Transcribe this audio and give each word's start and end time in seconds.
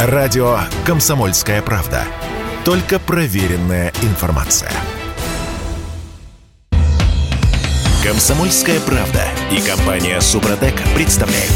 Радио 0.00 0.60
«Комсомольская 0.86 1.60
правда». 1.60 2.04
Только 2.64 3.00
проверенная 3.00 3.92
информация. 4.02 4.70
«Комсомольская 8.04 8.78
правда» 8.78 9.24
и 9.50 9.60
компания 9.60 10.20
«Супротек» 10.20 10.76
представляют. 10.94 11.52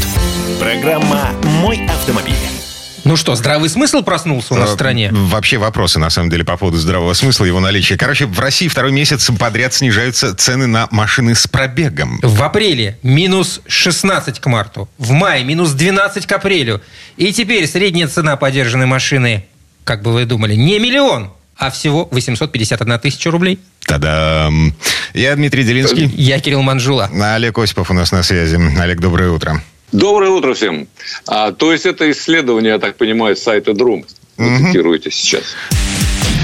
Программа 0.59 1.29
«Мой 1.61 1.85
автомобиль». 1.85 2.62
Ну 3.03 3.17
что, 3.17 3.35
здравый 3.35 3.69
смысл 3.69 4.01
проснулся 4.01 4.53
у 4.53 4.57
нас 4.57 4.69
в 4.69 4.73
Э, 4.73 4.75
стране? 4.75 5.09
Вообще 5.11 5.57
вопросы, 5.57 5.99
на 5.99 6.09
самом 6.09 6.29
деле, 6.29 6.45
по 6.45 6.55
поводу 6.55 6.77
здравого 6.77 7.13
смысла, 7.13 7.43
его 7.43 7.59
наличия. 7.59 7.97
Короче, 7.97 8.25
в 8.25 8.39
России 8.39 8.69
второй 8.69 8.93
месяц 8.93 9.29
подряд 9.37 9.73
снижаются 9.73 10.33
цены 10.35 10.67
на 10.67 10.87
машины 10.89 11.35
с 11.35 11.45
пробегом. 11.45 12.19
В 12.21 12.41
апреле 12.41 12.97
минус 13.03 13.59
16 13.67 14.39
к 14.39 14.45
марту, 14.47 14.87
в 14.97 15.11
мае 15.11 15.43
минус 15.43 15.71
12 15.71 16.25
к 16.25 16.31
апрелю. 16.31 16.81
И 17.17 17.33
теперь 17.33 17.67
средняя 17.67 18.07
цена 18.07 18.37
подержанной 18.37 18.85
машины, 18.85 19.45
как 19.83 20.01
бы 20.01 20.13
вы 20.13 20.23
думали, 20.25 20.55
не 20.55 20.79
миллион, 20.79 21.33
а 21.57 21.71
всего 21.71 22.07
851 22.09 22.99
тысяча 22.99 23.29
рублей. 23.31 23.59
Та-дам! 23.85 24.73
Я 25.13 25.35
Дмитрий 25.35 25.65
Делинский. 25.65 26.05
Я 26.15 26.39
Кирилл 26.39 26.61
Манжула. 26.61 27.09
Олег 27.35 27.57
Осипов 27.59 27.91
у 27.91 27.93
нас 27.93 28.13
на 28.13 28.23
связи. 28.23 28.57
Олег, 28.79 29.01
доброе 29.01 29.29
утро. 29.31 29.61
Доброе 29.93 30.31
утро 30.31 30.53
всем. 30.55 30.87
А, 31.27 31.51
то 31.51 31.71
есть 31.71 31.85
это 31.85 32.09
исследование, 32.11 32.71
я 32.73 32.79
так 32.79 32.97
понимаю, 32.97 33.35
с 33.35 33.43
сайта 33.43 33.73
Друм. 33.73 34.05
Вы 34.37 34.57
цитируете 34.65 35.11
сейчас. 35.11 35.43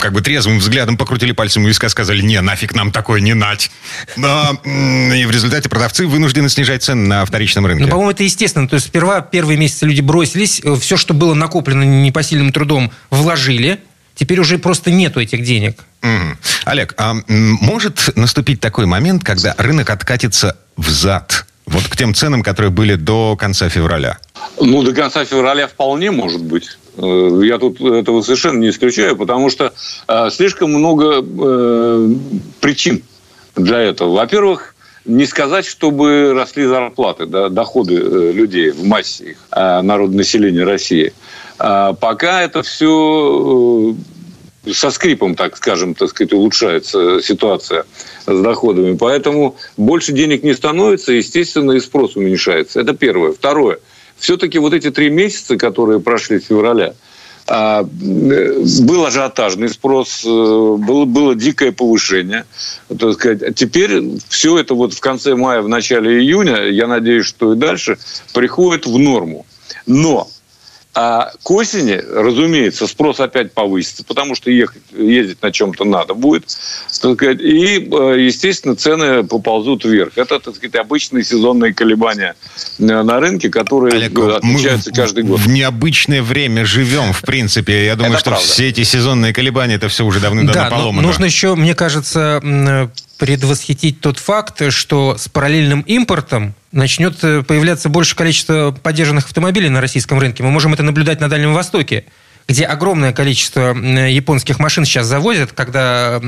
как 0.00 0.12
бы 0.12 0.22
трезвым 0.22 0.58
взглядом, 0.58 0.96
покрутили 0.96 1.32
пальцем 1.32 1.64
у 1.64 1.68
виска, 1.68 1.88
сказали, 1.90 2.22
не, 2.22 2.40
нафиг 2.40 2.74
нам 2.74 2.90
такое 2.90 3.20
не 3.20 3.34
нать. 3.34 3.70
И 4.16 4.20
в 4.20 5.30
результате 5.30 5.68
продавцы 5.68 6.06
вынуждены 6.06 6.48
снижать 6.48 6.82
цены 6.82 7.06
на 7.06 7.24
вторичном 7.26 7.66
рынке. 7.66 7.84
Ну, 7.84 7.90
по-моему, 7.90 8.12
это 8.12 8.22
естественно. 8.22 8.66
То 8.66 8.74
есть 8.74 8.86
сперва 8.86 9.20
первые 9.20 9.58
месяцы 9.58 9.84
люди 9.84 10.00
бросились, 10.00 10.62
э, 10.64 10.76
все, 10.76 10.96
что 10.96 11.12
было 11.12 11.34
накоплено 11.34 11.82
непосильным 11.82 12.50
трудом, 12.52 12.90
вложили. 13.10 13.80
Теперь 14.14 14.40
уже 14.40 14.58
просто 14.58 14.90
нету 14.90 15.20
этих 15.20 15.44
денег. 15.44 15.84
Мгм. 16.02 16.38
Олег, 16.64 16.94
а 16.96 17.16
может 17.28 18.16
наступить 18.16 18.60
такой 18.60 18.86
момент, 18.86 19.22
когда 19.22 19.54
рынок 19.58 19.90
откатится 19.90 20.56
взад? 20.76 21.46
Вот 21.68 21.82
к 21.84 21.96
тем 21.96 22.14
ценам, 22.14 22.42
которые 22.42 22.70
были 22.70 22.94
до 22.94 23.36
конца 23.36 23.68
февраля. 23.68 24.18
Ну, 24.58 24.82
до 24.82 24.94
конца 24.94 25.24
февраля 25.24 25.66
вполне 25.66 26.10
может 26.10 26.42
быть. 26.42 26.78
Э, 26.96 27.40
Я 27.44 27.58
тут 27.58 27.80
этого 27.80 28.22
совершенно 28.22 28.58
не 28.58 28.70
исключаю, 28.70 29.16
потому 29.16 29.50
что 29.50 29.74
э, 30.08 30.30
слишком 30.30 30.70
много 30.72 31.22
э, 31.22 32.14
причин 32.60 33.02
для 33.54 33.80
этого. 33.80 34.14
Во-первых, 34.14 34.74
не 35.04 35.26
сказать, 35.26 35.66
чтобы 35.66 36.32
росли 36.34 36.64
зарплаты, 36.64 37.26
да, 37.26 37.48
доходы 37.50 37.94
людей 38.32 38.70
в 38.70 38.84
массе 38.84 39.30
их, 39.30 39.36
народонаселения 39.50 40.64
России. 40.64 41.12
А 41.58 41.94
пока 41.94 42.42
это 42.42 42.62
все 42.62 43.94
со 44.72 44.90
скрипом, 44.90 45.34
так 45.34 45.56
скажем, 45.56 45.94
так 45.94 46.10
сказать, 46.10 46.32
улучшается 46.32 47.20
ситуация 47.22 47.84
с 48.26 48.40
доходами. 48.40 48.96
Поэтому 48.96 49.56
больше 49.76 50.12
денег 50.12 50.42
не 50.42 50.54
становится, 50.54 51.12
естественно, 51.12 51.72
и 51.72 51.80
спрос 51.80 52.16
уменьшается. 52.16 52.80
Это 52.80 52.94
первое. 52.94 53.32
Второе. 53.32 53.78
Все-таки 54.18 54.58
вот 54.58 54.74
эти 54.74 54.90
три 54.90 55.10
месяца, 55.10 55.56
которые 55.56 56.00
прошли 56.00 56.40
с 56.40 56.46
февраля, 56.46 56.94
а, 57.50 57.82
э, 57.82 58.64
был 58.82 59.06
ажиотажный 59.06 59.70
спрос, 59.70 60.22
э, 60.24 60.28
было, 60.28 61.06
было 61.06 61.34
дикое 61.34 61.72
повышение. 61.72 62.44
Так 62.98 63.14
сказать. 63.14 63.42
А 63.42 63.52
Теперь 63.52 64.02
все 64.28 64.58
это 64.58 64.74
вот 64.74 64.92
в 64.92 65.00
конце 65.00 65.34
мая, 65.34 65.62
в 65.62 65.68
начале 65.68 66.20
июня, 66.20 66.64
я 66.68 66.86
надеюсь, 66.86 67.24
что 67.24 67.54
и 67.54 67.56
дальше, 67.56 67.96
приходит 68.34 68.86
в 68.86 68.98
норму. 68.98 69.46
Но 69.86 70.28
а 71.00 71.30
к 71.44 71.50
осени, 71.52 71.92
разумеется, 71.92 72.88
спрос 72.88 73.20
опять 73.20 73.52
повысится, 73.52 74.02
потому 74.02 74.34
что 74.34 74.50
ехать, 74.50 74.82
ездить 74.92 75.40
на 75.40 75.52
чем-то 75.52 75.84
надо 75.84 76.14
будет. 76.14 76.46
Так 77.00 77.14
сказать, 77.14 77.40
и, 77.40 77.88
э, 77.88 78.16
естественно, 78.18 78.74
цены 78.74 79.22
поползут 79.22 79.84
вверх. 79.84 80.18
Это, 80.18 80.40
так 80.40 80.56
сказать, 80.56 80.74
обычные 80.74 81.22
сезонные 81.22 81.72
колебания 81.72 82.34
э, 82.80 82.82
на 82.82 83.20
рынке, 83.20 83.48
которые 83.48 83.94
Олег, 83.94 84.18
э, 84.18 84.38
отмечаются 84.38 84.90
мы 84.90 84.96
каждый 84.96 85.22
год. 85.22 85.38
в 85.38 85.48
необычное 85.48 86.20
время 86.20 86.66
живем, 86.66 87.12
в 87.12 87.22
принципе. 87.22 87.84
Я 87.86 87.94
думаю, 87.94 88.14
Это 88.14 88.20
что 88.20 88.30
правда. 88.30 88.44
все 88.48 88.68
эти 88.68 88.82
сезонные 88.82 89.32
колебания, 89.32 89.76
это 89.76 89.86
все 89.86 90.04
уже 90.04 90.18
давным-давно 90.18 90.62
да, 90.62 90.68
но 90.68 90.76
поломано. 90.78 91.06
нужно 91.06 91.26
еще, 91.26 91.54
мне 91.54 91.76
кажется, 91.76 92.90
предвосхитить 93.18 94.00
тот 94.00 94.18
факт, 94.18 94.72
что 94.72 95.16
с 95.16 95.28
параллельным 95.28 95.82
импортом 95.82 96.56
начнет 96.72 97.22
э, 97.22 97.42
появляться 97.42 97.88
больше 97.88 98.16
количество 98.16 98.70
поддержанных 98.70 99.26
автомобилей 99.26 99.68
на 99.68 99.80
российском 99.80 100.18
рынке. 100.18 100.42
Мы 100.42 100.50
можем 100.50 100.74
это 100.74 100.82
наблюдать 100.82 101.20
на 101.20 101.28
Дальнем 101.28 101.54
Востоке, 101.54 102.04
где 102.46 102.64
огромное 102.64 103.12
количество 103.12 103.74
японских 103.74 104.58
машин 104.58 104.84
сейчас 104.84 105.06
завозят, 105.06 105.52
когда 105.52 106.20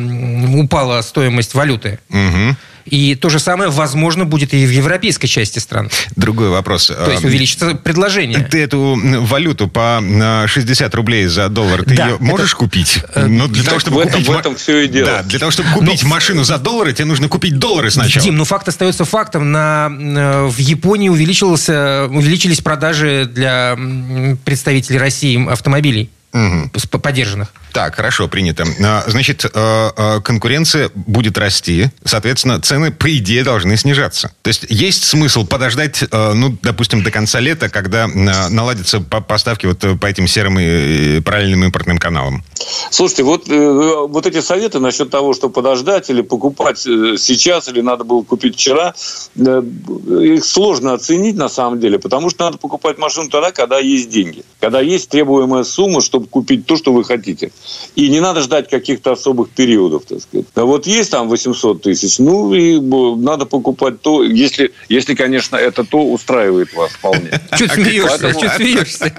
упала 0.54 1.00
стоимость 1.02 1.54
валюты. 1.54 1.98
Мгм. 2.08 2.56
И 2.86 3.14
то 3.14 3.28
же 3.28 3.38
самое, 3.38 3.70
возможно, 3.70 4.24
будет 4.24 4.54
и 4.54 4.64
в 4.66 4.70
европейской 4.70 5.26
части 5.26 5.58
стран. 5.58 5.90
Другой 6.16 6.48
вопрос. 6.50 6.86
То 6.86 7.10
есть 7.10 7.24
А, 7.24 7.26
увеличится 7.26 7.74
предложение. 7.74 8.40
Ты 8.40 8.62
эту 8.62 8.98
валюту 9.22 9.68
по 9.68 10.00
а, 10.02 10.46
60 10.46 10.94
рублей 10.94 11.26
за 11.26 11.48
доллар, 11.48 11.84
ты 11.84 11.94
Да, 11.94 12.08
ее 12.08 12.16
можешь 12.18 12.50
это- 12.50 12.56
купить? 12.56 13.00
Ну, 13.14 13.48
для 13.48 13.62
того, 13.62 13.74
так 13.76 13.80
чтобы 13.80 13.96
в 13.96 14.00
этом- 14.00 14.12
купить 14.12 14.28
в 14.28 14.38
этом 14.38 14.56
всё 14.56 14.78
и 14.80 14.88
дело. 14.88 15.06
Да, 15.06 15.22
для 15.22 15.38
того, 15.38 15.50
чтобы 15.50 15.70
купить 15.70 16.02
машину 16.04 16.44
за 16.44 16.58
доллары, 16.58 16.92
тебе 16.92 17.04
нужно 17.06 17.28
купить 17.28 17.58
доллары 17.58 17.90
сначала. 17.90 18.24
Дим, 18.24 18.36
ну 18.36 18.44
факт 18.44 18.66
остается 18.68 19.04
фактом. 19.04 19.52
На, 19.52 19.90
э, 19.90 20.46
в 20.46 20.58
Японии 20.58 21.08
увеличился, 21.08 22.06
увеличились 22.10 22.60
продажи 22.60 23.28
для 23.32 23.76
представителей 24.44 24.98
России 24.98 25.50
автомобилей 25.50 26.10
Мгм. 26.32 26.70
с- 26.76 26.86
подержанных. 26.86 27.48
Так, 27.72 27.94
хорошо, 27.96 28.28
принято. 28.28 28.64
А, 28.82 29.04
Значит, 29.06 29.44
э, 29.44 29.90
э, 29.96 30.20
конкуренция 30.22 30.90
будет 30.94 31.38
расти, 31.38 31.88
соответственно, 32.04 32.60
цены, 32.60 32.90
по 32.90 33.16
идее, 33.16 33.44
должны 33.44 33.76
снижаться. 33.76 34.32
То 34.42 34.48
есть 34.48 34.66
есть 34.68 35.04
смысл 35.04 35.46
подождать, 35.46 36.02
э, 36.02 36.32
ну, 36.32 36.56
допустим, 36.62 37.02
до 37.02 37.10
конца 37.10 37.40
лета, 37.40 37.68
когда 37.68 38.06
наладятся 38.08 39.00
по- 39.00 39.20
поставки 39.20 39.66
вот 39.66 39.84
по 40.00 40.06
этим 40.06 40.26
серым 40.26 40.58
и 40.58 41.20
параллельным 41.20 41.64
импортным 41.64 41.98
каналам. 41.98 42.44
Слушайте, 42.90 43.22
вот, 43.22 43.48
вот 43.48 44.26
эти 44.26 44.40
советы 44.40 44.80
насчет 44.80 45.10
того, 45.10 45.32
что 45.32 45.48
подождать 45.48 46.10
или 46.10 46.22
покупать 46.22 46.78
сейчас, 46.78 47.68
или 47.68 47.80
надо 47.80 48.04
было 48.04 48.22
купить 48.22 48.54
вчера, 48.54 48.94
их 49.36 50.44
сложно 50.44 50.94
оценить 50.94 51.36
на 51.36 51.48
самом 51.48 51.80
деле, 51.80 51.98
потому 51.98 52.30
что 52.30 52.44
надо 52.44 52.58
покупать 52.58 52.98
машину 52.98 53.30
тогда, 53.30 53.52
когда 53.52 53.78
есть 53.78 54.10
деньги, 54.10 54.44
когда 54.60 54.80
есть 54.80 55.08
требуемая 55.08 55.64
сумма, 55.64 56.00
чтобы 56.00 56.26
купить 56.26 56.66
то, 56.66 56.76
что 56.76 56.92
вы 56.92 57.04
хотите. 57.04 57.52
И 57.96 58.08
не 58.08 58.20
надо 58.20 58.40
ждать 58.42 58.68
каких-то 58.70 59.12
особых 59.12 59.50
периодов, 59.50 60.04
так 60.08 60.20
сказать. 60.20 60.46
А 60.54 60.64
вот 60.64 60.86
есть 60.86 61.10
там 61.10 61.28
800 61.28 61.82
тысяч, 61.82 62.18
ну 62.18 62.52
и 62.54 62.80
надо 63.20 63.46
покупать 63.46 64.00
то, 64.00 64.22
если, 64.22 64.72
если, 64.88 65.14
конечно, 65.14 65.56
это 65.56 65.84
то 65.84 65.98
устраивает 66.10 66.72
вас 66.74 66.92
вполне. 66.92 67.30
Чуть 67.58 67.72
смеешься, 67.72 68.32
чуть 68.34 68.52
смеешься. 68.52 69.12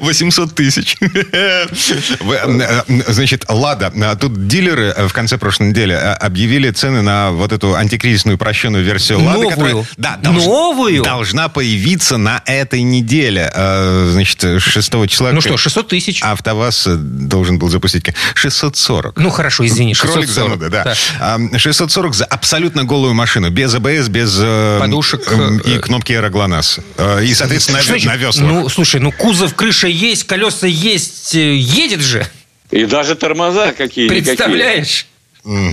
800 0.00 0.54
тысяч. 0.54 0.96
Э, 1.32 1.66
э, 1.66 2.82
Значит, 3.08 3.44
Лада, 3.48 3.92
э, 3.94 4.16
тут 4.18 4.46
дилеры 4.48 4.92
э, 4.96 5.06
в 5.08 5.12
конце 5.12 5.38
прошлой 5.38 5.68
недели 5.68 5.94
э, 5.94 6.12
объявили 6.14 6.70
цены 6.70 7.02
на 7.02 7.30
вот 7.32 7.52
эту 7.52 7.74
антикризисную 7.74 8.36
упрощенную 8.36 8.84
версию 8.84 9.18
Лады. 9.22 9.38
Новую? 9.38 9.50
которая- 9.50 9.86
Да, 9.96 10.18
Новую? 10.22 11.02
Должна 11.02 11.48
появиться 11.48 12.16
на 12.16 12.42
этой 12.46 12.82
неделе. 12.82 13.50
Э, 13.54 14.08
Значит, 14.12 14.60
6 14.62 15.06
числа. 15.08 15.32
Ну 15.32 15.40
что, 15.40 15.56
600 15.56 15.88
тысяч. 15.88 16.22
АвтоВАЗ 16.22 16.86
э, 16.88 16.96
должен 16.96 17.51
должен 17.52 17.58
был 17.58 17.68
запустить. 17.68 18.06
640. 18.34 19.16
Ну, 19.16 19.30
хорошо, 19.30 19.66
извини, 19.66 19.94
Кролик 19.94 20.28
640. 20.28 20.58
зануда, 20.58 20.70
да. 20.70 20.94
А, 21.20 21.58
640 21.58 22.14
за 22.14 22.24
абсолютно 22.24 22.84
голую 22.84 23.14
машину. 23.14 23.50
Без 23.50 23.74
АБС, 23.74 24.08
без... 24.08 24.38
э, 24.40 24.78
Подушек, 24.80 25.22
э, 25.30 25.58
И 25.66 25.76
э, 25.76 25.78
кнопки 25.78 26.12
аэроглонасс. 26.12 26.78
И, 27.22 27.34
соответственно, 27.34 27.80
Что 27.82 27.92
на, 27.92 27.98
значит? 27.98 28.06
на 28.06 28.16
веслах. 28.16 28.48
Ну, 28.48 28.68
слушай, 28.68 29.00
ну 29.00 29.12
кузов, 29.12 29.54
крыша 29.54 29.88
есть, 29.88 30.24
колеса 30.24 30.66
есть, 30.66 31.34
едет 31.34 32.00
же. 32.00 32.26
И 32.70 32.84
даже 32.86 33.14
тормоза 33.14 33.72
какие-никакие. 33.72 34.24
Представляешь? 34.24 35.06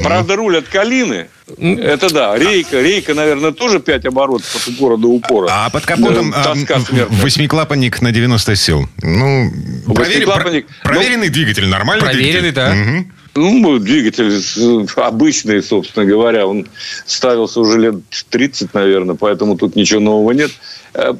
Правда, 0.03 0.35
руль 0.35 0.57
от 0.57 0.67
калины. 0.67 1.27
Это 1.57 2.11
да. 2.11 2.35
Рейка, 2.35 2.81
рейка, 2.81 3.13
наверное, 3.13 3.51
тоже 3.51 3.79
5 3.79 4.05
оборотов 4.07 4.55
от 4.55 4.67
упора 4.67 4.97
до 4.97 5.07
упора. 5.07 5.47
А 5.51 5.69
под 5.69 5.85
капотом 5.85 6.31
Да, 6.31 6.53
а, 6.53 7.07
восьмиклапанник 7.09 8.01
на 8.01 8.11
90 8.11 8.55
сил. 8.55 8.89
Ну, 9.01 9.51
провери- 9.93 10.25
Восьмиклапанник. 10.25 10.67
про- 10.83 10.93
проверенный 10.93 11.29
двигатель, 11.29 11.67
нормальный 11.67 12.03
Проверенный, 12.05 12.51
двигатель. 12.51 12.55
да. 12.55 12.73
Мгм. 12.73 13.13
Ну, 13.35 13.79
двигатель 13.79 14.31
э, 14.57 14.85
обычный, 15.01 15.61
собственно 15.63 16.05
говоря. 16.05 16.45
Он 16.47 16.67
ставился 17.05 17.59
уже 17.59 17.79
лет 17.79 17.95
30, 18.29 18.73
наверное, 18.73 19.15
поэтому 19.15 19.55
тут 19.57 19.75
ничего 19.75 19.99
нового 19.99 20.31
нет. 20.31 20.51
Э, 20.93 21.13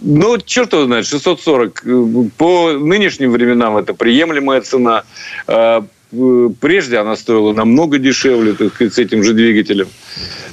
Ну, 0.00 0.38
черт 0.38 0.72
его 0.74 0.84
знает, 0.84 1.06
640. 1.06 1.82
э, 1.86 2.04
По 2.36 2.72
нынешним 2.72 3.32
временам 3.32 3.76
это 3.78 3.94
приемлемая 3.94 4.60
цена. 4.60 5.04
Э, 6.16 6.48
Прежде 6.60 6.98
она 6.98 7.16
стоила 7.16 7.52
намного 7.52 7.98
дешевле, 7.98 8.52
так 8.54 8.74
сказать, 8.74 8.94
с 8.94 8.98
этим 8.98 9.22
же 9.22 9.34
двигателем. 9.34 9.88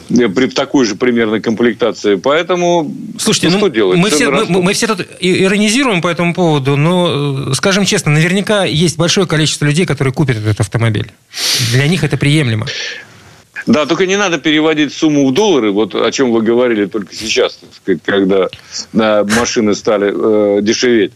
э, 0.10 0.28
При 0.30 0.48
такой 0.48 0.86
же 0.86 0.96
примерно 0.96 1.40
комплектации. 1.42 2.16
Поэтому 2.16 2.94
Слушайте, 3.18 3.48
ну, 3.48 3.54
ну, 3.54 3.60
что 3.60 3.68
делать? 3.70 4.00
мы, 4.00 4.10
все, 4.10 4.30
мы, 4.30 4.62
мы 4.62 4.74
все 4.74 4.88
тут 4.88 5.08
иронизируем 5.20 6.02
по 6.02 6.08
этому 6.08 6.34
поводу, 6.34 6.76
но, 6.76 7.50
э, 7.50 7.54
скажем 7.54 7.86
честно, 7.86 8.12
наверняка 8.12 8.66
есть 8.66 8.98
большое 8.98 9.28
количество 9.28 9.66
людей, 9.66 9.86
которые 9.86 10.14
купят 10.14 10.38
этот 10.38 10.60
автомобиль. 10.60 11.12
Для 11.72 11.88
них 11.88 12.04
это 12.04 12.18
приемлемо. 12.18 12.66
Да, 13.66 13.86
только 13.86 14.06
не 14.06 14.18
надо 14.18 14.40
переводить 14.40 14.94
сумму 14.94 15.28
в 15.28 15.34
доллары, 15.34 15.72
вот 15.72 15.96
о 15.96 16.12
чем 16.12 16.32
вы 16.32 16.42
говорили 16.42 16.86
только 16.86 17.16
сейчас, 17.16 17.56
так 17.56 17.70
сказать, 17.74 18.02
когда 18.04 18.50
да, 18.92 19.24
машины 19.24 19.74
стали 19.74 20.12
э, 20.58 20.62
дешеветь. 20.62 21.14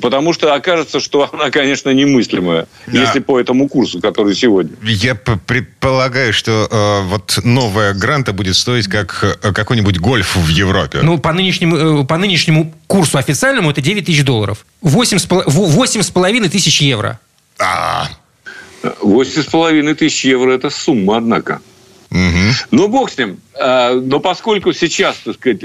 Потому 0.00 0.32
что 0.32 0.54
окажется, 0.54 1.00
что 1.00 1.28
она, 1.32 1.50
конечно, 1.50 1.90
немыслимая, 1.90 2.66
Да. 2.86 3.00
если 3.00 3.18
по 3.20 3.38
этому 3.38 3.68
курсу, 3.68 4.00
который 4.00 4.34
сегодня. 4.34 4.72
Я 4.82 5.14
предполагаю, 5.14 6.32
что 6.32 6.66
э, 6.70 7.08
вот 7.08 7.38
новая 7.44 7.92
Гранта 7.92 8.32
будет 8.32 8.56
стоить 8.56 8.86
как 8.88 9.22
э, 9.42 9.52
какой-нибудь 9.52 9.98
гольф 9.98 10.34
в 10.34 10.48
Европе. 10.48 11.00
Ну, 11.02 11.18
по 11.18 11.32
нынешнему, 11.34 11.76
э, 11.76 12.04
по 12.06 12.16
нынешнему 12.16 12.72
курсу 12.86 13.18
официальному 13.18 13.70
это 13.70 13.82
9 13.82 14.06
тысяч 14.06 14.24
долларов. 14.24 14.64
8,5 14.82 16.48
тысяч 16.48 16.80
евро. 16.80 17.20
А, 17.58 18.08
8,5 19.02 19.94
тысяч 19.94 20.24
евро– 20.24 20.52
это 20.54 20.70
сумма, 20.70 21.18
однако. 21.18 21.60
мгм. 22.10 22.52
Ну, 22.70 22.88
бог 22.88 23.10
с 23.10 23.18
ним. 23.18 23.38
А, 23.60 23.92
Но 23.94 24.20
поскольку 24.20 24.72
сейчас, 24.72 25.16
так 25.24 25.34
сказать, 25.34 25.60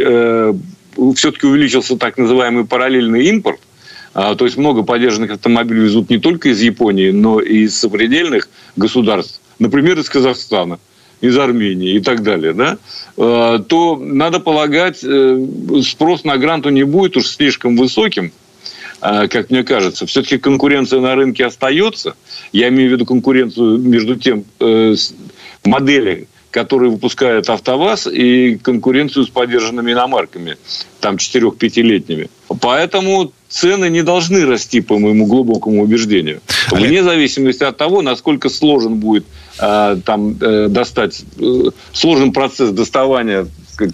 все-таки 1.15 1.45
увеличился 1.47 1.95
так 1.97 2.17
называемый 2.17 2.65
параллельный 2.65 3.25
импорт, 3.27 3.59
то 4.17 4.45
есть 4.45 4.57
много 4.57 4.81
поддержанных 4.81 5.31
автомобилей 5.31 5.81
везут 5.81 6.09
не 6.09 6.17
только 6.17 6.49
из 6.49 6.59
Японии, 6.59 7.11
но 7.11 7.39
и 7.39 7.65
из 7.65 7.77
сопредельных 7.77 8.49
государств, 8.75 9.39
например, 9.59 9.99
из 9.99 10.09
Казахстана, 10.09 10.79
из 11.21 11.37
Армении 11.37 11.95
и 11.95 11.99
так 11.99 12.23
далее, 12.23 12.53
да, 12.53 12.77
э, 13.17 13.59
то, 13.67 13.95
надо 13.95 14.39
полагать, 14.39 15.03
э, 15.03 15.45
спрос 15.83 16.23
на 16.23 16.37
гранту 16.37 16.69
не 16.69 16.83
будет 16.83 17.17
уж 17.17 17.27
слишком 17.27 17.75
высоким, 17.77 18.31
а, 19.01 19.27
как 19.27 19.49
мне 19.51 19.63
кажется. 19.63 20.05
Все-таки 20.05 20.37
конкуренция 20.37 20.99
на 20.99 21.15
рынке 21.15 21.45
остается. 21.45 22.15
Я 22.51 22.69
имею 22.69 22.89
в 22.89 22.93
виду 22.93 23.05
конкуренцию 23.05 23.77
между 23.77 24.15
тем 24.15 24.45
э, 24.59 24.95
модели, 25.63 26.27
которые 26.57 26.89
выпускает 26.89 27.47
АвтоВАЗ, 27.51 28.07
и 28.07 28.55
конкуренцию 28.55 29.25
с 29.25 29.29
поддержанными 29.29 29.91
иномарками, 29.91 30.57
там 30.99 31.17
4-5-летними. 31.17 32.31
Поэтому 32.61 33.31
цены 33.47 33.89
не 33.89 34.01
должны 34.01 34.43
расти, 34.43 34.81
по 34.81 34.97
моему 34.97 35.27
глубокому 35.27 35.83
убеждению. 35.83 36.41
Олег. 36.71 36.89
Вне 36.89 37.03
зависимости 37.03 37.63
от 37.63 37.77
того, 37.77 38.01
насколько 38.01 38.49
сложен 38.49 38.95
будет 38.95 39.25
э, 39.59 39.97
там 40.03 40.35
э, 40.41 40.67
достать, 40.67 41.21
э, 41.39 41.69
сложен 41.93 42.33
процесс 42.33 42.71
доставания 42.71 43.45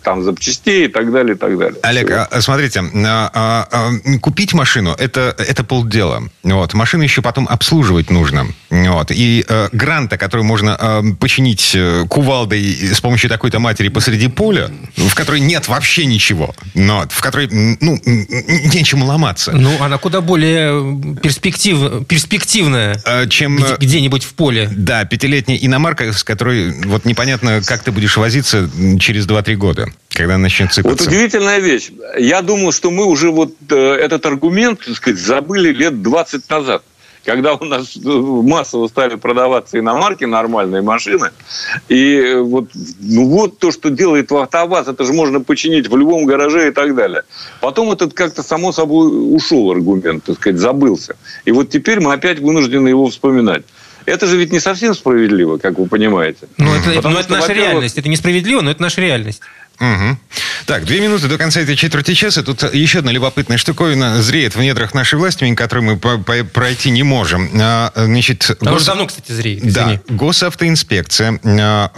там 0.01 0.24
запчастей 0.24 0.85
и 0.85 0.88
так 0.88 1.12
далее, 1.12 1.35
и 1.35 1.38
так 1.38 1.57
далее. 1.57 1.80
Олег, 1.83 2.12
а, 2.12 2.41
смотрите, 2.41 2.81
а, 2.81 3.31
а, 3.33 3.68
а, 3.71 4.18
купить 4.19 4.53
машину 4.53 4.95
это, 4.97 5.35
это 5.38 5.63
полдела. 5.63 6.24
Вот. 6.44 6.74
Машину 6.74 7.03
еще 7.03 7.21
потом 7.21 7.47
обслуживать 7.47 8.09
нужно. 8.09 8.47
Вот. 8.69 9.12
И 9.12 9.45
э, 9.47 9.69
гранта, 9.71 10.18
которую 10.18 10.45
можно 10.45 10.77
э, 10.80 11.03
починить 11.19 11.75
кувалдой 12.09 12.94
с 12.94 13.01
помощью 13.01 13.30
такой-то 13.30 13.59
матери 13.59 13.89
посреди 13.89 14.27
поля, 14.27 14.69
в 14.95 15.13
которой 15.15 15.39
нет 15.39 15.68
вообще 15.68 16.06
ничего, 16.06 16.56
но 16.74 17.06
в 17.09 17.21
которой 17.21 17.47
ну, 17.51 18.00
нечем 18.06 19.03
ломаться, 19.03 19.51
Ну, 19.51 19.81
она 19.81 19.97
куда 19.97 20.21
более 20.21 21.18
перспектив, 21.21 22.06
перспективная 22.07 23.00
э, 23.06 23.27
чем... 23.27 23.57
где- 23.57 23.75
где-нибудь 23.77 24.24
в 24.24 24.33
поле. 24.33 24.69
Да, 24.71 25.06
пятилетняя 25.06 25.57
иномарка, 25.57 26.13
с 26.13 26.24
которой 26.24 26.74
вот 26.85 27.06
непонятно, 27.06 27.62
как 27.65 27.83
ты 27.83 27.91
будешь 27.91 28.18
возиться 28.18 28.69
через 29.00 29.25
2-3 29.27 29.56
года, 29.56 29.72
когда 30.09 30.35
она 30.35 30.43
начнет 30.43 30.69
Вот 30.69 30.75
сыпаться. 30.75 31.09
удивительная 31.09 31.59
вещь. 31.59 31.91
Я 32.17 32.41
думал, 32.41 32.71
что 32.71 32.91
мы 32.91 33.05
уже 33.05 33.31
вот 33.31 33.53
э, 33.69 33.75
этот 33.75 34.25
аргумент, 34.25 34.79
так 34.85 34.95
сказать, 34.95 35.19
забыли 35.19 35.71
лет 35.71 36.01
20 36.01 36.49
назад. 36.49 36.83
Когда 37.25 37.53
у 37.53 37.63
нас 37.63 37.95
э, 37.95 37.99
массово 38.09 38.87
стали 38.87 39.15
продаваться 39.15 39.79
иномарки, 39.79 40.25
нормальные 40.25 40.81
машины. 40.81 41.31
И 41.87 42.15
э, 42.17 42.41
вот, 42.41 42.69
ну 42.99 43.27
вот 43.27 43.59
то, 43.59 43.71
что 43.71 43.89
делает 43.89 44.31
АвтоВАЗ, 44.31 44.89
это 44.89 45.05
же 45.05 45.13
можно 45.13 45.39
починить 45.39 45.87
в 45.87 45.95
любом 45.95 46.25
гараже 46.25 46.67
и 46.67 46.71
так 46.71 46.93
далее. 46.95 47.23
Потом 47.61 47.91
этот 47.91 48.13
как-то 48.13 48.43
само 48.43 48.71
собой 48.73 49.07
ушел 49.35 49.71
аргумент, 49.71 50.25
так 50.25 50.35
сказать, 50.35 50.59
забылся. 50.59 51.15
И 51.45 51.51
вот 51.51 51.69
теперь 51.69 52.01
мы 52.01 52.13
опять 52.13 52.39
вынуждены 52.39 52.89
его 52.89 53.07
вспоминать. 53.07 53.63
Это 54.05 54.27
же 54.27 54.38
ведь 54.38 54.51
не 54.51 54.59
совсем 54.59 54.94
справедливо, 54.94 55.57
как 55.57 55.77
вы 55.77 55.88
понимаете. 55.88 56.47
Ну, 56.57 56.73
это, 56.73 56.91
Потому 56.91 57.13
ну, 57.15 57.19
это 57.19 57.29
что, 57.29 57.38
наша 57.39 57.53
реальность. 57.53 57.97
Это 57.97 58.09
несправедливо, 58.09 58.61
но 58.61 58.71
это 58.71 58.81
наша 58.81 59.01
реальность. 59.01 59.41
Мгм. 59.79 60.19
Так, 60.67 60.85
две 60.85 61.00
минуты 61.01 61.27
до 61.27 61.38
конца 61.38 61.59
этой 61.61 61.75
четверти 61.75 62.13
часа. 62.13 62.44
Тут 62.44 62.63
еще 62.73 63.00
одна 63.00 63.11
любопытная 63.11 63.57
штуковина 63.57 64.21
зреет 64.21 64.55
в 64.55 64.61
недрах 64.61 64.94
нашей 64.94 65.17
власти, 65.17 65.44
мимо 65.44 65.55
которой 65.55 65.79
мы 65.79 65.97
по- 65.97 66.19
по- 66.19 66.44
пройти 66.44 66.91
не 66.91 67.03
можем. 67.03 67.50
А, 67.59 67.91
Значит, 67.95 68.50
Она 68.61 68.71
гос- 68.71 68.75
уже 68.75 68.85
давно, 68.85 69.07
кстати, 69.07 69.31
зреет. 69.31 69.71
Да, 69.73 69.83
извини. 69.85 70.00
госавтоинспекция 70.09 71.39
а, 71.44 71.91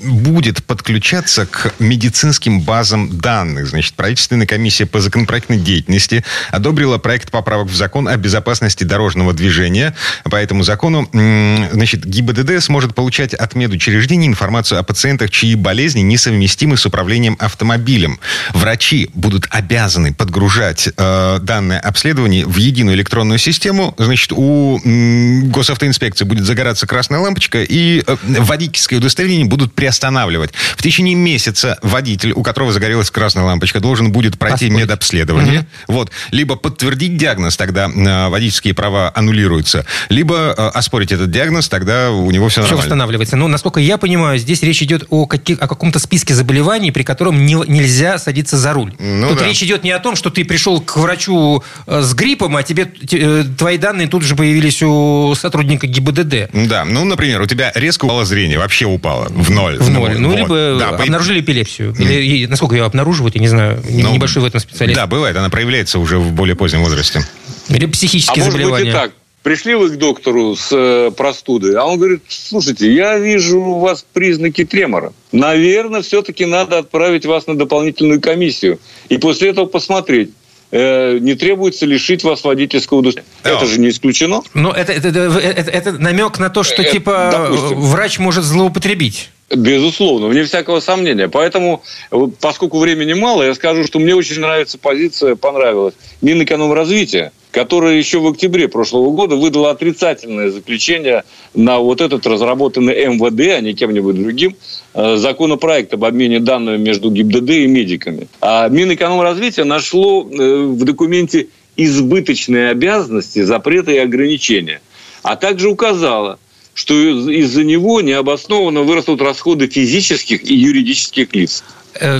будет 0.00 0.64
подключаться 0.64 1.46
к 1.46 1.74
медицинским 1.78 2.60
базам 2.60 3.18
данных. 3.18 3.68
Значит, 3.68 3.94
правительственная 3.94 4.46
комиссия 4.46 4.86
по 4.86 5.00
законопроектной 5.00 5.58
деятельности 5.58 6.24
одобрила 6.50 6.98
проект 6.98 7.30
поправок 7.30 7.68
в 7.68 7.74
закон 7.74 8.08
о 8.08 8.16
безопасности 8.16 8.84
дорожного 8.84 9.32
движения. 9.32 9.94
По 10.24 10.36
этому 10.36 10.62
закону, 10.62 11.08
значит, 11.12 12.04
ГИБДД 12.04 12.62
сможет 12.62 12.94
получать 12.94 13.34
от 13.34 13.54
медучреждений 13.54 14.26
информацию 14.26 14.80
о 14.80 14.82
пациентах, 14.82 15.30
чьи 15.30 15.54
болезни 15.54 16.00
несовместимы 16.00 16.76
с 16.76 16.86
управлением 16.86 17.36
автомобилем. 17.38 18.18
Врачи 18.52 19.10
будут 19.14 19.46
обязаны 19.50 20.12
подгружать 20.12 20.88
э, 20.96 21.38
данные 21.40 21.78
обследований 21.78 22.44
в 22.44 22.56
единую 22.56 22.96
электронную 22.96 23.38
систему. 23.38 23.94
Значит, 23.98 24.32
у 24.32 24.80
м, 24.84 25.50
госавтоинспекции 25.50 26.24
будет 26.24 26.44
загораться 26.44 26.86
красная 26.86 27.20
лампочка, 27.20 27.62
и 27.62 28.02
э, 28.06 28.16
водительское 28.40 28.98
удостоверение 28.98 29.46
будут 29.46 29.74
приостанавливать. 29.84 30.52
В 30.76 30.82
течение 30.82 31.14
месяца 31.14 31.78
водитель, 31.82 32.32
у 32.32 32.42
которого 32.42 32.72
загорелась 32.72 33.10
красная 33.10 33.44
лампочка, 33.44 33.80
должен 33.80 34.12
будет 34.12 34.38
пройти 34.38 34.66
Оспорить. 34.66 34.82
медобследование. 34.84 35.66
Вот. 35.88 36.10
Либо 36.30 36.56
подтвердить 36.56 37.18
диагноз, 37.18 37.56
тогда 37.58 37.90
э, 37.94 38.28
водительские 38.28 38.72
права 38.72 39.12
аннулируются, 39.14 39.84
либо 40.08 40.54
э, 40.56 40.68
оспорить 40.68 41.12
этот 41.12 41.30
диагноз, 41.30 41.68
тогда 41.68 42.10
у 42.12 42.30
него 42.30 42.48
все 42.48 42.62
Все 42.62 42.70
нормально. 42.70 42.82
восстанавливается. 42.82 43.36
Но, 43.36 43.46
насколько 43.48 43.78
я 43.78 43.98
понимаю, 43.98 44.38
здесь 44.38 44.62
речь 44.62 44.82
идет 44.82 45.04
о, 45.10 45.26
каких, 45.26 45.60
о 45.60 45.68
каком-то 45.68 45.98
списке 45.98 46.32
заболеваний, 46.34 46.90
при 46.90 47.02
котором 47.02 47.44
не- 47.44 47.68
нельзя 47.68 48.16
садиться 48.18 48.56
за 48.56 48.72
руль. 48.72 48.94
Ну 48.98 49.28
тут 49.28 49.38
да. 49.40 49.46
речь 49.46 49.62
идет 49.62 49.84
не 49.84 49.90
о 49.90 49.98
том, 49.98 50.16
что 50.16 50.30
ты 50.30 50.46
пришел 50.46 50.80
к 50.80 50.96
врачу 50.96 51.62
э, 51.86 52.00
с 52.00 52.14
гриппом, 52.14 52.56
а 52.56 52.62
тебе 52.62 52.86
те- 52.86 53.18
э, 53.20 53.44
твои 53.58 53.76
данные 53.76 54.08
тут 54.08 54.22
же 54.22 54.34
появились 54.34 54.82
у 54.82 55.34
сотрудника 55.38 55.86
ГИБДД. 55.86 56.50
Да, 56.68 56.86
ну, 56.86 57.04
например, 57.04 57.42
у 57.42 57.46
тебя 57.46 57.70
резко 57.74 58.06
упало 58.06 58.24
зрение, 58.24 58.58
вообще 58.58 58.86
упало 58.86 59.26
в 59.28 59.50
ноль. 59.50 59.73
В 59.78 59.90
ноль. 59.90 60.18
Ну, 60.18 60.28
вот. 60.30 60.38
либо 60.38 60.76
Да, 60.78 60.92
по- 60.92 61.02
обнаружили 61.04 61.40
эпилепсию. 61.40 61.94
Или, 61.98 62.22
и 62.24 62.46
насколько 62.46 62.74
ее 62.76 62.84
обнаруживают, 62.84 63.34
я 63.34 63.40
не 63.40 63.48
знаю. 63.48 63.82
Ну, 63.88 64.12
Небольшой 64.12 64.42
в 64.42 64.46
этом 64.46 64.60
специалист. 64.60 64.96
Да, 64.96 65.06
бывает, 65.06 65.36
она 65.36 65.48
проявляется 65.50 65.98
уже 65.98 66.18
в 66.18 66.32
более 66.32 66.56
позднем 66.56 66.82
возрасте. 66.82 67.26
Или 67.68 67.86
А 67.86 67.88
психические 67.88 68.44
может 68.44 68.54
быть 68.58 68.64
заболевания. 68.64 68.90
и 68.90 68.92
так. 68.92 69.12
Пришли 69.42 69.74
вы 69.74 69.90
к 69.90 69.98
доктору 69.98 70.56
с 70.56 70.68
э, 70.72 71.10
простудой, 71.14 71.74
а 71.76 71.84
он 71.84 71.98
говорит, 71.98 72.22
слушайте, 72.28 72.90
я 72.90 73.18
вижу 73.18 73.60
у 73.60 73.78
вас 73.78 74.02
признаки 74.14 74.64
тремора. 74.64 75.12
Наверное, 75.32 76.00
все-таки 76.00 76.46
надо 76.46 76.78
отправить 76.78 77.26
вас 77.26 77.46
на 77.46 77.54
дополнительную 77.54 78.22
комиссию. 78.22 78.78
И 79.10 79.18
после 79.18 79.50
этого 79.50 79.66
посмотреть, 79.66 80.30
э, 80.70 81.18
не 81.20 81.34
требуется 81.34 81.84
лишить 81.84 82.24
вас 82.24 82.42
водительского 82.42 83.00
удостоверения. 83.00 83.34
Это 83.44 83.66
же 83.66 83.78
не 83.80 83.90
исключено. 83.90 84.40
Ну, 84.54 84.70
это, 84.70 84.92
это, 84.94 85.08
это, 85.08 85.38
это, 85.38 85.70
это 85.70 85.92
намек 85.92 86.38
на 86.38 86.48
то, 86.48 86.62
что, 86.62 86.80
Э, 86.82 86.90
типа, 86.90 87.28
допустим. 87.30 87.80
врач 87.82 88.18
может 88.18 88.44
злоупотребить. 88.44 89.28
Безусловно, 89.50 90.28
вне 90.28 90.44
всякого 90.44 90.80
сомнения. 90.80 91.28
Поэтому, 91.28 91.82
вот 92.10 92.38
поскольку 92.38 92.78
времени 92.78 93.12
мало, 93.12 93.42
я 93.42 93.54
скажу, 93.54 93.84
что 93.84 93.98
мне 93.98 94.14
очень 94.14 94.40
нравится 94.40 94.78
позиция, 94.78 95.36
понравилась 95.36 95.94
Минэкономразвития, 96.22 97.30
которая 97.50 97.94
еще 97.94 98.20
в 98.20 98.26
октябре 98.26 98.68
прошлого 98.68 99.10
года 99.10 99.36
выдала 99.36 99.70
отрицательное 99.70 100.50
заключение 100.50 101.24
на 101.54 101.78
вот 101.78 102.00
этот 102.00 102.26
разработанный 102.26 103.06
МВД, 103.06 103.58
а 103.58 103.60
не 103.60 103.74
кем-нибудь 103.74 104.16
другим, 104.16 104.56
э, 104.94 105.16
законопроект 105.16 105.92
об 105.92 106.04
обмене 106.04 106.40
данными 106.40 106.78
между 106.78 107.10
ГИБДД 107.10 107.50
и 107.50 107.66
медиками. 107.66 108.28
А 108.40 108.68
Минэкономразвития 108.68 109.64
нашло 109.64 110.26
э, 110.26 110.62
в 110.64 110.84
документе 110.84 111.48
избыточные 111.76 112.70
обязанности, 112.70 113.42
запреты 113.42 113.94
и 113.94 113.98
ограничения. 113.98 114.80
А 115.22 115.36
также 115.36 115.68
указало, 115.68 116.38
что 116.74 116.94
из- 116.94 117.28
из-за 117.28 117.64
него 117.64 118.00
необоснованно 118.00 118.82
вырастут 118.82 119.22
расходы 119.22 119.68
физических 119.68 120.44
и 120.44 120.54
юридических 120.54 121.34
лиц. 121.34 121.64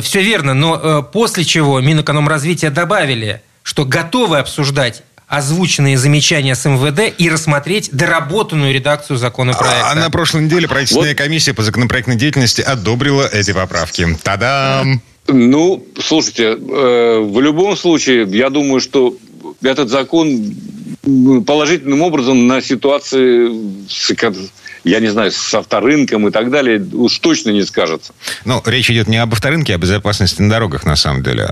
Все 0.02 0.23
верно, 0.23 0.54
но 0.54 0.80
э, 0.80 1.02
после 1.12 1.44
чего 1.44 1.80
Минэкономразвития 1.80 2.70
добавили, 2.70 3.42
что 3.64 3.84
готовы 3.84 4.38
обсуждать 4.38 5.02
озвученные 5.26 5.99
замечания 5.99 6.54
с 6.54 6.64
МВД 6.68 7.12
и 7.18 7.28
рассмотреть 7.28 7.88
доработанную 7.92 8.73
редакцию 8.73 9.16
законопроекта. 9.16 9.90
А 9.90 9.94
на 9.96 10.11
прошлой 10.11 10.44
неделе 10.44 10.68
правительственная 10.68 11.11
Вот. 11.11 11.18
комиссия 11.18 11.54
по 11.54 11.62
законопроектной 11.62 12.14
деятельности 12.14 12.61
одобрила 12.61 13.26
эти 13.26 13.52
поправки. 13.52 14.06
Та-дам! 14.23 15.02
Ну, 15.26 15.84
слушайте, 16.00 16.52
э, 16.52 17.18
в 17.20 17.40
любом 17.40 17.76
случае, 17.76 18.28
я 18.30 18.50
думаю, 18.50 18.80
что 18.80 19.16
этот 19.62 19.88
закон 19.88 20.54
положительным 21.46 22.02
образом 22.02 22.46
на 22.46 22.61
ситуации, 22.61 23.50
с 23.88 24.11
я 24.84 25.00
не 25.00 25.08
знаю, 25.08 25.32
с 25.32 25.54
авторынком 25.54 26.28
и 26.28 26.30
так 26.30 26.50
далее, 26.50 26.84
уж 26.92 27.18
точно 27.18 27.50
не 27.50 27.64
скажется. 27.64 28.12
Ну, 28.44 28.62
речь 28.66 28.90
идет 28.90 29.08
не 29.08 29.16
об 29.16 29.32
авторынке, 29.32 29.73
а 29.73 29.76
о 29.76 29.78
безопасности 29.78 30.42
на 30.42 30.50
дорогах, 30.50 30.84
на 30.84 30.96
самом 30.96 31.23
деле. 31.23 31.49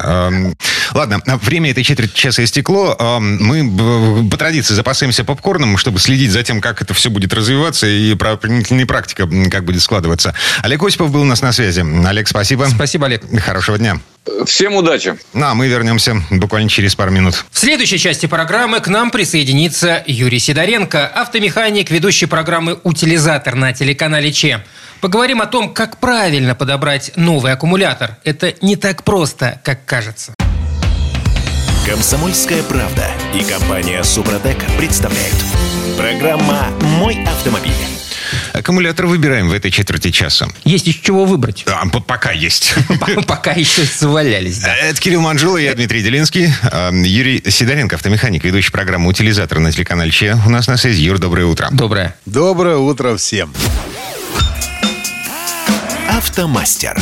Ладно, 0.94 1.20
время 1.42 1.70
этой 1.70 1.84
четверти 1.84 2.14
часа 2.14 2.44
истекло. 2.44 2.96
Мы 3.20 4.28
по 4.30 4.36
традиции 4.36 4.74
запасаемся 4.74 5.24
попкорном, 5.24 5.76
чтобы 5.78 5.98
следить 5.98 6.30
за 6.30 6.42
тем, 6.42 6.60
как 6.60 6.82
это 6.82 6.94
все 6.94 7.10
будет 7.10 7.32
развиваться 7.32 7.86
и 7.86 8.14
про 8.14 8.36
применительная 8.36 8.86
практика 8.86 9.28
как 9.50 9.64
будет 9.64 9.82
складываться. 9.82 10.34
Олег 10.62 10.82
Осипов 10.82 11.10
был 11.10 11.22
у 11.22 11.24
нас 11.24 11.42
на 11.42 11.52
связи. 11.52 11.84
Олег, 12.06 12.28
спасибо. 12.28 12.66
Спасибо, 12.70 13.06
Олег. 13.06 13.22
Хорошего 13.40 13.78
дня. 13.78 13.98
Всем 14.46 14.76
удачи! 14.76 15.16
Ну, 15.32 15.46
а 15.46 15.54
мы 15.54 15.66
вернемся 15.66 16.22
буквально 16.30 16.68
через 16.68 16.94
пару 16.94 17.10
минут. 17.10 17.44
В 17.50 17.58
следующей 17.58 17.98
части 17.98 18.26
программы 18.26 18.78
к 18.78 18.86
нам 18.86 19.10
присоединится 19.10 20.04
Юрий 20.06 20.38
Сидоренко, 20.38 21.08
автомеханик, 21.08 21.90
ведущий 21.90 22.26
программы 22.26 22.78
«Утилизатор» 22.84 23.56
на 23.56 23.72
телеканале 23.72 24.30
ЧЕ. 24.30 24.64
Поговорим 25.00 25.40
о 25.40 25.46
том, 25.46 25.74
как 25.74 25.98
правильно 25.98 26.54
подобрать 26.54 27.10
новый 27.16 27.52
аккумулятор. 27.52 28.16
Это 28.22 28.54
не 28.62 28.76
так 28.76 29.02
просто, 29.02 29.60
как 29.64 29.84
кажется. 29.86 30.34
Комсомольская 31.86 32.62
правда 32.62 33.10
и 33.34 33.42
компания 33.42 34.02
Супротек 34.04 34.56
представляют. 34.78 35.34
Программа 35.98 36.68
«Мой 36.98 37.18
автомобиль». 37.24 37.72
Аккумулятор 38.52 39.06
выбираем 39.06 39.48
в 39.48 39.52
этой 39.52 39.70
четверти 39.70 40.10
часа. 40.10 40.46
Есть 40.64 40.86
из 40.86 40.94
чего 40.96 41.24
выбрать. 41.24 41.64
А, 41.66 41.84
пока 41.88 42.30
есть. 42.30 42.74
Пока 43.26 43.52
еще 43.52 43.82
завалялись. 43.84 44.58
да. 44.58 44.74
Это 44.76 45.00
Кирилл 45.00 45.22
Манжула, 45.22 45.56
я 45.56 45.74
Дмитрий 45.74 46.02
Делинский. 46.02 46.48
А, 46.62 46.92
Юрий 46.92 47.42
Сидоренко, 47.50 47.96
автомеханик, 47.96 48.44
ведущий 48.44 48.70
программы 48.70 49.08
«Утилизатор» 49.08 49.58
на 49.58 49.72
телеканале 49.72 50.10
Че. 50.10 50.38
У 50.46 50.50
нас 50.50 50.68
на 50.68 50.76
связи. 50.76 51.02
Юр, 51.02 51.18
доброе 51.18 51.46
утро. 51.46 51.68
Доброе. 51.72 52.14
Доброе 52.26 52.76
утро 52.76 53.16
всем. 53.16 53.52
Автомастер. 56.08 56.96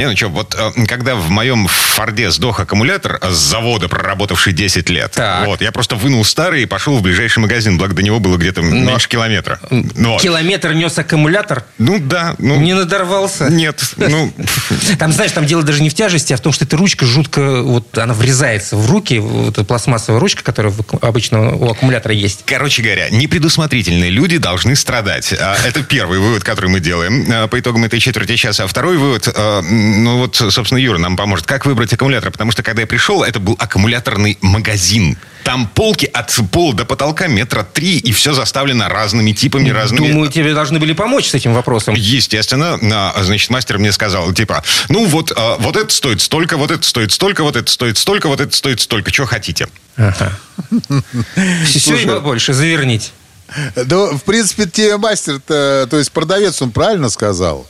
Не, 0.00 0.08
ну 0.08 0.16
что, 0.16 0.28
вот 0.28 0.56
э, 0.58 0.86
когда 0.86 1.14
в 1.14 1.28
моем 1.28 1.66
Форде 1.66 2.30
сдох 2.30 2.58
аккумулятор 2.58 3.18
с 3.22 3.34
завода, 3.36 3.86
проработавший 3.86 4.54
10 4.54 4.88
лет, 4.88 5.12
Так. 5.12 5.46
вот, 5.46 5.60
я 5.60 5.72
просто 5.72 5.94
вынул 5.94 6.24
старый 6.24 6.62
и 6.62 6.66
пошел 6.66 6.96
в 6.96 7.02
ближайший 7.02 7.40
магазин, 7.40 7.76
благо 7.76 7.92
до 7.92 8.02
него 8.02 8.18
было 8.18 8.38
где-то 8.38 8.62
меньше 8.62 9.10
километра. 9.10 9.60
Вот. 9.70 10.22
Километр 10.22 10.72
нес 10.72 10.98
аккумулятор, 10.98 11.64
Ну 11.76 11.98
да, 11.98 12.34
ну... 12.38 12.58
не 12.58 12.72
надорвался. 12.72 13.50
Нет, 13.50 13.82
ну... 13.96 14.32
Там, 14.98 15.12
знаешь, 15.12 15.32
там 15.32 15.44
дело 15.44 15.62
даже 15.62 15.82
не 15.82 15.90
в 15.90 15.94
тяжести, 15.94 16.32
а 16.32 16.36
в 16.36 16.40
том, 16.40 16.52
что 16.52 16.64
эта 16.64 16.76
ручка 16.78 17.04
жутко, 17.04 17.62
вот 17.62 17.96
она 17.98 18.14
врезается 18.14 18.76
в 18.76 18.90
руки, 18.90 19.18
вот 19.18 19.52
эта 19.52 19.64
пластмассовая 19.64 20.18
ручка, 20.18 20.42
которая 20.42 20.72
обычно 21.02 21.54
у 21.54 21.70
аккумулятора 21.70 22.14
есть. 22.14 22.44
Короче 22.46 22.82
говоря, 22.82 23.10
непредусмотрительные 23.10 24.10
люди 24.10 24.38
должны 24.38 24.76
страдать. 24.76 25.34
А, 25.38 25.56
Это 25.66 25.82
первый 25.82 26.18
вывод, 26.20 26.42
который 26.42 26.70
мы 26.70 26.80
делаем 26.80 27.26
а, 27.30 27.48
по 27.48 27.60
итогам 27.60 27.84
этой 27.84 28.00
четверти 28.00 28.36
часа. 28.36 28.64
А 28.64 28.66
второй 28.66 28.96
вывод, 28.96 29.28
а, 29.34 29.60
ну 29.90 30.18
вот, 30.18 30.36
собственно, 30.36 30.78
Юра 30.78 30.98
нам 30.98 31.16
поможет. 31.16 31.46
Как 31.46 31.66
выбрать 31.66 31.92
аккумулятор? 31.92 32.30
Потому 32.30 32.52
что, 32.52 32.62
когда 32.62 32.82
я 32.82 32.86
пришел, 32.86 33.22
это 33.22 33.40
был 33.40 33.56
аккумуляторный 33.58 34.38
магазин. 34.40 35.18
Там 35.44 35.68
полки 35.68 36.06
от 36.06 36.36
пола 36.52 36.74
до 36.74 36.84
потолка 36.84 37.26
метра 37.26 37.62
три, 37.62 37.98
и 37.98 38.12
все 38.12 38.32
заставлено 38.32 38.88
разными 38.88 39.32
типами, 39.32 39.70
разными... 39.70 40.08
Думаю, 40.08 40.30
тебе 40.30 40.54
должны 40.54 40.78
были 40.78 40.92
помочь 40.92 41.28
с 41.28 41.34
этим 41.34 41.54
вопросом. 41.54 41.94
Естественно, 41.94 42.78
значит, 43.22 43.50
мастер 43.50 43.78
мне 43.78 43.92
сказал, 43.92 44.32
типа, 44.32 44.62
ну 44.88 45.06
вот, 45.06 45.32
а, 45.34 45.56
вот 45.58 45.76
это 45.76 45.92
стоит 45.92 46.20
столько, 46.20 46.56
вот 46.56 46.70
это 46.70 46.86
стоит 46.86 47.10
столько, 47.12 47.42
вот 47.42 47.56
это 47.56 47.70
стоит 47.70 47.98
столько, 47.98 48.28
вот 48.28 48.40
это 48.40 48.54
стоит 48.54 48.80
столько, 48.80 49.12
что 49.12 49.26
хотите. 49.26 49.68
Ага. 49.96 50.32
Все 51.64 51.96
и 51.96 52.20
больше, 52.20 52.52
завернить. 52.52 53.12
Да, 53.74 54.06
в 54.12 54.22
принципе, 54.22 54.66
тебе 54.66 54.96
мастер, 54.96 55.40
то 55.40 55.88
есть 55.92 56.12
продавец, 56.12 56.60
он 56.62 56.70
правильно 56.70 57.08
сказал. 57.10 57.66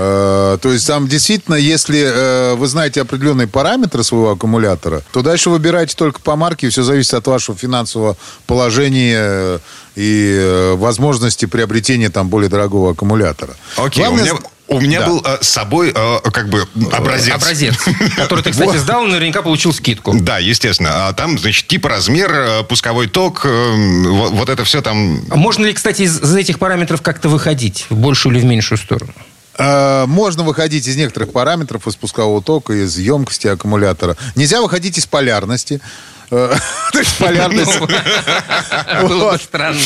Э, 0.00 0.58
То 0.62 0.72
есть 0.72 0.86
там 0.86 1.08
действительно, 1.08 1.56
если 1.56 2.00
э, 2.00 2.54
вы 2.54 2.68
знаете 2.68 3.00
определенные 3.00 3.48
параметры 3.48 4.04
своего 4.04 4.30
аккумулятора, 4.30 5.02
то 5.12 5.22
дальше 5.22 5.50
выбирайте 5.50 5.96
только 5.96 6.20
по 6.20 6.36
марке, 6.36 6.68
все 6.68 6.84
зависит 6.84 7.14
от 7.14 7.26
вашего 7.26 7.58
финансового 7.58 8.16
положения 8.46 9.18
э, 9.20 9.58
и 9.96 10.74
возможности 10.76 11.46
приобретения 11.46 12.10
там 12.10 12.28
более 12.28 12.48
дорогого 12.48 12.92
аккумулятора. 12.92 13.56
Окей, 13.76 14.04
Главное 14.04 14.22
у 14.22 14.26
меня, 14.26 14.38
у 14.68 14.80
меня 14.80 15.00
Да. 15.00 15.06
был 15.08 15.22
э, 15.24 15.38
с 15.40 15.48
собой 15.48 15.92
э, 15.92 16.18
как 16.32 16.48
бы 16.48 16.64
образец. 16.92 17.34
Образец, 17.34 17.74
который 18.16 18.44
ты, 18.44 18.50
кстати, 18.52 18.76
сдал, 18.76 19.04
наверняка 19.04 19.42
получил 19.42 19.72
скидку. 19.72 20.14
Да, 20.14 20.38
естественно. 20.38 21.08
А 21.08 21.12
там, 21.12 21.38
значит, 21.38 21.66
тип, 21.66 21.86
размер, 21.86 22.64
пусковой 22.68 23.08
ток, 23.08 23.42
э, 23.44 23.72
вот, 24.10 24.30
вот 24.30 24.48
это 24.48 24.62
все 24.64 24.80
там... 24.80 25.22
А 25.30 25.36
Можно 25.36 25.66
ли, 25.66 25.72
кстати, 25.72 26.02
из, 26.02 26.20
из 26.22 26.36
этих 26.36 26.60
параметров 26.60 27.02
как-то 27.02 27.28
выходить 27.28 27.86
в 27.90 27.96
большую 27.96 28.36
или 28.36 28.42
в 28.42 28.44
меньшую 28.44 28.78
сторону? 28.78 29.12
Э, 29.58 30.06
Можно 30.06 30.44
выходить 30.44 30.86
из 30.86 30.96
некоторых 30.96 31.32
параметров, 31.32 31.86
из 31.86 31.96
пускового 31.96 32.42
тока, 32.42 32.72
из 32.72 32.96
емкости 32.96 33.48
аккумулятора. 33.48 34.16
Нельзя 34.36 34.62
выходить 34.62 34.96
из 34.98 35.06
полярности. 35.06 35.80
То 36.92 36.98
есть 36.98 37.16
полярность... 37.18 37.78
Было 39.02 39.32
бы 39.32 39.38
странно. 39.38 39.78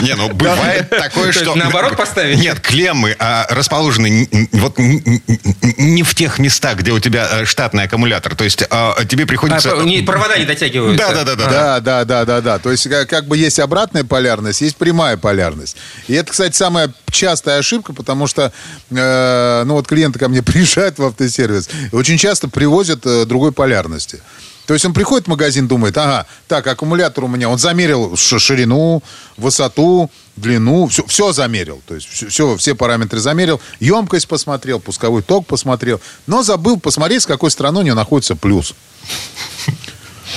Не, 0.00 0.14
ну 0.14 0.28
бывает 0.32 0.90
такое, 0.90 1.32
что... 1.32 1.54
наоборот 1.54 1.96
поставить? 1.96 2.38
Нет, 2.38 2.60
клеммы 2.60 3.16
а, 3.18 3.46
расположены 3.50 4.28
вот 4.52 4.78
не 4.78 6.02
в 6.02 6.14
тех 6.14 6.38
местах, 6.38 6.78
где 6.78 6.92
у 6.92 7.00
тебя 7.00 7.28
э, 7.30 7.44
штатный 7.44 7.84
аккумулятор. 7.84 8.36
То 8.36 8.44
есть 8.44 8.64
а, 8.70 9.04
тебе 9.04 9.26
приходится... 9.26 9.72
А, 9.72 10.06
провода 10.06 10.38
не 10.38 10.44
дотягиваются. 10.44 11.06
Да, 11.08 11.24
да, 11.24 11.34
да, 11.34 11.36
да. 11.36 11.80
Да, 11.80 12.04
да, 12.04 12.24
да, 12.24 12.40
да. 12.40 12.58
То 12.58 12.70
есть 12.70 12.88
как, 13.08 13.26
бы 13.26 13.36
есть 13.36 13.58
обратная 13.58 14.04
полярность, 14.04 14.60
есть 14.60 14.76
прямая 14.76 15.16
полярность. 15.16 15.76
И 16.06 16.14
это, 16.14 16.30
кстати, 16.30 16.56
самая 16.56 16.92
частая 17.10 17.58
ошибка, 17.58 17.92
потому 17.92 18.26
что, 18.26 18.52
э, 18.90 19.62
ну 19.64 19.74
вот 19.74 19.88
клиенты 19.88 20.18
ко 20.18 20.28
мне 20.28 20.42
приезжают 20.48 20.98
в 20.98 21.04
автосервис, 21.04 21.68
и 21.92 21.94
очень 21.94 22.18
часто 22.18 22.48
привозят 22.48 23.04
э, 23.04 23.24
другой 23.24 23.52
полярности. 23.52 24.20
То 24.68 24.74
есть 24.74 24.84
он 24.84 24.92
приходит 24.92 25.24
в 25.24 25.30
магазин, 25.30 25.66
думает, 25.66 25.96
ага, 25.96 26.26
так, 26.46 26.66
аккумулятор 26.66 27.24
у 27.24 27.26
меня, 27.26 27.48
он 27.48 27.56
замерил 27.56 28.14
ширину, 28.18 29.02
высоту, 29.38 30.10
длину, 30.36 30.88
все, 30.88 31.06
все 31.06 31.32
замерил. 31.32 31.80
То 31.86 31.94
есть 31.94 32.06
все, 32.06 32.54
все 32.58 32.74
параметры 32.74 33.18
замерил, 33.18 33.62
емкость 33.80 34.28
посмотрел, 34.28 34.78
пусковой 34.78 35.22
ток 35.22 35.46
посмотрел, 35.46 36.02
но 36.26 36.42
забыл 36.42 36.78
посмотреть, 36.78 37.22
с 37.22 37.26
какой 37.26 37.50
стороны 37.50 37.80
у 37.80 37.82
него 37.82 37.96
находится 37.96 38.36
плюс. 38.36 38.74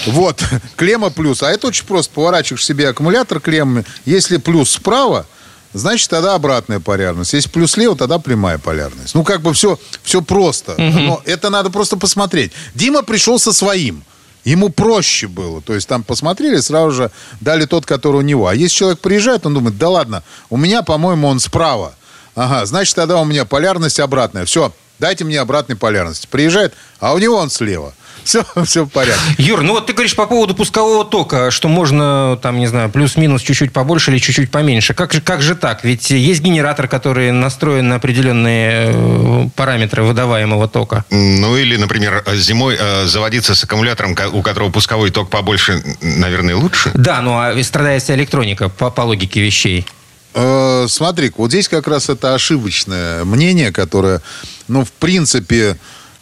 Вот, 0.06 0.42
клемма 0.78 1.10
плюс. 1.10 1.44
А 1.44 1.52
это 1.52 1.68
очень 1.68 1.86
просто. 1.86 2.14
Поворачиваешь 2.14 2.64
себе 2.64 2.88
аккумулятор 2.88 3.42
клеммами. 3.42 3.84
Если 4.06 4.38
плюс 4.38 4.72
справа, 4.72 5.26
значит, 5.74 6.10
тогда 6.10 6.36
обратная 6.36 6.80
полярность. 6.80 7.34
Если 7.34 7.50
плюс 7.50 7.72
слева, 7.72 7.98
тогда 7.98 8.18
прямая 8.18 8.60
полярность. 8.60 9.14
Ну, 9.14 9.26
как 9.26 9.42
бы 9.42 9.54
все, 9.54 9.78
все 10.04 10.22
просто. 10.22 10.76
Но 10.78 11.22
это 11.26 11.50
надо 11.50 11.70
просто 11.70 11.98
посмотреть. 11.98 12.54
Дима 12.76 13.04
пришел 13.04 13.38
со 13.38 13.52
своим. 13.52 14.06
Ему 14.44 14.70
проще 14.70 15.28
было. 15.28 15.62
То 15.62 15.74
есть 15.76 15.88
там 15.88 16.04
посмотрели, 16.04 16.60
сразу 16.60 16.92
же 16.92 17.12
дали 17.40 17.66
тот, 17.66 17.86
который 17.86 18.18
у 18.18 18.22
него. 18.22 18.48
А 18.48 18.56
если 18.56 18.76
человек 18.76 19.00
приезжает, 19.00 19.46
он 19.46 19.54
думает, 19.54 19.78
да 19.78 19.90
ладно, 19.90 20.24
у 20.50 20.58
меня, 20.58 20.82
по-моему, 20.82 21.28
он 21.28 21.40
справа. 21.40 21.94
Ага, 22.36 22.66
значит, 22.66 22.96
тогда 22.96 23.18
у 23.20 23.26
меня 23.26 23.46
полярность 23.46 24.00
обратная. 24.00 24.46
Все, 24.46 24.74
дайте 25.00 25.26
мне 25.26 25.40
обратной 25.40 25.76
полярности. 25.76 26.28
Приезжает, 26.30 26.74
а 27.00 27.14
у 27.14 27.20
него 27.20 27.36
он 27.36 27.50
слева. 27.50 27.94
Все, 28.24 28.44
все 28.66 28.86
в 28.86 28.90
порядке. 28.90 29.22
Юр, 29.38 29.62
ну 29.62 29.74
вот 29.74 29.88
ты 29.88 29.94
говоришь 29.94 30.16
по 30.16 30.26
поводу 30.26 30.56
пускового 30.56 31.06
тока, 31.06 31.52
что 31.52 31.68
можно, 31.68 32.38
там, 32.42 32.60
не 32.60 32.68
знаю, 32.68 32.90
плюс-минус 32.90 33.42
чуть-чуть 33.42 33.72
побольше 33.72 34.12
или 34.12 34.20
чуть-чуть 34.20 34.52
поменьше. 34.52 34.94
Как 34.94 35.14
же, 35.14 35.22
как 35.22 35.42
же 35.42 35.56
так? 35.56 35.84
Ведь 35.84 36.10
есть 36.10 36.42
генератор, 36.42 36.88
который 36.88 37.32
настроен 37.32 37.90
на 37.90 37.96
определенные 37.96 38.92
э, 38.94 39.50
параметры 39.56 40.04
выдаваемого 40.04 40.68
тока. 40.68 41.06
Ну 41.10 41.58
или, 41.58 41.78
например, 41.78 42.24
зимой 42.34 42.78
э, 42.80 43.06
заводиться 43.06 43.56
с 43.56 43.64
аккумулятором, 43.64 44.16
у 44.34 44.42
которого 44.42 44.72
пусковой 44.72 45.12
ток 45.12 45.30
побольше, 45.30 45.84
наверное, 46.02 46.56
лучше? 46.56 46.92
Да, 46.94 47.22
ну 47.22 47.38
а 47.38 47.62
страдает 47.64 48.04
вся 48.04 48.16
электроника 48.16 48.70
по, 48.70 48.90
по 48.90 49.02
логике 49.02 49.42
вещей. 49.42 49.86
Э, 50.34 50.86
Смотри, 50.88 51.32
вот 51.38 51.52
здесь 51.52 51.68
как 51.68 51.88
раз 51.88 52.10
это 52.10 52.34
ошибочное 52.34 53.24
мнение, 53.26 53.72
которое, 53.72 54.22
ну, 54.68 54.86
в 54.86 54.92
принципе, 54.92 55.78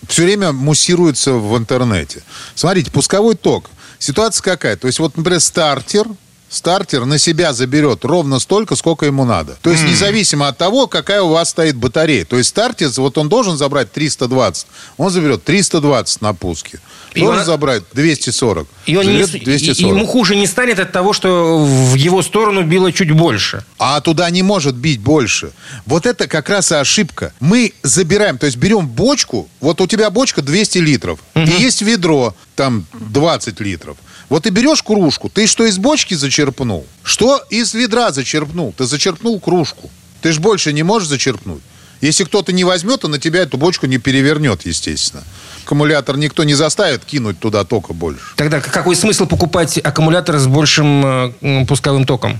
все 0.07 0.23
время 0.23 0.51
муссируется 0.51 1.33
в 1.33 1.57
интернете. 1.57 2.23
Смотрите, 2.55 2.91
пусковой 2.91 3.35
ток. 3.35 3.69
Ситуация 3.99 4.43
какая? 4.43 4.77
То 4.77 4.87
есть 4.87 4.99
вот, 4.99 5.17
например, 5.17 5.39
стартер, 5.39 6.07
стартер 6.49 7.05
на 7.05 7.17
себя 7.17 7.53
заберет 7.53 8.03
ровно 8.05 8.39
столько, 8.39 8.75
сколько 8.75 9.05
ему 9.05 9.25
надо. 9.25 9.57
То 9.61 9.69
есть 9.69 9.83
независимо 9.83 10.47
от 10.47 10.57
того, 10.57 10.87
какая 10.87 11.21
у 11.21 11.29
вас 11.29 11.49
стоит 11.49 11.75
батарея. 11.75 12.25
То 12.25 12.37
есть 12.37 12.49
стартер, 12.49 12.89
вот 12.97 13.17
он 13.17 13.29
должен 13.29 13.57
забрать 13.57 13.91
320, 13.91 14.67
он 14.97 15.09
заберет 15.11 15.43
320 15.43 16.21
на 16.21 16.33
пуске. 16.33 16.79
И 17.13 17.21
Должен 17.21 17.39
он- 17.39 17.45
забрать 17.45 17.83
240. 17.93 18.67
И, 18.85 18.95
он 18.95 19.05
не, 19.07 19.23
заберет 19.23 19.47
и- 19.61 19.71
и 19.83 19.87
ему 19.87 20.05
хуже 20.05 20.35
не 20.35 20.45
станет 20.47 20.79
от 20.79 20.91
того, 20.91 21.13
что 21.13 21.63
в 21.65 21.95
его 21.95 22.21
сторону 22.21 22.63
било 22.63 22.91
чуть 22.91 23.11
больше. 23.11 23.63
А 23.79 23.99
туда 24.01 24.29
не 24.29 24.43
может 24.43 24.75
бить 24.75 24.99
больше. 24.99 25.51
Вот 25.85 26.05
это 26.05 26.27
как 26.27 26.49
раз 26.49 26.71
и 26.71 26.75
ошибка. 26.75 27.33
Мы 27.39 27.73
забираем, 27.83 28.37
то 28.37 28.45
есть 28.45 28.57
берем 28.57 28.87
бочку, 28.87 29.47
вот 29.59 29.81
у 29.81 29.87
тебя 29.87 30.09
бочка 30.11 30.41
200 30.41 30.77
литров, 30.79 31.19
и 31.35 31.49
есть 31.63 31.81
ведро, 31.81 32.35
там 32.55 32.85
20 32.93 33.59
литров. 33.59 33.97
Вот 34.29 34.43
ты 34.43 34.51
берешь 34.51 34.83
кружку, 34.83 35.27
ты 35.29 35.47
что 35.47 35.65
из 35.65 35.77
бочки 35.77 36.13
зачерпнул, 36.13 36.85
что 37.03 37.43
из 37.49 37.73
ведра 37.73 38.11
зачерпнул, 38.11 38.73
ты 38.77 38.85
зачерпнул 38.85 39.39
кружку. 39.39 39.89
Ты 40.21 40.31
ж 40.31 40.39
больше 40.39 40.71
не 40.71 40.83
можешь 40.83 41.07
зачерпнуть. 41.07 41.61
Если 42.01 42.23
кто-то 42.23 42.53
не 42.53 42.63
возьмет, 42.63 43.01
то 43.01 43.07
на 43.07 43.19
тебя 43.19 43.41
эту 43.41 43.57
бочку 43.57 43.85
не 43.85 43.97
перевернет, 43.97 44.65
естественно. 44.65 45.23
Аккумулятор 45.65 46.17
никто 46.17 46.43
не 46.43 46.53
заставит 46.53 47.03
кинуть 47.03 47.39
туда 47.39 47.63
тока 47.65 47.93
больше. 47.93 48.21
Тогда 48.35 48.61
какой 48.61 48.95
смысл 48.95 49.25
покупать 49.25 49.77
аккумулятор 49.77 50.37
с 50.37 50.47
большим 50.47 51.33
э, 51.41 51.65
пусковым 51.67 52.05
током? 52.05 52.39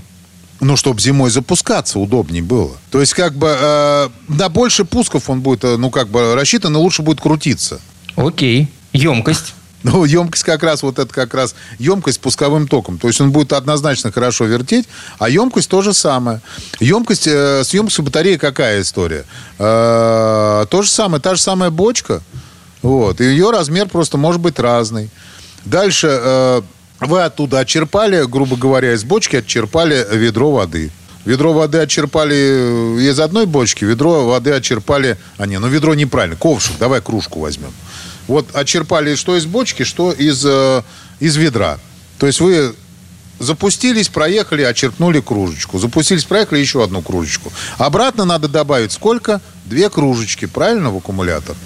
Ну, 0.60 0.76
чтобы 0.76 1.00
зимой 1.00 1.30
запускаться 1.30 1.98
удобнее 1.98 2.42
было. 2.42 2.76
То 2.90 3.00
есть, 3.00 3.14
как 3.14 3.34
бы, 3.34 3.54
э, 3.58 4.08
на 4.28 4.48
больше 4.48 4.84
пусков 4.84 5.28
он 5.30 5.40
будет, 5.40 5.64
э, 5.64 5.76
ну, 5.76 5.90
как 5.90 6.08
бы, 6.08 6.34
рассчитан, 6.34 6.74
и 6.74 6.78
лучше 6.78 7.02
будет 7.02 7.20
крутиться. 7.20 7.80
Окей. 8.16 8.68
Емкость. 8.92 9.54
Ну, 9.82 10.04
емкость 10.04 10.44
как 10.44 10.62
раз, 10.62 10.82
вот 10.82 10.98
это 10.98 11.12
как 11.12 11.32
раз 11.32 11.54
емкость 11.78 12.20
пусковым 12.20 12.68
током. 12.68 12.98
То 12.98 13.08
есть 13.08 13.20
он 13.20 13.32
будет 13.32 13.52
однозначно 13.52 14.12
хорошо 14.12 14.44
вертеть, 14.44 14.88
а 15.18 15.28
емкость 15.28 15.70
то 15.70 15.80
же 15.80 15.94
самое. 15.94 16.40
Емкость, 16.80 17.26
э, 17.26 17.64
с 17.64 17.72
емкостью 17.72 18.04
батареи 18.04 18.36
какая 18.36 18.82
история? 18.82 19.24
Э, 19.58 20.66
то 20.68 20.82
же 20.82 20.90
самое, 20.90 21.22
та 21.22 21.34
же 21.34 21.40
самая 21.40 21.70
бочка. 21.70 22.22
Вот. 22.82 23.20
И 23.20 23.24
ее 23.24 23.50
размер 23.50 23.88
просто 23.88 24.18
может 24.18 24.40
быть 24.40 24.58
разный. 24.58 25.10
Дальше 25.64 26.08
э, 26.10 26.62
вы 27.00 27.22
оттуда 27.22 27.60
отчерпали, 27.60 28.24
грубо 28.24 28.56
говоря, 28.56 28.92
из 28.92 29.04
бочки 29.04 29.36
отчерпали 29.36 30.06
ведро 30.12 30.50
воды. 30.50 30.90
Ведро 31.24 31.52
воды 31.52 31.78
отчерпали 31.78 32.36
э, 32.36 33.00
из 33.00 33.20
одной 33.20 33.46
бочки, 33.46 33.84
ведро 33.84 34.26
воды 34.26 34.52
отчерпали... 34.52 35.18
А 35.38 35.46
не, 35.46 35.58
ну 35.58 35.68
ведро 35.68 35.94
неправильно. 35.94 36.36
Ковшик, 36.36 36.78
давай 36.78 37.00
кружку 37.00 37.40
возьмем. 37.40 37.72
Вот 38.26 38.54
отчерпали 38.54 39.14
что 39.14 39.36
из 39.36 39.46
бочки, 39.46 39.82
что 39.82 40.12
из, 40.12 40.44
э, 40.44 40.82
из 41.20 41.36
ведра. 41.36 41.78
То 42.18 42.26
есть 42.26 42.40
вы 42.40 42.74
запустились, 43.38 44.08
проехали, 44.08 44.62
отчерпнули 44.62 45.20
кружечку. 45.20 45.78
Запустились, 45.78 46.24
проехали, 46.24 46.60
еще 46.60 46.84
одну 46.84 47.02
кружечку. 47.02 47.50
Обратно 47.78 48.24
надо 48.24 48.48
добавить 48.48 48.92
сколько? 48.92 49.40
Две 49.64 49.88
кружечки, 49.90 50.46
правильно, 50.46 50.90
в 50.90 50.96
аккумулятор? 50.98 51.56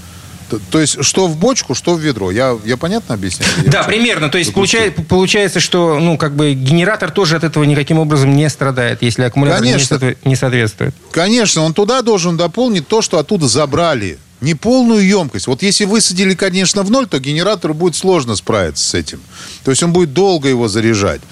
То, 0.70 0.80
есть, 0.80 1.02
что 1.04 1.26
в 1.26 1.37
бочку, 1.37 1.75
что 1.75 1.94
в 1.94 2.00
ведро. 2.00 2.30
Я, 2.30 2.56
я 2.64 2.76
понятно 2.76 3.14
объясняю? 3.14 3.50
Я 3.64 3.70
Да, 3.70 3.82
примерно. 3.82 4.28
То 4.28 4.38
есть 4.38 4.52
получай- 4.52 4.90
получается, 4.90 5.59
что 5.59 5.98
ну, 5.98 6.16
как 6.16 6.37
бы 6.37 6.52
генератор 6.52 7.11
тоже 7.11 7.37
от 7.37 7.44
этого 7.44 7.64
никаким 7.64 7.98
образом 7.98 8.37
не 8.37 8.48
страдает, 8.48 9.02
если 9.02 9.22
аккумулятор 9.22 9.62
не, 9.62 9.72
Конечно. 9.72 10.14
не 10.24 10.37
соответствует. 10.37 10.94
Конечно, 11.11 11.62
он 11.62 11.74
туда 11.74 12.02
должен 12.02 12.37
дополнить 12.37 12.87
то, 12.87 13.02
что 13.02 13.18
оттуда 13.18 13.48
забрали. 13.48 14.18
Не 14.44 14.54
полную 14.54 15.02
емкость. 15.07 15.46
Вот 15.46 15.62
если 15.62 15.87
высадили, 15.87 16.35
конечно, 16.35 16.83
в 16.83 16.90
ноль, 16.90 17.07
то 17.07 17.18
генератору 17.18 17.72
будет 17.72 17.96
сложно 17.96 18.37
справиться 18.37 18.87
с 18.87 18.92
этим. 18.92 19.22
То 19.64 19.70
есть 19.70 19.83
он 19.83 19.94
будет 19.94 20.12
долго 20.12 20.50
его 20.50 20.68
заряжать. 20.68 21.22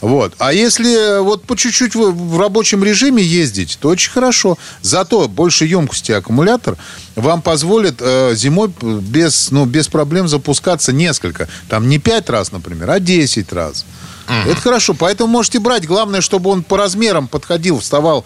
Вот. 0.00 0.32
А 0.38 0.54
если 0.54 1.20
вот 1.20 1.44
по 1.44 1.54
чуть-чуть 1.54 1.94
в, 1.94 2.38
рабочем 2.38 2.82
режиме 2.82 3.22
ездить, 3.22 3.76
то 3.78 3.90
очень 3.90 4.10
хорошо. 4.10 4.56
Зато 4.80 5.28
больше 5.28 5.66
емкости 5.66 6.12
аккумулятор 6.12 6.78
вам 7.14 7.42
позволит 7.42 7.96
э, 8.00 8.34
зимой 8.34 8.72
без, 8.80 9.50
ну, 9.50 9.66
без 9.66 9.88
проблем 9.88 10.26
запускаться 10.26 10.94
несколько. 10.94 11.48
Там 11.68 11.90
не 11.90 11.98
5 11.98 12.30
раз, 12.30 12.52
например, 12.52 12.90
а 12.90 13.00
10 13.00 13.52
раз. 13.52 13.84
Это 14.46 14.56
хорошо. 14.56 14.94
Поэтому 14.94 15.30
можете 15.30 15.58
брать. 15.58 15.86
Главное, 15.86 16.22
чтобы 16.22 16.48
он 16.48 16.62
по 16.62 16.78
размерам 16.78 17.28
подходил, 17.28 17.80
вставал 17.80 18.24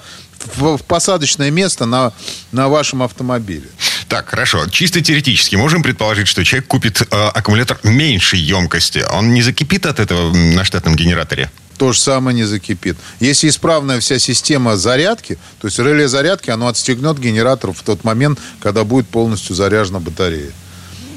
в, 0.55 0.77
в 0.77 0.85
посадочное 0.85 1.51
место 1.51 1.85
на, 1.85 2.13
на 2.53 2.69
вашем 2.69 3.03
автомобиле. 3.03 3.69
Так, 4.09 4.29
хорошо. 4.29 4.67
Чисто 4.69 5.01
теоретически 5.01 5.57
можем 5.57 5.83
предположить, 5.83 6.29
что 6.29 6.45
человек 6.45 6.69
купит 6.69 7.03
э, 7.03 7.05
аккумулятор 7.11 7.79
меньшей 7.83 8.39
емкости. 8.39 9.05
Он 9.13 9.35
не 9.35 9.43
закипит 9.43 9.87
от 9.87 9.99
этого 9.99 10.33
на 10.33 10.65
штатном 10.65 10.95
генераторе? 10.95 11.51
То 11.77 11.93
же 11.93 12.01
самое 12.01 12.35
не 12.35 12.45
закипит. 12.45 12.97
Если 13.21 13.49
исправная 13.49 14.01
вся 14.01 14.19
система 14.19 14.77
зарядки, 14.77 15.39
то 15.61 15.67
есть 15.67 15.79
реле 15.79 16.09
зарядки, 16.09 16.51
оно 16.51 16.69
отстегнет 16.69 17.19
генератор 17.19 17.73
в 17.73 17.83
тот 17.83 18.05
момент, 18.05 18.39
когда 18.61 18.85
будет 18.85 19.09
полностью 19.09 19.55
заряжена 19.55 19.99
батарея. 19.99 20.53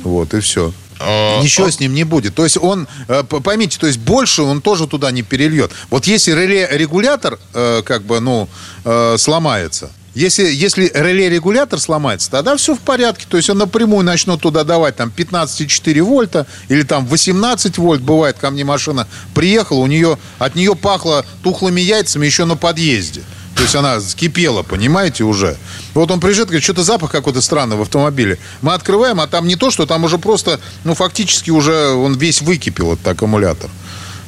Вот, 0.04 0.34
и 0.34 0.40
все. 0.40 0.74
О, 1.00 1.42
Ничего 1.42 1.70
с 1.70 1.80
ним 1.80 1.94
не 1.94 2.04
будет. 2.04 2.36
То 2.36 2.44
есть 2.44 2.58
он, 2.58 2.88
э, 3.08 3.24
поймите, 3.24 3.80
то 3.80 3.88
есть 3.88 4.00
больше 4.00 4.42
он 4.42 4.62
тоже 4.62 4.86
туда 4.86 5.12
не 5.12 5.22
перельет. 5.22 5.72
Вот 5.90 6.08
если 6.08 6.32
реле-регулятор, 6.34 7.40
э, 7.54 7.82
как 7.86 8.04
бы, 8.04 8.20
ну, 8.20 8.50
э, 8.84 9.16
сломается, 9.18 9.92
если, 10.16 10.52
если 10.52 10.92
реле-регулятор 10.94 11.80
сломается, 11.80 12.32
тогда 12.32 12.58
все 12.58 12.76
в 12.76 12.80
порядке. 12.80 13.26
То 13.30 13.38
есть 13.38 13.50
он 13.50 13.58
напрямую 13.60 14.04
начнет 14.04 14.42
туда 14.42 14.64
давать 14.64 14.96
там 14.96 15.12
15,4 15.16 16.02
вольта 16.02 16.48
или 16.68 16.84
там 16.84 17.06
18 17.06 17.78
вольт. 17.78 18.02
Бывает, 18.02 18.38
ко 18.40 18.50
мне 18.50 18.64
машина 18.64 19.08
приехала, 19.34 19.80
у 19.80 19.88
нее, 19.88 20.18
от 20.40 20.56
нее 20.56 20.76
пахло 20.76 21.26
тухлыми 21.44 21.82
яйцами 21.82 22.26
еще 22.26 22.46
на 22.46 22.58
подъезде. 22.58 23.22
То 23.56 23.64
есть 23.64 23.76
она 23.76 24.00
кипела, 24.16 24.64
понимаете, 24.64 25.26
уже. 25.26 25.58
Вот 25.94 26.10
он 26.12 26.22
приезжает, 26.22 26.48
говорит, 26.48 26.64
что-то 26.64 26.84
запах 26.84 27.12
какой-то 27.12 27.42
странный 27.42 27.76
в 27.76 27.82
автомобиле. 27.82 28.40
Мы 28.62 28.74
открываем, 28.74 29.20
а 29.20 29.28
там 29.28 29.48
не 29.48 29.58
то, 29.58 29.70
что 29.70 29.86
там 29.86 30.06
уже 30.06 30.18
просто, 30.18 30.62
ну, 30.86 30.94
фактически 30.94 31.50
уже 31.52 31.90
он 31.90 32.16
весь 32.18 32.42
выкипел, 32.42 32.94
этот 32.94 33.06
аккумулятор. 33.10 33.70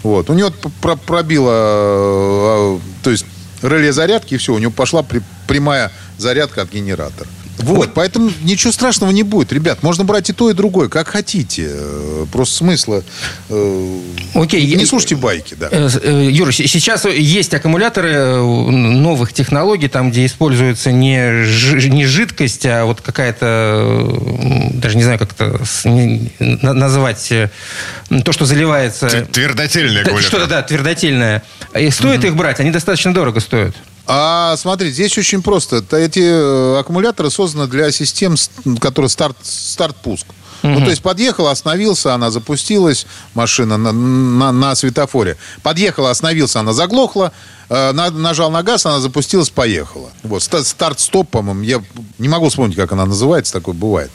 Вот. 0.04 0.30
У 0.30 0.34
него 0.34 0.52
пробило, 1.06 1.52
э, 1.54 2.80
то 3.04 3.10
есть 3.10 3.26
реле 3.64 3.92
зарядки, 3.92 4.36
и 4.36 4.38
все, 4.38 4.54
у 4.54 4.58
него 4.60 4.72
пошла 4.72 5.06
прямая 5.48 5.92
зарядка 6.18 6.62
от 6.62 6.72
генератора. 6.72 7.30
Вот, 7.64 7.94
поэтому 7.94 8.32
ничего 8.44 8.72
страшного 8.72 9.12
не 9.12 9.24
будет, 9.24 9.52
ребят. 9.54 9.84
Можно 9.84 10.04
брать 10.04 10.30
и 10.30 10.34
то, 10.34 10.50
и 10.50 10.54
другое, 10.54 10.90
как 10.90 11.08
хотите. 11.08 11.68
Э, 11.72 12.26
Просто 12.32 12.56
смысла... 12.56 13.04
э, 13.50 14.00
Окей, 14.34 14.66
Не 14.66 14.82
я- 14.82 14.86
слушайте 14.88 15.16
байки, 15.16 15.56
да. 15.56 15.68
Э, 15.72 16.28
Юра, 16.32 16.52
сейчас 16.52 17.06
есть 17.06 17.54
аккумуляторы 17.54 18.36
новых 18.42 19.34
технологий, 19.34 19.88
там, 19.88 20.12
где 20.12 20.26
используется 20.26 20.92
не, 20.92 21.18
не 21.90 22.06
жидкость, 22.06 22.66
а 22.66 22.86
вот 22.86 23.02
какая-то, 23.02 24.18
даже 24.74 24.98
не 24.98 25.04
знаю, 25.04 25.20
как 25.20 25.34
это 25.34 25.62
не- 25.86 26.32
назвать, 26.40 27.32
то, 28.26 28.32
что 28.32 28.46
заливается... 28.46 29.08
Т- 29.10 29.26
Твердотельный 29.26 29.96
Да, 29.96 30.02
аккумулятор. 30.02 30.28
Что-то, 30.30 30.48
да, 30.48 30.62
твердотельное. 30.62 31.44
И 31.80 31.90
стоит 31.90 32.24
их 32.26 32.36
брать? 32.36 32.60
Они 32.60 32.72
достаточно 32.72 33.14
дорого 33.14 33.40
стоят. 33.40 33.76
А 34.14 34.58
смотрите, 34.58 34.94
здесь 34.94 35.18
очень 35.18 35.42
просто. 35.42 35.78
Эти 35.96 36.20
э, 36.20 36.80
аккумуляторы 36.80 37.30
созданы 37.30 37.68
для 37.68 37.90
систем, 37.94 38.36
которые 38.82 39.08
старт, 39.08 39.38
старт-пуск. 39.42 40.26
Ну, 40.64 40.80
то 40.82 40.90
есть 40.90 41.02
подъехала, 41.02 41.52
остановился, 41.52 42.14
она 42.14 42.30
запустилась, 42.30 43.08
машина 43.34 43.78
на, 43.78 43.94
на, 43.94 44.52
на 44.52 44.76
светофоре. 44.76 45.38
Подъехала, 45.64 46.10
остановился, 46.12 46.60
она 46.60 46.74
заглохла, 46.74 47.32
нажал 47.72 48.52
на 48.52 48.64
газ, 48.64 48.86
она 48.86 49.00
запустилась, 49.00 49.50
поехала. 49.50 50.10
Вот, 50.24 50.44
ста- 50.44 50.64
старт-стоп, 50.64 51.30
по-моему, 51.30 51.62
я 51.62 51.82
не 52.20 52.28
могу 52.28 52.50
вспомнить, 52.50 52.76
как 52.76 52.92
она 52.92 53.06
называется, 53.06 53.54
такое 53.54 53.74
бывает. 53.74 54.12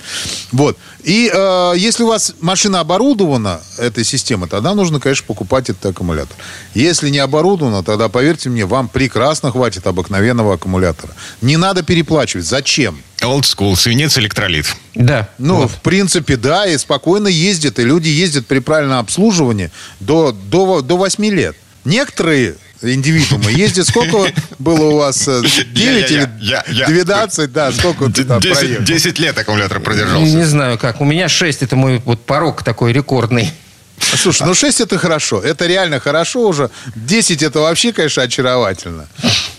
Вот. 0.52 0.76
И 1.02 1.30
э, 1.32 1.72
если 1.76 2.02
у 2.02 2.08
вас 2.08 2.34
машина 2.40 2.80
оборудована 2.80 3.60
этой 3.78 4.04
системой, 4.04 4.48
тогда 4.48 4.74
нужно, 4.74 5.00
конечно, 5.00 5.24
покупать 5.26 5.70
этот 5.70 5.86
аккумулятор. 5.86 6.36
Если 6.74 7.08
не 7.08 7.18
оборудована, 7.18 7.82
тогда, 7.82 8.08
поверьте 8.08 8.50
мне, 8.50 8.66
вам 8.66 8.88
прекрасно 8.88 9.50
хватит 9.52 9.86
обыкновенного 9.86 10.54
аккумулятора. 10.54 11.14
Не 11.40 11.56
надо 11.56 11.82
переплачивать. 11.82 12.44
Зачем? 12.46 13.00
Old 13.22 13.42
school, 13.42 13.74
свинец, 13.76 14.18
электролит. 14.18 14.66
Да. 14.94 15.30
Ну, 15.38 15.62
вот. 15.62 15.70
в 15.70 15.80
принципе, 15.80 16.36
да, 16.36 16.66
и 16.66 16.76
спокойно 16.76 17.28
ездят, 17.28 17.78
и 17.78 17.84
люди 17.84 18.08
ездят 18.08 18.46
при 18.46 18.58
правильном 18.58 18.98
обслуживании 18.98 19.70
до, 20.00 20.32
до, 20.32 20.82
до 20.82 20.96
8 20.98 21.24
лет. 21.26 21.56
Некоторые 21.84 22.56
индивидуумы 22.82 23.50
ездят, 23.52 23.86
сколько 23.88 24.32
было 24.58 24.84
у 24.90 24.96
вас? 24.98 25.26
э, 25.28 25.42
9 25.72 26.10
или 26.10 26.28
Я- 26.40 26.64
я- 26.68 26.72
я- 26.72 26.86
12? 26.86 27.52
Да, 27.52 27.72
сколько 27.72 28.10
ты 28.10 28.24
там 28.24 28.40
10, 28.40 28.58
проехал? 28.58 28.84
10 28.84 29.18
лет 29.18 29.38
аккумулятор 29.38 29.78
Не 29.78 29.84
продержался. 29.84 30.46
знаю 30.46 30.78
как. 30.78 31.00
У 31.00 31.04
меня 31.04 31.28
6, 31.28 31.62
это 31.62 31.76
мой 31.76 32.00
вот 32.04 32.24
порог 32.24 32.62
такой 32.62 32.92
рекордный. 32.92 33.50
Слушай, 33.98 34.46
ну 34.46 34.54
6 34.54 34.80
это 34.80 34.98
хорошо. 34.98 35.40
Это 35.40 35.66
реально 35.66 36.00
хорошо 36.00 36.46
уже. 36.48 36.70
10 36.94 37.42
это 37.42 37.60
вообще, 37.60 37.92
конечно, 37.92 38.22
очаровательно. 38.22 39.06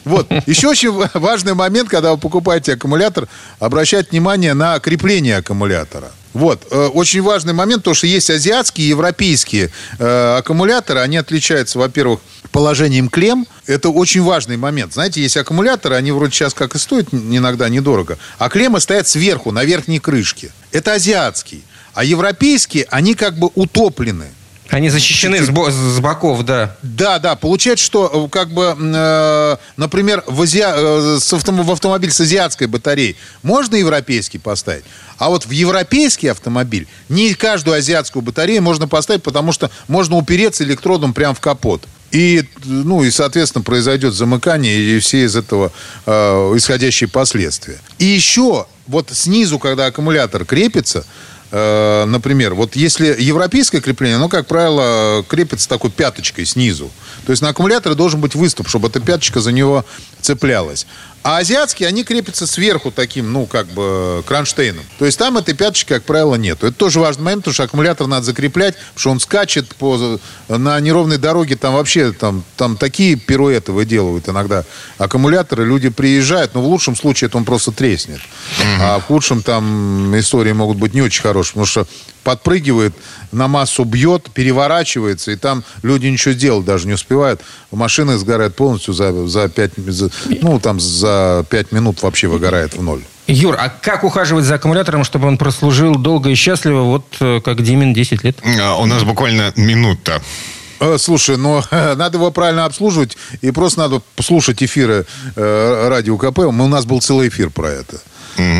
Вот. 0.05 0.27
Еще 0.45 0.67
очень 0.69 0.91
ва- 0.91 1.09
важный 1.15 1.53
момент, 1.53 1.89
когда 1.89 2.11
вы 2.11 2.17
покупаете 2.17 2.73
аккумулятор, 2.73 3.27
обращать 3.59 4.11
внимание 4.11 4.53
на 4.53 4.79
крепление 4.79 5.37
аккумулятора. 5.37 6.11
Вот. 6.33 6.65
Э, 6.71 6.85
Очень 6.93 7.23
важный 7.23 7.53
момент, 7.53 7.81
потому 7.81 7.95
что 7.95 8.05
есть 8.07 8.29
азиатские 8.29 8.85
и 8.87 8.89
европейские 8.91 9.71
э, 9.97 10.35
аккумуляторы. 10.37 10.99
Они 10.99 11.17
отличаются, 11.17 11.79
во-первых, 11.79 12.19
положением 12.51 13.09
клем. 13.09 13.45
Это 13.65 13.89
очень 13.89 14.21
важный 14.23 14.57
момент. 14.57 14.93
Знаете, 14.93 15.21
есть 15.21 15.37
аккумуляторы, 15.37 15.95
они 15.95 16.11
вроде 16.11 16.33
сейчас 16.33 16.53
как 16.53 16.75
и 16.75 16.79
стоят 16.79 17.13
иногда 17.13 17.69
недорого, 17.69 18.17
а 18.37 18.49
клеммы 18.49 18.79
стоят 18.79 19.07
сверху, 19.07 19.51
на 19.51 19.63
верхней 19.63 19.99
крышке. 19.99 20.51
Это 20.71 20.93
азиатские. 20.93 21.61
А 21.93 22.03
европейские, 22.03 22.85
они 22.89 23.15
как 23.15 23.37
бы 23.37 23.49
утоплены. 23.55 24.27
Они 24.69 24.89
защищены 24.89 25.41
с, 25.41 25.49
бо- 25.49 25.71
с 25.71 25.99
боков, 25.99 26.43
да. 26.43 26.75
Да, 26.83 27.19
да, 27.19 27.35
получается, 27.37 27.85
что 27.85 28.27
э, 28.27 28.29
как 28.29 28.51
бы, 28.51 28.75
э, 28.77 29.57
например, 29.77 30.23
в, 30.27 30.41
азиа- 30.41 31.15
э, 31.15 31.19
с 31.21 31.31
автом- 31.31 31.63
в 31.63 31.71
автомобиль 31.71 32.11
с 32.11 32.19
азиатской 32.19 32.67
батареей 32.67 33.15
можно 33.43 33.77
европейский 33.77 34.39
поставить, 34.39 34.83
а 35.17 35.29
вот 35.29 35.45
в 35.45 35.51
европейский 35.51 36.27
автомобиль 36.27 36.85
не 37.07 37.33
каждую 37.33 37.77
азиатскую 37.77 38.21
батарею 38.21 38.61
можно 38.61 38.89
поставить, 38.89 39.23
потому 39.23 39.53
что 39.53 39.71
можно 39.87 40.17
упереться 40.17 40.65
электродом 40.65 41.13
прямо 41.13 41.33
в 41.33 41.39
капот. 41.39 41.83
И, 42.11 42.43
ну, 42.63 43.03
и, 43.03 43.11
соответственно, 43.11 43.63
произойдет 43.63 44.13
замыкание 44.13 44.77
и 44.79 44.99
все 44.99 45.25
из 45.25 45.35
этого 45.35 45.71
э, 46.05 46.11
исходящие 46.55 47.09
последствия. 47.09 47.79
И 47.99 48.05
еще 48.05 48.65
вот 48.87 49.09
снизу, 49.11 49.59
когда 49.59 49.87
аккумулятор 49.87 50.45
крепится, 50.45 51.05
Э, 51.49 52.05
например, 52.05 52.55
вот 52.55 52.75
если 52.75 53.15
европейское 53.17 53.79
крепление, 53.79 54.17
оно, 54.17 54.27
как 54.27 54.47
правило, 54.47 55.23
крепится 55.27 55.69
такой 55.69 55.91
пяточкой 55.91 56.45
снизу. 56.45 56.91
То 57.25 57.31
есть 57.31 57.41
на 57.41 57.49
аккумуляторе 57.49 57.95
должен 57.95 58.19
быть 58.19 58.35
выступ, 58.35 58.67
чтобы 58.67 58.89
эта 58.89 58.99
пяточка 58.99 59.39
за 59.39 59.51
него 59.51 59.85
цеплялась. 60.21 60.87
А 61.27 61.39
азиатские, 61.39 61.89
они 61.89 62.05
крепятся 62.05 62.47
сверху 62.47 62.89
таким, 62.89 63.33
ну, 63.33 63.47
как 63.47 63.67
бы, 63.67 64.23
кронштейном. 64.25 64.85
То 64.97 65.03
есть 65.03 65.19
там 65.19 65.35
этой 65.35 65.53
пяточки, 65.53 65.89
как 65.89 66.05
правило, 66.05 66.35
нету. 66.35 66.67
Это 66.67 66.77
тоже 66.77 67.01
важный 67.01 67.25
момент, 67.25 67.41
потому 67.41 67.53
что 67.53 67.63
аккумулятор 67.63 68.07
надо 68.07 68.25
закреплять, 68.25 68.75
потому 68.75 68.99
что 68.99 69.11
он 69.11 69.19
скачет 69.19 69.75
по, 69.75 70.21
на 70.47 70.79
неровной 70.79 71.17
дороге, 71.17 71.57
там 71.57 71.73
вообще 71.73 72.13
там, 72.13 72.45
там 72.55 72.77
такие 72.77 73.17
пируэты 73.17 73.73
выделывают 73.73 74.29
иногда 74.29 74.63
аккумуляторы, 74.97 75.65
люди 75.65 75.89
приезжают, 75.89 76.53
но 76.53 76.61
в 76.61 76.65
лучшем 76.65 76.95
случае 76.95 77.27
это 77.27 77.35
он 77.37 77.43
просто 77.43 77.73
треснет. 77.73 78.21
А 78.79 78.97
в 78.99 79.03
худшем 79.03 79.43
там 79.43 80.17
истории 80.17 80.53
могут 80.53 80.77
быть 80.77 80.93
не 80.93 81.01
очень 81.01 81.23
хорошие, 81.23 81.55
потому 81.55 81.65
что 81.65 81.87
подпрыгивает, 82.23 82.93
на 83.31 83.47
массу 83.47 83.85
бьет, 83.85 84.29
переворачивается, 84.33 85.31
и 85.31 85.37
там 85.37 85.63
люди 85.81 86.07
ничего 86.07 86.33
сделать 86.33 86.65
даже 86.65 86.85
не 86.85 86.93
успевают. 86.93 87.41
Машины 87.71 88.17
сгорают 88.17 88.53
полностью 88.55 88.93
за, 88.93 89.27
за 89.27 89.47
5, 89.47 89.71
за, 89.87 90.09
ну, 90.41 90.59
там 90.59 90.77
за 90.79 91.16
5 91.49 91.71
минут 91.71 92.01
вообще 92.01 92.27
выгорает 92.27 92.75
в 92.75 92.81
ноль. 92.81 93.01
Юр, 93.27 93.55
а 93.59 93.69
как 93.69 94.03
ухаживать 94.03 94.45
за 94.45 94.55
аккумулятором, 94.55 95.03
чтобы 95.03 95.27
он 95.27 95.37
прослужил 95.37 95.95
долго 95.95 96.29
и 96.29 96.35
счастливо, 96.35 96.81
вот 96.83 97.05
э, 97.19 97.41
как 97.43 97.61
Димин 97.61 97.93
10 97.93 98.23
лет? 98.23 98.37
А, 98.61 98.77
У 98.77 98.85
нас 98.85 99.03
буквально 99.03 99.51
минута. 99.57 100.21
Э, 100.79 100.97
Слушай, 100.97 101.37
но 101.37 101.61
надо 101.71 102.17
его 102.17 102.31
правильно 102.31 102.65
обслуживать, 102.65 103.17
и 103.41 103.51
просто 103.51 103.79
надо 103.79 104.01
послушать 104.15 104.63
эфиры 104.63 105.05
э, 105.35 105.87
радио 105.89 106.17
КП. 106.17 106.39
У 106.39 106.51
нас 106.51 106.85
был 106.85 107.01
целый 107.01 107.27
эфир 107.27 107.49
про 107.49 107.69
это. 107.69 107.97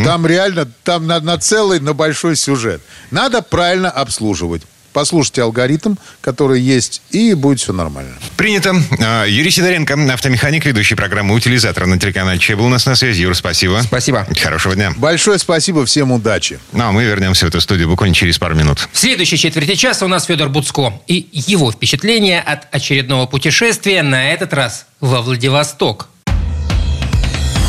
Там 0.04 0.26
реально, 0.26 0.68
там 0.84 1.06
на, 1.06 1.20
на 1.20 1.38
целый, 1.38 1.80
на 1.80 1.94
большой 1.94 2.36
сюжет. 2.36 2.82
Надо 3.12 3.44
правильно 3.44 3.92
обслуживать. 3.92 4.64
Послушайте 4.98 5.44
алгоритм, 5.44 5.94
который 6.22 6.60
есть, 6.60 7.04
и 7.12 7.36
будет 7.36 7.60
все 7.60 7.72
нормально. 7.72 8.16
Принято. 8.36 8.74
А, 9.00 9.26
Юрий 9.26 9.52
Сидоренко, 9.52 9.94
автомеханик, 10.12 10.66
ведущий 10.66 10.96
программы 10.96 11.36
«Утилизатор» 11.36 11.86
на 11.86 12.00
телеканале 12.00 12.40
Че 12.40 12.56
был 12.56 12.66
у 12.66 12.70
нас 12.70 12.88
на 12.88 12.96
связи. 12.96 13.22
Юр, 13.22 13.36
спасибо. 13.36 13.80
Спасибо. 13.84 14.26
Хорошего 14.42 14.74
дня. 14.74 14.94
Большое 14.98 15.38
спасибо, 15.38 15.86
всем 15.86 16.12
удачи. 16.12 16.58
Ну, 16.72 16.86
а 16.86 16.92
мы 16.92 17.04
вернемся 17.04 17.46
в 17.46 17.50
эту 17.50 17.62
студию 17.62 17.88
буквально 17.88 18.16
через 18.16 18.40
пару 18.40 18.56
минут. 18.56 18.90
В 18.92 18.98
следующей 18.98 19.38
четверти 19.38 19.76
часа 19.76 20.04
у 20.04 20.08
нас 20.08 20.26
Федор 20.26 20.50
Буцко 20.50 21.00
и 21.06 21.28
его 21.32 21.72
впечатления 21.72 22.42
от 22.42 22.68
очередного 22.74 23.28
путешествия, 23.28 24.02
на 24.02 24.32
этот 24.34 24.52
раз 24.52 24.88
во 25.00 25.22
Владивосток. 25.22 26.10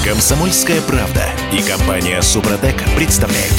Комсомольская 0.02 0.80
правда 0.80 1.26
и 1.52 1.60
компания 1.60 2.22
Супротек 2.22 2.82
представляют. 2.96 3.52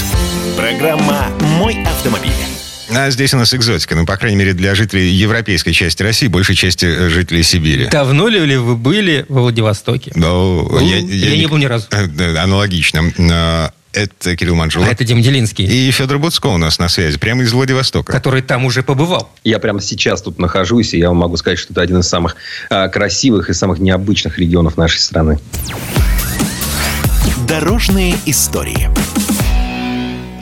Программа 0.57 1.27
«Мой 1.59 1.83
автомобиль». 1.83 2.58
А 2.91 3.09
здесь 3.11 3.33
у 3.33 3.37
нас 3.37 3.53
экзотика. 3.53 3.95
Ну, 3.95 4.05
по 4.05 4.17
крайней 4.17 4.37
мере, 4.37 4.53
для 4.53 4.73
жителей 4.75 5.09
европейской 5.09 5.71
части 5.71 6.01
России, 6.01 6.27
большей 6.27 6.55
части 6.55 6.85
э, 6.85 7.09
жителей 7.09 7.43
Сибири. 7.43 7.85
Давно 7.87 8.27
ли 8.27 8.57
вы 8.57 8.75
были 8.75 9.25
во 9.29 9.41
Владивостоке? 9.41 10.11
Ну, 10.15 10.79
Я 10.79 11.35
не 11.37 11.45
был 11.47 11.57
ни 11.57 11.65
разу. 11.65 11.85
Э, 11.91 12.37
Аналогично. 12.37 13.03
А, 13.31 13.71
Это 13.93 14.35
Кирилл 14.35 14.55
Манжула. 14.55 14.87
А 14.87 14.89
это 14.89 15.03
Дим 15.03 15.21
Делинский, 15.21 15.65
И 15.65 15.91
Федор 15.91 16.17
Буцко 16.19 16.47
у 16.47 16.57
нас 16.57 16.79
на 16.79 16.89
связи, 16.89 17.17
прямо 17.17 17.43
из 17.43 17.51
Владивостока. 17.53 18.11
который 18.11 18.41
там 18.41 18.65
уже 18.65 18.81
побывал. 18.81 19.29
Я 19.43 19.59
прямо 19.59 19.81
сейчас 19.81 20.21
тут 20.21 20.39
нахожусь, 20.39 20.93
и 20.93 20.97
я 20.99 21.09
вам 21.09 21.17
могу 21.17 21.37
сказать, 21.37 21.59
что 21.59 21.73
это 21.73 21.81
один 21.81 21.99
из 21.99 22.07
самых 22.07 22.35
а, 22.69 22.87
красивых 22.87 23.49
и 23.49 23.53
самых 23.53 23.79
необычных 23.79 24.39
регионов 24.39 24.77
нашей 24.77 24.99
страны. 24.99 25.39
Дорожные 27.47 28.15
истории. 28.25 28.89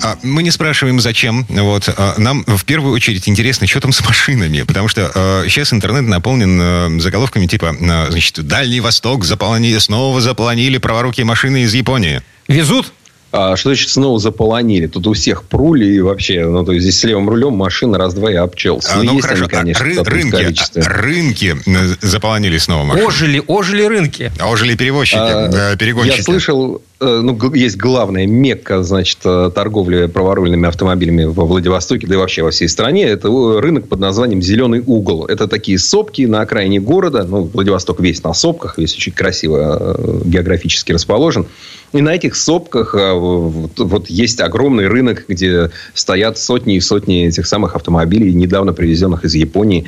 А, 0.03 0.17
Мы 0.23 0.43
не 0.43 0.51
спрашиваем, 0.51 0.99
зачем. 0.99 1.45
Вот. 1.49 1.89
а, 1.95 2.15
Нам 2.17 2.43
в 2.45 2.65
первую 2.65 2.93
очередь 2.93 3.27
интересно, 3.27 3.67
что 3.67 3.79
там 3.81 3.91
с 3.91 4.03
машинами. 4.03 4.63
Потому 4.63 4.87
что 4.87 5.43
сейчас 5.47 5.73
интернет 5.73 6.03
наполнен 6.03 6.99
заголовками 6.99 7.47
типа, 7.47 7.75
значит, 7.79 8.45
Дальний 8.45 8.79
Восток 8.79 9.25
заполонили, 9.25 9.77
снова 9.77 10.21
заполонили 10.21 10.77
праворукие 10.77 11.25
машины 11.25 11.63
из 11.63 11.73
Японии. 11.73 12.21
Везут? 12.47 12.93
А 13.39 13.55
что 13.55 13.69
значит 13.69 13.89
снова 13.89 14.19
заполонили? 14.19 14.87
Тут 14.87 15.05
у 15.07 15.13
всех 15.13 15.43
прули 15.43 15.95
и 15.95 15.99
вообще, 16.01 16.45
ну, 16.45 16.65
то 16.65 16.71
есть 16.71 16.83
здесь 16.83 16.99
с 16.99 17.03
левым 17.03 17.29
рулем 17.29 17.53
машина 17.53 17.97
раз-два 17.99 18.31
и 18.31 18.35
обчелся. 18.35 18.93
А, 18.93 18.97
Ну, 18.97 19.03
ну, 19.03 19.13
есть 19.13 19.25
хорошо, 19.25 19.43
они, 19.43 19.73
конечно, 19.73 19.83
ры- 19.83 20.03
рынки, 20.09 20.79
а, 20.79 20.89
рынки 20.89 21.55
э, 21.65 21.95
заполонили 22.01 22.57
снова 22.57 22.83
машины. 22.83 23.05
Ожили, 23.07 23.43
ожили 23.45 23.83
рынки. 23.83 24.31
А 24.39 24.49
ожили 24.49 24.75
перевозчики, 24.75 25.19
А, 25.19 25.73
э, 25.73 25.77
перегонщики. 25.77 26.17
Я 26.17 26.23
слышал, 26.23 26.81
э, 26.99 27.05
ну, 27.23 27.53
есть 27.53 27.77
главная 27.77 28.25
мекка, 28.25 28.81
значит, 28.81 29.19
торговли 29.19 30.07
праворульными 30.07 30.67
автомобилями 30.67 31.25
во 31.25 31.45
Владивостоке, 31.45 32.07
да 32.07 32.15
и 32.15 32.17
вообще 32.17 32.41
во 32.41 32.49
всей 32.49 32.67
стране. 32.67 33.03
Это 33.03 33.29
рынок 33.61 33.87
под 33.87 33.99
названием 33.99 34.41
«Зеленый 34.41 34.81
угол». 34.85 35.25
Это 35.27 35.47
такие 35.47 35.77
сопки 35.77 36.23
на 36.23 36.41
окраине 36.41 36.79
города. 36.79 37.23
Ну, 37.23 37.43
Владивосток 37.43 37.99
весь 37.99 38.23
на 38.23 38.33
сопках, 38.33 38.79
весь 38.79 38.95
очень 38.95 39.11
красиво 39.13 39.95
географически 40.25 40.91
расположен. 40.91 41.45
И 41.93 42.01
на 42.01 42.15
этих 42.15 42.35
сопках 42.35 42.93
э, 42.95 43.13
вот, 43.13 43.79
вот 43.79 44.09
есть 44.09 44.41
огромный 44.41 44.87
рынок, 44.87 45.25
где 45.27 45.71
стоят 45.93 46.37
сотни 46.37 46.75
и 46.75 46.81
сотни 46.81 47.27
этих 47.27 47.47
самых 47.47 47.75
автомобилей, 47.75 48.33
недавно 48.33 48.73
привезенных 48.73 49.23
из 49.23 49.35
Японии. 49.35 49.85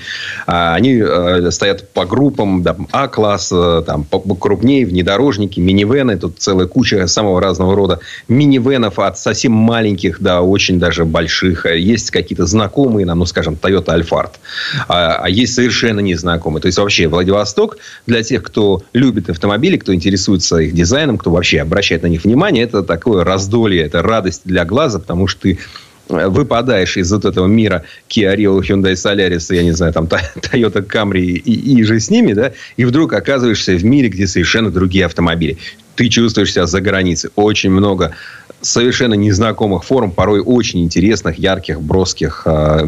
А, 0.48 0.76
Они 0.76 1.02
э, 1.04 1.52
стоят 1.52 1.90
по 1.90 2.06
группам, 2.06 2.64
там, 2.64 2.88
А-класс, 2.92 3.50
там, 3.86 4.06
крупнее, 4.40 4.86
внедорожники, 4.86 5.60
минивены. 5.60 6.18
Тут 6.18 6.40
целая 6.40 6.68
куча 6.68 7.08
самого 7.08 7.42
разного 7.42 7.76
рода 7.76 8.00
минивенов, 8.28 9.00
от 9.00 9.18
совсем 9.18 9.52
маленьких 9.52 10.22
до 10.22 10.42
очень 10.42 10.80
даже 10.80 11.06
больших. 11.06 11.66
А 11.66 11.74
Есть 11.74 12.12
какие-то 12.12 12.46
знакомые 12.46 13.06
нам, 13.06 13.20
ну, 13.20 13.26
скажем, 13.26 13.58
Toyota 13.62 14.00
Alphard. 14.00 14.32
А, 14.88 15.20
а 15.24 15.30
есть 15.30 15.54
совершенно 15.54 16.00
незнакомые. 16.00 16.62
То 16.62 16.68
есть, 16.68 16.78
вообще, 16.78 17.08
Владивосток 17.08 17.78
для 18.08 18.24
тех, 18.24 18.44
кто 18.44 18.84
любит 18.94 19.30
автомобили, 19.30 19.78
кто 19.78 19.94
интересуется 19.94 20.58
их 20.58 20.74
дизайном, 20.74 21.18
кто 21.18 21.32
вообще 21.32 21.62
обращает 21.90 22.04
на 22.04 22.08
них 22.08 22.24
внимание, 22.24 22.64
это 22.64 22.84
такое 22.84 23.24
раздолье, 23.24 23.84
это 23.84 24.02
радость 24.02 24.42
для 24.46 24.66
глаза, 24.66 25.00
потому 25.00 25.28
что 25.28 25.42
ты 25.42 25.58
э, 26.10 26.28
выпадаешь 26.28 26.98
из 26.98 27.12
вот 27.12 27.26
этого 27.26 27.48
мира 27.48 27.84
Kia 28.10 28.36
Rio, 28.36 28.60
Hyundai 28.62 28.94
Solaris, 28.94 29.54
я 29.56 29.64
не 29.64 29.72
знаю, 29.72 29.94
там 29.94 30.08
Та- 30.08 30.22
Toyota 30.36 30.86
Camry 30.86 31.22
и, 31.22 31.80
и 31.80 31.84
же 31.84 32.00
с 32.00 32.12
ними, 32.12 32.34
да, 32.34 32.52
и 32.78 32.86
вдруг 32.86 33.14
оказываешься 33.14 33.74
в 33.76 33.84
мире, 33.84 34.10
где 34.10 34.28
совершенно 34.28 34.70
другие 34.70 35.06
автомобили. 35.06 35.58
Ты 35.96 36.10
чувствуешь 36.10 36.54
себя 36.54 36.66
за 36.66 36.80
границей. 36.80 37.30
Очень 37.36 37.72
много 37.72 38.12
совершенно 38.62 39.14
незнакомых 39.14 39.84
форм, 39.84 40.12
порой 40.12 40.42
очень 40.42 40.84
интересных, 40.84 41.40
ярких, 41.40 41.82
броских, 41.82 42.44
а, 42.46 42.86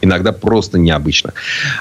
иногда 0.00 0.32
просто 0.32 0.78
необычных. 0.78 1.34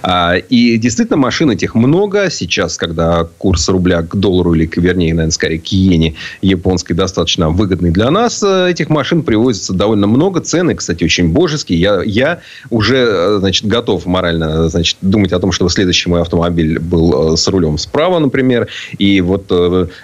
А, 0.04 0.36
и 0.36 0.78
действительно, 0.78 1.18
машин 1.18 1.52
этих 1.52 1.76
много. 1.76 2.30
Сейчас, 2.30 2.78
когда 2.78 3.28
курс 3.38 3.68
рубля 3.70 4.04
к 4.04 4.16
доллару, 4.16 4.54
или, 4.54 4.70
вернее, 4.76 5.14
наверное, 5.14 5.32
скорее, 5.32 5.60
к 5.60 5.68
иене 5.74 6.16
японской 6.42 6.94
достаточно 6.94 7.50
выгодный 7.50 7.92
для 7.92 8.12
нас, 8.12 8.44
э, 8.44 8.70
этих 8.70 8.90
машин 8.90 9.24
привозится 9.24 9.74
довольно 9.74 10.08
много. 10.08 10.42
Цены, 10.42 10.76
кстати, 10.76 11.04
очень 11.04 11.30
божеские. 11.30 11.80
Я, 11.80 12.02
я 12.04 12.40
уже, 12.70 12.98
э, 12.98 13.38
значит, 13.40 13.66
готов 13.66 14.06
морально, 14.06 14.70
значит, 14.70 14.98
думать 15.02 15.34
о 15.34 15.40
том, 15.40 15.52
чтобы 15.52 15.72
следующий 15.72 16.10
мой 16.10 16.22
автомобиль 16.22 16.80
был 16.80 17.34
э, 17.34 17.38
с 17.38 17.48
рулем 17.48 17.78
справа, 17.78 18.20
например. 18.20 18.68
И 18.98 19.22
вот 19.22 19.52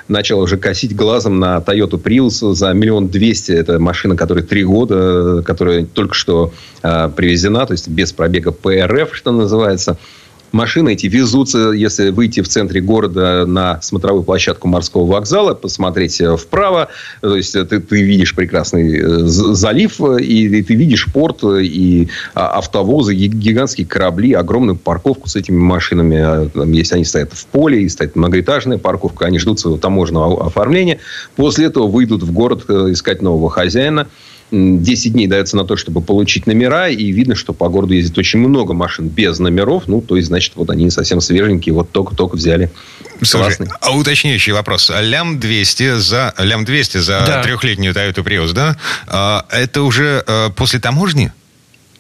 начал 0.08 0.40
уже 0.40 0.58
косить 0.58 0.96
глазом 0.96 1.40
на 1.40 1.58
Toyota 1.58 2.02
Prius 2.02 2.54
за 2.54 2.74
миллион 2.74 3.08
двести 3.08 3.27
200 3.28 3.52
это 3.52 3.80
машина, 3.80 4.16
которая 4.16 4.44
три 4.44 4.64
года, 4.64 5.44
которая 5.46 5.86
только 5.86 6.14
что 6.14 6.54
э, 6.82 7.10
привезена, 7.16 7.66
то 7.66 7.74
есть 7.74 7.90
без 7.90 8.14
пробега 8.14 8.52
ПРФ, 8.52 9.16
что 9.16 9.32
называется. 9.32 9.98
Машины 10.52 10.94
эти 10.94 11.08
везутся, 11.08 11.72
если 11.72 12.10
выйти 12.10 12.42
в 12.42 12.48
центре 12.48 12.80
города 12.80 13.46
на 13.46 13.82
смотровую 13.82 14.24
площадку 14.24 14.68
морского 14.68 15.06
вокзала, 15.06 15.54
посмотреть 15.54 16.22
э, 16.22 16.38
вправо, 16.38 16.88
то 17.22 17.36
есть 17.36 17.56
э, 17.56 17.66
ты, 17.66 17.80
ты 17.82 18.02
видишь 18.02 18.34
прекрасный 18.34 18.98
э, 18.98 19.20
залив, 19.26 20.00
и, 20.20 20.46
и 20.46 20.64
ты 20.64 20.76
видишь 20.76 21.08
порт, 21.12 21.44
и 21.44 22.08
а, 22.34 22.60
автовозы, 22.60 23.14
гигантские 23.14 23.86
корабли, 23.86 24.34
огромную 24.34 24.78
парковку 24.78 25.28
с 25.28 25.36
этими 25.36 25.58
машинами. 25.58 26.18
А, 26.18 26.50
если 26.66 26.96
они 26.96 27.04
стоят 27.04 27.34
в 27.34 27.46
поле, 27.48 27.84
и 27.84 27.90
стоит 27.90 28.16
многоэтажная 28.16 28.78
парковка, 28.78 29.26
они 29.26 29.40
ждут 29.40 29.60
своего 29.60 29.78
таможенного 29.78 30.46
оформления. 30.46 31.00
После 31.36 31.66
этого 31.66 31.88
выйдут 31.88 32.24
в 32.24 32.32
город 32.32 32.70
искать 32.70 33.22
нового 33.22 33.50
хозяина. 33.50 34.08
10 34.52 35.14
дней 35.14 35.28
дается 35.28 35.58
на 35.58 35.66
то, 35.66 35.76
чтобы 35.76 36.02
получить 36.02 36.48
номера, 36.48 36.90
и 36.90 37.12
видно, 37.12 37.36
что 37.36 37.54
по 37.54 37.68
городу 37.68 37.94
ездит 37.94 38.18
очень 38.18 38.40
много 38.40 38.74
машин 38.74 39.08
без 39.10 39.40
номеров, 39.40 39.84
ну, 39.88 40.02
то 40.02 40.16
есть, 40.16 40.30
значит, 40.30 40.54
вот 40.56 40.70
они 40.70 40.90
совсем 40.90 41.20
свеженькие, 41.20 41.74
вот 41.74 41.92
только-только 41.92 42.36
взяли. 42.36 42.72
Слушай, 43.22 43.58
Классный. 43.58 43.68
а 43.82 43.96
уточняющий 43.96 44.54
вопрос. 44.54 44.92
Лям 45.02 45.40
200 45.40 46.00
за, 46.00 46.34
лям 46.38 46.66
200 46.66 46.98
за 46.98 47.24
да. 47.26 47.44
трехлетнюю 47.44 47.94
Toyota 47.94 48.24
Prius, 48.24 48.54
да? 48.54 48.78
А, 49.08 49.46
это 49.52 49.82
уже 49.82 50.24
а, 50.26 50.50
после 50.52 50.80
таможни? 50.80 51.32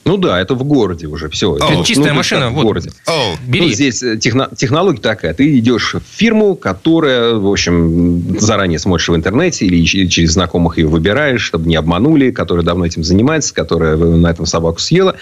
Ну 0.07 0.17
да, 0.17 0.39
это 0.39 0.55
в 0.55 0.63
городе 0.63 1.07
уже 1.07 1.29
все. 1.29 1.57
Это 1.57 1.69
ну, 1.71 1.83
чистая 1.83 2.09
ну, 2.09 2.15
машина, 2.15 2.49
вот. 2.49 2.61
В 2.61 2.65
городе. 2.65 2.91
Oh. 3.05 3.35
Бери. 3.45 3.65
Ну, 3.65 3.71
здесь 3.71 4.01
э, 4.01 4.17
техно, 4.17 4.49
технология 4.55 5.01
такая. 5.01 5.33
Ты 5.33 5.57
идешь 5.59 5.95
в 5.95 6.01
фирму, 6.17 6.55
которая, 6.55 7.35
в 7.35 7.47
общем, 7.47 8.39
заранее 8.39 8.79
смотришь 8.79 9.09
в 9.09 9.15
интернете 9.15 9.65
или 9.65 9.83
через 9.85 10.31
знакомых 10.31 10.77
ее 10.77 10.87
выбираешь, 10.87 11.41
чтобы 11.41 11.67
не 11.67 11.75
обманули, 11.75 12.31
которая 12.31 12.63
давно 12.65 12.85
этим 12.85 13.03
занимается, 13.03 13.53
которая 13.53 13.97
на 13.97 14.27
этом 14.27 14.45
собаку 14.45 14.79
съела. 14.79 15.15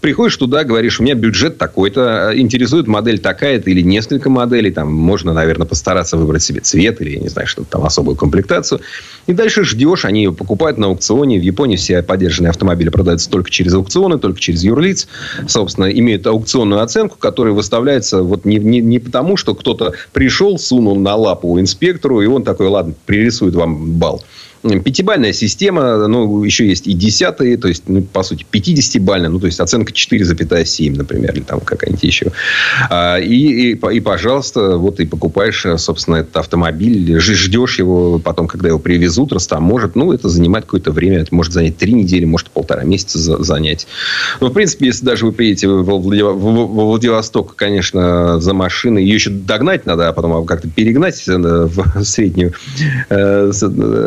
Приходишь 0.00 0.36
туда, 0.36 0.64
говоришь, 0.64 1.00
у 1.00 1.02
меня 1.02 1.14
бюджет 1.14 1.58
такой-то, 1.58 2.30
э, 2.32 2.38
интересует 2.38 2.86
модель 2.86 3.18
такая-то 3.18 3.70
или 3.70 3.82
несколько 3.82 4.30
моделей. 4.30 4.70
Там 4.70 4.92
можно, 4.92 5.32
наверное, 5.32 5.66
постараться 5.66 6.16
выбрать 6.16 6.42
себе 6.42 6.60
цвет 6.60 7.00
или, 7.00 7.10
я 7.10 7.20
не 7.20 7.28
знаю, 7.28 7.48
что-то 7.48 7.70
там 7.70 7.84
особую 7.84 8.16
комплектацию. 8.16 8.80
И 9.26 9.32
дальше 9.32 9.64
ждешь, 9.64 10.04
они 10.04 10.22
ее 10.24 10.32
покупают 10.32 10.78
на 10.78 10.86
аукционе. 10.86 11.38
В 11.38 11.42
Японии 11.42 11.76
все 11.76 12.02
поддержанные 12.02 12.50
автомобили 12.50 12.88
продаются 12.88 13.28
только 13.28 13.50
через 13.50 13.74
аукционы, 13.74 14.18
только 14.28 14.40
через 14.40 14.62
юрлиц, 14.62 15.08
собственно, 15.46 15.86
имеют 15.86 16.26
аукционную 16.26 16.82
оценку, 16.82 17.16
которая 17.18 17.54
выставляется 17.54 18.22
вот 18.22 18.44
не, 18.44 18.58
не, 18.58 18.80
не 18.80 18.98
потому, 18.98 19.36
что 19.36 19.54
кто-то 19.54 19.94
пришел, 20.12 20.58
сунул 20.58 20.96
на 20.96 21.14
лапу 21.14 21.58
инспектору, 21.58 22.20
и 22.20 22.26
он 22.26 22.44
такой, 22.44 22.68
ладно, 22.68 22.94
пририсует 23.06 23.54
вам 23.54 23.92
балл. 23.92 24.22
Пятибальная 24.62 25.32
система, 25.32 26.08
ну, 26.08 26.42
еще 26.42 26.66
есть 26.66 26.86
и 26.86 26.92
десятые, 26.92 27.56
то 27.56 27.68
есть, 27.68 27.84
ну, 27.86 28.02
по 28.02 28.22
сути, 28.22 28.44
50-бальная, 28.50 29.28
ну, 29.28 29.38
то 29.38 29.46
есть, 29.46 29.60
оценка 29.60 29.92
4,7, 29.92 30.96
например, 30.96 31.32
или 31.32 31.42
там 31.42 31.60
какая-нибудь 31.60 32.02
еще. 32.02 32.32
А, 32.90 33.18
и, 33.18 33.72
и, 33.72 33.72
и, 33.72 34.00
пожалуйста, 34.00 34.76
вот 34.76 34.98
и 35.00 35.06
покупаешь, 35.06 35.64
собственно, 35.76 36.16
этот 36.16 36.36
автомобиль, 36.36 37.18
ждешь 37.20 37.78
его, 37.78 38.18
потом, 38.18 38.48
когда 38.48 38.68
его 38.68 38.78
привезут, 38.78 39.32
растаможат, 39.32 39.94
ну, 39.94 40.12
это 40.12 40.28
занимает 40.28 40.64
какое-то 40.64 40.90
время, 40.90 41.20
это 41.20 41.34
может 41.34 41.52
занять 41.52 41.76
три 41.76 41.92
недели, 41.92 42.24
может 42.24 42.50
полтора 42.50 42.82
месяца 42.82 43.18
занять. 43.42 43.86
Но, 44.40 44.48
в 44.48 44.52
принципе, 44.52 44.86
если 44.86 45.04
даже 45.04 45.24
вы 45.24 45.32
приедете 45.32 45.68
во 45.68 45.98
Владивосток, 45.98 47.54
конечно, 47.54 48.40
за 48.40 48.54
машиной, 48.54 49.04
ее 49.04 49.14
еще 49.14 49.30
догнать 49.30 49.86
надо, 49.86 50.08
а 50.08 50.12
потом 50.12 50.44
как-то 50.46 50.68
перегнать 50.68 51.22
в 51.26 52.04
среднюю 52.04 52.54
э, 53.08 53.50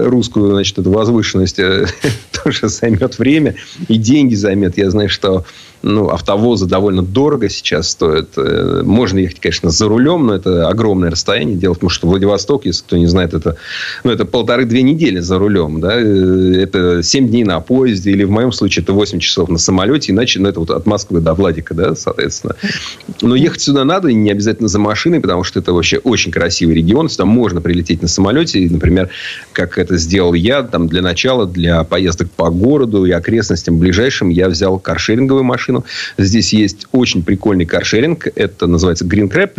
русскую 0.06 0.40
высокую, 0.41 0.51
значит, 0.51 0.77
эту 0.77 0.91
возвышенность 0.91 1.60
э, 1.60 1.86
тоже 2.43 2.67
займет 2.67 3.19
время 3.19 3.56
и 3.88 3.97
деньги 3.97 4.36
займет. 4.36 4.77
Я 4.77 4.89
знаю, 4.89 5.10
что 5.10 5.45
ну, 5.84 6.10
автовозы 6.10 6.67
довольно 6.67 7.02
дорого 7.02 7.50
сейчас 7.50 7.89
стоят. 7.89 8.30
Э, 8.38 8.82
можно 8.84 9.20
ехать, 9.20 9.39
конечно, 9.39 9.70
за 9.70 9.88
рулем, 9.88 10.28
но 10.28 10.36
это 10.36 10.67
огромное 10.67 11.10
расстояние. 11.12 11.58
Дело 11.58 11.74
в 11.74 11.80
том, 11.80 11.89
что 11.89 12.08
Владивосток, 12.08 12.65
если 12.65 12.84
кто 12.84 12.98
не 12.98 13.08
знает, 13.08 13.34
это, 13.34 13.58
ну, 14.04 14.12
это 14.12 14.26
полторы-две 14.26 14.82
недели 14.82 15.20
за 15.20 15.39
рулем. 15.39 15.82
Да? 15.82 15.94
Э, 15.96 16.54
это 16.62 17.02
семь 17.04 17.30
дней 17.30 17.44
на 17.44 17.60
поезде, 17.60 18.12
или 18.12 18.24
в 18.24 18.32
моем 18.32 18.52
случае 18.52 18.84
это 18.84 18.94
8 18.94 19.20
часов 19.20 19.50
на 19.50 19.58
самолете, 19.58 20.12
иначе 20.12 20.39
ну, 20.39 20.50
это 20.50 20.60
вот 20.60 20.70
от 20.70 20.86
Москвы 20.86 21.20
до 21.20 21.34
Владика, 21.34 21.74
да, 21.74 21.96
соответственно. 21.96 22.56
Но 23.22 23.36
ехать 23.36 23.62
сюда 23.62 23.84
надо, 23.84 24.10
и 24.10 24.13
не 24.13 24.32
обязательно 24.32 24.67
за 24.67 24.80
машиной, 24.80 25.20
потому 25.20 25.44
что 25.44 25.60
это 25.60 25.74
вообще 25.74 25.98
очень 25.98 26.32
красивый 26.32 26.76
регион. 26.76 27.10
Там 27.10 27.28
можно 27.28 27.62
прилететь 27.62 28.02
на 28.02 28.08
самолете, 28.08 28.60
и, 28.60 28.70
например, 28.70 29.10
как 29.54 29.78
это 29.78 29.98
сделал 29.98 30.34
я, 30.34 30.63
там 30.63 30.88
для 30.88 31.02
начала, 31.02 31.46
для 31.46 31.84
поездок 31.84 32.32
по 32.32 32.50
городу 32.50 33.06
и 33.06 33.12
окрестностям 33.12 33.78
ближайшим, 33.78 34.30
я 34.30 34.50
взял 34.50 34.80
каршеринговую 34.80 35.44
машину, 35.44 35.70
машину. 35.71 35.86
Здесь 36.17 36.53
есть 36.53 36.88
очень 36.91 37.23
прикольный 37.23 37.65
каршеринг. 37.65 38.27
Это 38.36 38.67
называется 38.67 39.05
Green 39.05 39.29
Crab. 39.29 39.51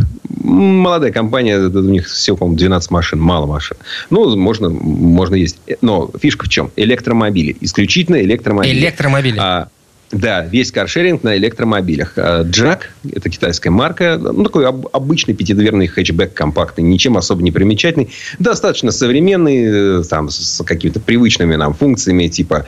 Молодая 0.42 1.12
компания. 1.12 1.59
У 1.59 1.81
них 1.81 2.09
всего, 2.09 2.37
по-моему, 2.37 2.59
12 2.59 2.90
машин. 2.90 3.20
Мало 3.20 3.46
машин. 3.46 3.77
Ну, 4.11 4.37
можно, 4.37 4.68
можно 4.68 5.35
есть. 5.35 5.59
Но 5.81 6.11
фишка 6.20 6.46
в 6.46 6.48
чем? 6.48 6.70
Электромобили. 6.77 7.57
Исключительно 7.61 8.20
электромобили. 8.20 8.79
Электромобили. 8.79 9.38
А, 9.38 9.68
да, 10.11 10.44
весь 10.44 10.70
каршеринг 10.70 11.22
на 11.22 11.37
электромобилях. 11.37 12.14
А, 12.16 12.42
Джак, 12.42 12.90
это 13.11 13.31
китайская 13.31 13.70
марка, 13.70 14.18
ну, 14.20 14.44
такой 14.44 14.66
об, 14.66 14.88
обычный 14.92 15.35
пятидверный 15.35 15.87
хэтчбэк 15.87 16.35
компактный, 16.35 16.85
ничем 16.85 17.16
особо 17.16 17.42
не 17.42 17.51
примечательный, 17.51 18.11
достаточно 18.38 18.90
современный, 18.90 20.01
э, 20.01 20.03
там, 20.05 20.29
с 20.29 20.62
какими-то 20.64 21.01
привычными 21.01 21.55
нам 21.57 21.72
функциями, 21.72 22.29
типа 22.29 22.66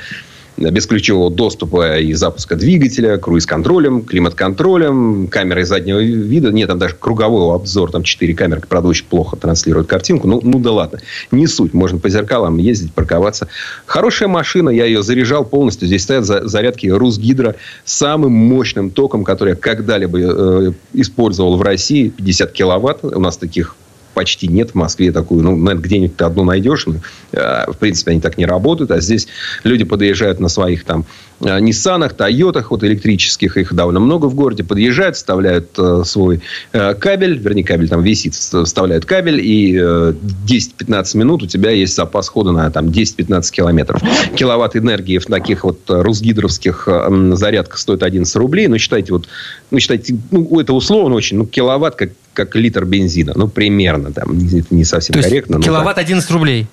бесключевого 0.57 1.31
доступа 1.31 1.99
и 1.99 2.13
запуска 2.13 2.57
двигателя, 2.57 3.19
круиз-контролем, 3.19 4.03
климат-контролем, 4.03 5.29
камерой 5.29 5.65
заднего 5.65 5.99
вида. 5.99 6.51
Нет, 6.53 6.69
там 6.69 6.79
даже 6.79 6.95
круговой 6.95 7.55
обзор, 7.55 7.91
там 7.91 8.03
4 8.03 8.35
камеры, 8.35 8.63
правда, 8.69 8.89
очень 8.89 9.07
плохо 9.07 9.37
транслируют 9.37 9.89
картинку. 9.89 10.29
Ну, 10.29 10.41
ну 10.43 10.59
да 10.59 10.73
ладно, 10.73 11.01
не 11.31 11.47
суть. 11.47 11.75
Можно 11.75 11.99
по 11.99 12.09
зеркалам 12.09 12.59
ездить, 12.59 12.93
парковаться. 12.93 13.49
Хорошая 13.87 14.29
машина, 14.29 14.71
я 14.71 14.85
ее 14.85 15.03
заряжал 15.03 15.45
полностью. 15.45 15.89
Здесь 15.89 16.03
стоят 16.03 16.25
зарядки 16.25 16.87
Русгидро 16.87 17.57
с 17.85 17.93
самым 17.93 18.33
мощным 18.33 18.91
током, 18.91 19.25
который 19.25 19.51
я 19.51 19.57
когда-либо 19.57 20.19
э, 20.19 20.73
использовал 20.93 21.57
в 21.57 21.63
России. 21.63 22.09
50 22.09 22.53
киловатт. 22.53 23.05
У 23.05 23.21
нас 23.21 23.37
таких 23.37 23.77
почти 24.15 24.49
нет 24.49 24.71
в 24.71 24.75
Москве 24.75 25.13
такую. 25.13 25.43
Ну, 25.43 25.57
наверное, 25.57 25.83
где-нибудь 25.83 26.17
ты 26.17 26.25
одну 26.25 26.45
найдешь. 26.45 26.87
Но, 26.87 26.95
э, 27.33 27.71
в 27.71 27.77
принципе, 27.77 28.13
они 28.13 28.21
так 28.21 28.39
не 28.39 28.47
работают. 28.47 28.91
А 28.91 29.01
здесь 29.01 29.29
люди 29.65 29.85
подъезжают 29.85 30.41
на 30.41 30.49
своих 30.49 30.85
там 30.85 31.05
Ниссанах, 31.41 32.15
Тойотах, 32.15 32.71
вот 32.71 32.85
электрических, 32.85 33.57
их 33.57 33.75
довольно 33.75 34.01
много 34.01 34.27
в 34.27 34.35
городе, 34.35 34.65
подъезжают, 34.65 35.17
вставляют 35.17 35.71
э, 35.79 36.03
свой 36.05 36.41
э, 36.73 36.95
кабель, 36.95 37.39
вернее, 37.39 37.65
кабель 37.65 37.89
там 37.89 38.03
висит, 38.03 38.35
вставляют 38.35 39.05
кабель, 39.05 39.41
и 39.41 39.77
э, 39.77 40.15
10-15 40.47 41.17
минут 41.17 41.43
у 41.43 41.47
тебя 41.47 41.71
есть 41.71 41.95
запас 41.95 42.29
хода 42.29 42.53
на 42.53 42.71
там 42.71 42.87
10-15 42.87 43.51
километров. 43.51 44.03
Киловатт 44.37 44.77
энергии 44.77 45.19
в 45.19 45.27
таких 45.27 45.65
вот 45.65 45.81
русгидровских 45.87 46.85
э, 46.87 47.33
зарядках 47.35 47.79
стоит 47.79 48.03
11 48.03 48.35
рублей, 48.37 48.69
но 48.69 48.79
считайте, 48.79 49.13
вот, 49.13 49.29
ну, 49.71 49.79
считайте, 49.81 50.17
ну, 50.31 50.61
это 50.61 50.73
условно 50.73 51.15
очень, 51.15 51.39
ну, 51.39 51.47
киловатт 51.47 51.97
как 51.97 52.11
как 52.35 52.57
литр 52.57 52.85
бензина. 52.85 53.33
Ну, 53.37 53.49
примерно. 53.49 54.13
Там, 54.13 54.37
это 54.37 54.75
не 54.75 54.85
совсем 54.85 55.15
То 55.15 55.23
корректно. 55.23 55.57
Есть, 55.57 55.67
киловатт 55.67 55.99
11 55.99 56.31
рублей. 56.33 56.67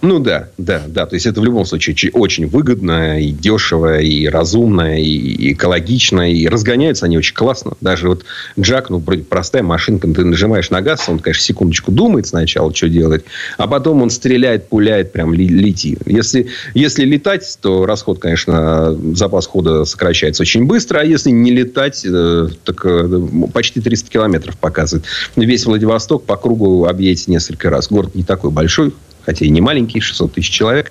Ну 0.00 0.20
да, 0.20 0.48
да, 0.58 0.82
да. 0.86 1.06
То 1.06 1.16
есть 1.16 1.26
это 1.26 1.40
в 1.40 1.44
любом 1.44 1.64
случае 1.64 2.12
очень 2.12 2.46
выгодно 2.46 3.20
и 3.20 3.32
дешево, 3.32 3.98
и 3.98 4.28
разумно, 4.28 5.00
и 5.00 5.52
экологично, 5.52 6.32
и 6.32 6.46
разгоняются 6.46 7.06
они 7.06 7.18
очень 7.18 7.34
классно. 7.34 7.72
Даже 7.80 8.08
вот 8.08 8.24
Джак, 8.58 8.90
ну, 8.90 9.00
простая 9.00 9.64
машинка, 9.64 10.06
ты 10.06 10.24
нажимаешь 10.24 10.70
на 10.70 10.82
газ, 10.82 11.08
он, 11.08 11.18
конечно, 11.18 11.42
секундочку 11.42 11.90
думает 11.90 12.28
сначала, 12.28 12.72
что 12.74 12.88
делать, 12.88 13.24
а 13.56 13.66
потом 13.66 14.02
он 14.02 14.10
стреляет, 14.10 14.68
пуляет, 14.68 15.10
прям 15.12 15.34
лети. 15.34 15.98
Если, 16.06 16.46
если 16.74 17.04
летать, 17.04 17.58
то 17.60 17.84
расход, 17.84 18.20
конечно, 18.20 18.96
запас 19.14 19.46
хода 19.46 19.84
сокращается 19.84 20.42
очень 20.42 20.64
быстро, 20.64 21.00
а 21.00 21.04
если 21.04 21.30
не 21.30 21.50
летать, 21.50 22.06
э, 22.08 22.48
так 22.64 22.84
э, 22.84 23.20
почти 23.52 23.80
300 23.80 24.10
километров 24.10 24.56
показывает. 24.58 25.06
Весь 25.34 25.66
Владивосток 25.66 26.24
по 26.24 26.36
кругу 26.36 26.86
объедете 26.86 27.32
несколько 27.32 27.68
раз. 27.68 27.88
Город 27.88 28.14
не 28.14 28.22
такой 28.22 28.50
большой, 28.50 28.92
хотя 29.28 29.44
и 29.44 29.50
не 29.50 29.60
маленький, 29.60 30.00
600 30.00 30.32
тысяч 30.32 30.48
человек. 30.48 30.90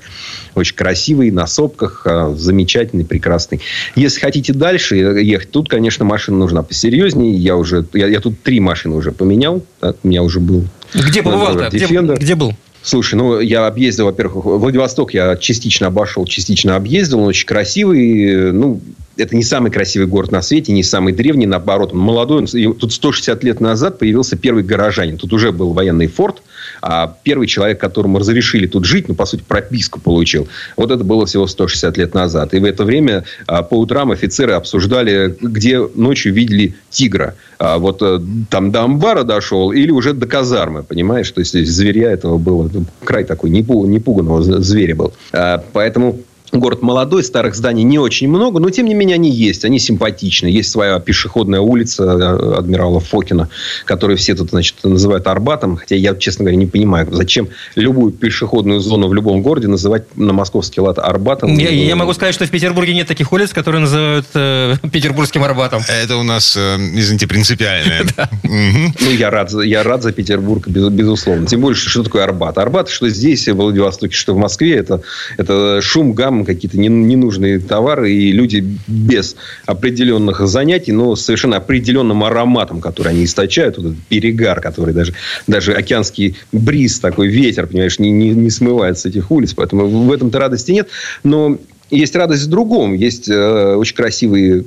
Очень 0.54 0.76
красивый, 0.76 1.32
на 1.32 1.47
сопках, 1.47 2.04
а, 2.06 2.36
замечательный, 2.38 3.04
прекрасный. 3.04 3.62
Если 3.95 4.19
хотите 4.19 4.54
дальше 4.54 4.95
ехать, 4.95 5.50
тут, 5.50 5.69
конечно, 5.69 6.06
машина 6.06 6.38
нужна 6.38 6.62
посерьезнее. 6.62 7.34
Я 7.34 7.56
уже, 7.56 7.84
я, 7.93 8.06
я 8.06 8.19
тут 8.19 8.39
три 8.43 8.60
машины 8.60 8.95
уже 8.95 9.12
поменял. 9.12 9.65
Так, 9.80 9.97
у 10.04 10.08
меня 10.08 10.21
уже 10.21 10.39
был... 10.39 10.65
Где 10.93 11.23
побывал-то? 11.23 11.69
Где, 11.69 11.88
где 11.88 12.36
был? 12.36 12.54
Слушай, 12.84 13.15
ну, 13.15 13.39
я 13.39 13.65
объездил, 13.65 14.06
во-первых, 14.06 14.45
Владивосток 14.45 15.15
я 15.15 15.36
частично 15.36 15.88
обошел, 15.88 16.23
частично 16.26 16.76
объездил. 16.76 17.21
Он 17.21 17.28
очень 17.30 17.47
красивый. 17.47 18.52
Ну, 18.52 18.82
это 19.17 19.36
не 19.36 19.43
самый 19.43 19.71
красивый 19.71 20.08
город 20.08 20.32
на 20.32 20.41
свете, 20.41 20.71
не 20.71 20.84
самый 20.84 21.13
древний, 21.13 21.45
наоборот, 21.45 21.91
он 21.93 21.99
молодой. 21.99 22.39
Он, 22.39 22.73
тут 22.75 22.93
160 22.93 23.43
лет 23.43 23.60
назад 23.60 23.99
появился 23.99 24.38
первый 24.38 24.63
горожанин. 24.63 25.17
Тут 25.17 25.34
уже 25.34 25.51
был 25.51 25.73
военный 25.73 26.08
форт, 26.08 26.41
а 26.82 27.15
первый 27.23 27.47
человек, 27.47 27.80
которому 27.80 28.19
разрешили 28.19 28.67
тут 28.67 28.86
жить, 28.86 29.08
ну, 29.08 29.15
по 29.15 29.25
сути, 29.25 29.43
прописку 29.47 29.99
получил. 29.99 30.47
Вот 30.75 30.91
это 30.91 31.03
было 31.03 31.25
всего 31.25 31.47
160 31.47 31.97
лет 31.97 32.13
назад. 32.13 32.53
И 32.53 32.60
в 32.60 32.65
это 32.65 32.84
время 32.84 33.23
а, 33.47 33.63
по 33.63 33.75
утрам 33.75 34.12
офицеры 34.12 34.53
обсуждали, 34.53 35.36
где 35.41 35.80
ночью 35.95 36.34
видели 36.34 36.75
тигра. 36.89 37.36
А, 37.60 37.77
вот 37.77 38.01
а, 38.01 38.21
там 38.49 38.71
до 38.71 38.84
амбара 38.84 39.23
дошел 39.23 39.71
или 39.71 39.91
уже 39.91 40.13
до 40.13 40.27
казармы, 40.27 40.84
понимаешь? 40.84 41.32
То 41.32 41.39
есть, 41.39 41.53
зверя 41.53 42.12
этого 42.12 42.38
было. 42.38 42.69
Ну, 42.71 42.86
край 43.03 43.23
такой 43.23 43.49
непуганного 43.49 44.62
зверя 44.62 44.95
был. 44.95 45.13
А, 45.34 45.63
поэтому 45.73 46.19
Город 46.54 46.82
молодой, 46.82 47.24
старых 47.24 47.56
зданий 47.56 47.84
не 47.84 48.00
очень 48.00 48.30
много, 48.30 48.60
но 48.60 48.70
тем 48.70 48.86
не 48.86 48.94
менее 48.94 49.16
они 49.16 49.30
есть, 49.30 49.66
они 49.66 49.80
симпатичны. 49.80 50.48
Есть 50.48 50.72
своя 50.72 50.98
пешеходная 51.00 51.60
улица 51.60 52.04
э, 52.04 52.58
адмирала 52.58 53.02
Фокина, 53.02 53.50
которую 53.84 54.18
все 54.18 54.34
тут, 54.34 54.52
значит, 54.52 54.76
называют 54.84 55.28
Арбатом. 55.28 55.76
Хотя 55.76 55.96
я, 55.96 56.16
честно 56.16 56.46
говоря, 56.46 56.56
не 56.56 56.66
понимаю, 56.66 57.08
зачем 57.12 57.50
любую 57.76 58.14
пешеходную 58.14 58.80
зону 58.80 59.10
в 59.10 59.14
любом 59.14 59.42
городе 59.42 59.68
называть 59.68 60.04
на 60.16 60.32
московский 60.32 60.80
лад 60.80 61.00
Арбатом. 61.00 61.58
Я, 61.58 61.70
я 61.70 61.96
могу 61.98 62.14
сказать, 62.14 62.34
что 62.34 62.46
в 62.46 62.50
Петербурге 62.50 62.94
нет 62.94 63.08
таких 63.08 63.34
улиц, 63.34 63.52
которые 63.52 63.82
называют 63.82 64.28
э, 64.34 64.76
петербургским 64.92 65.44
Арбатом. 65.44 65.82
Это 66.02 66.16
у 66.16 66.24
нас, 66.24 66.56
э, 66.56 66.78
извините, 66.94 67.28
принципиальное. 67.28 68.06
Ну, 68.44 69.12
я 69.12 69.30
рад, 69.30 69.52
я 69.64 69.84
рад 69.84 70.04
за 70.04 70.12
Петербург, 70.12 70.68
безусловно. 70.68 71.46
Тем 71.46 71.62
более, 71.62 71.78
что 71.78 72.04
такое 72.04 72.24
Арбат? 72.24 72.58
Арбат, 72.58 72.90
что 72.90 73.10
здесь, 73.10 73.48
в 73.48 73.54
Владивостоке, 73.54 74.16
что 74.16 74.34
в 74.34 74.38
Москве, 74.38 74.76
это, 74.76 75.02
это 75.38 75.82
шум, 75.82 76.14
гам, 76.14 76.37
какие-то 76.45 76.78
ненужные 76.80 77.60
товары, 77.60 78.12
и 78.12 78.32
люди 78.32 78.65
без 78.88 79.36
определенных 79.65 80.47
занятий, 80.47 80.91
но 80.91 81.15
с 81.15 81.26
совершенно 81.26 81.58
определенным 81.58 82.23
ароматом, 82.23 82.82
который 82.82 83.10
они 83.10 83.26
источают, 83.26 83.78
вот 83.78 83.88
этот 83.88 84.00
перегар, 84.10 84.62
который 84.62 84.93
даже, 84.93 85.13
даже 85.47 85.73
океанский 85.73 86.36
бриз, 86.52 87.00
такой 87.00 87.28
ветер, 87.28 87.67
понимаешь, 87.67 88.00
не, 88.00 88.12
не, 88.12 88.30
не 88.30 88.50
смывает 88.50 88.97
с 88.97 89.06
этих 89.06 89.32
улиц. 89.32 89.54
Поэтому 89.54 89.88
в 89.88 90.12
этом-то 90.12 90.39
радости 90.39 90.71
нет. 90.71 90.89
Но 91.23 91.58
есть 91.89 92.15
радость 92.15 92.43
в 92.43 92.50
другом. 92.50 92.93
Есть 92.93 93.30
э, 93.30 93.76
очень 93.76 93.95
красивые 93.95 94.65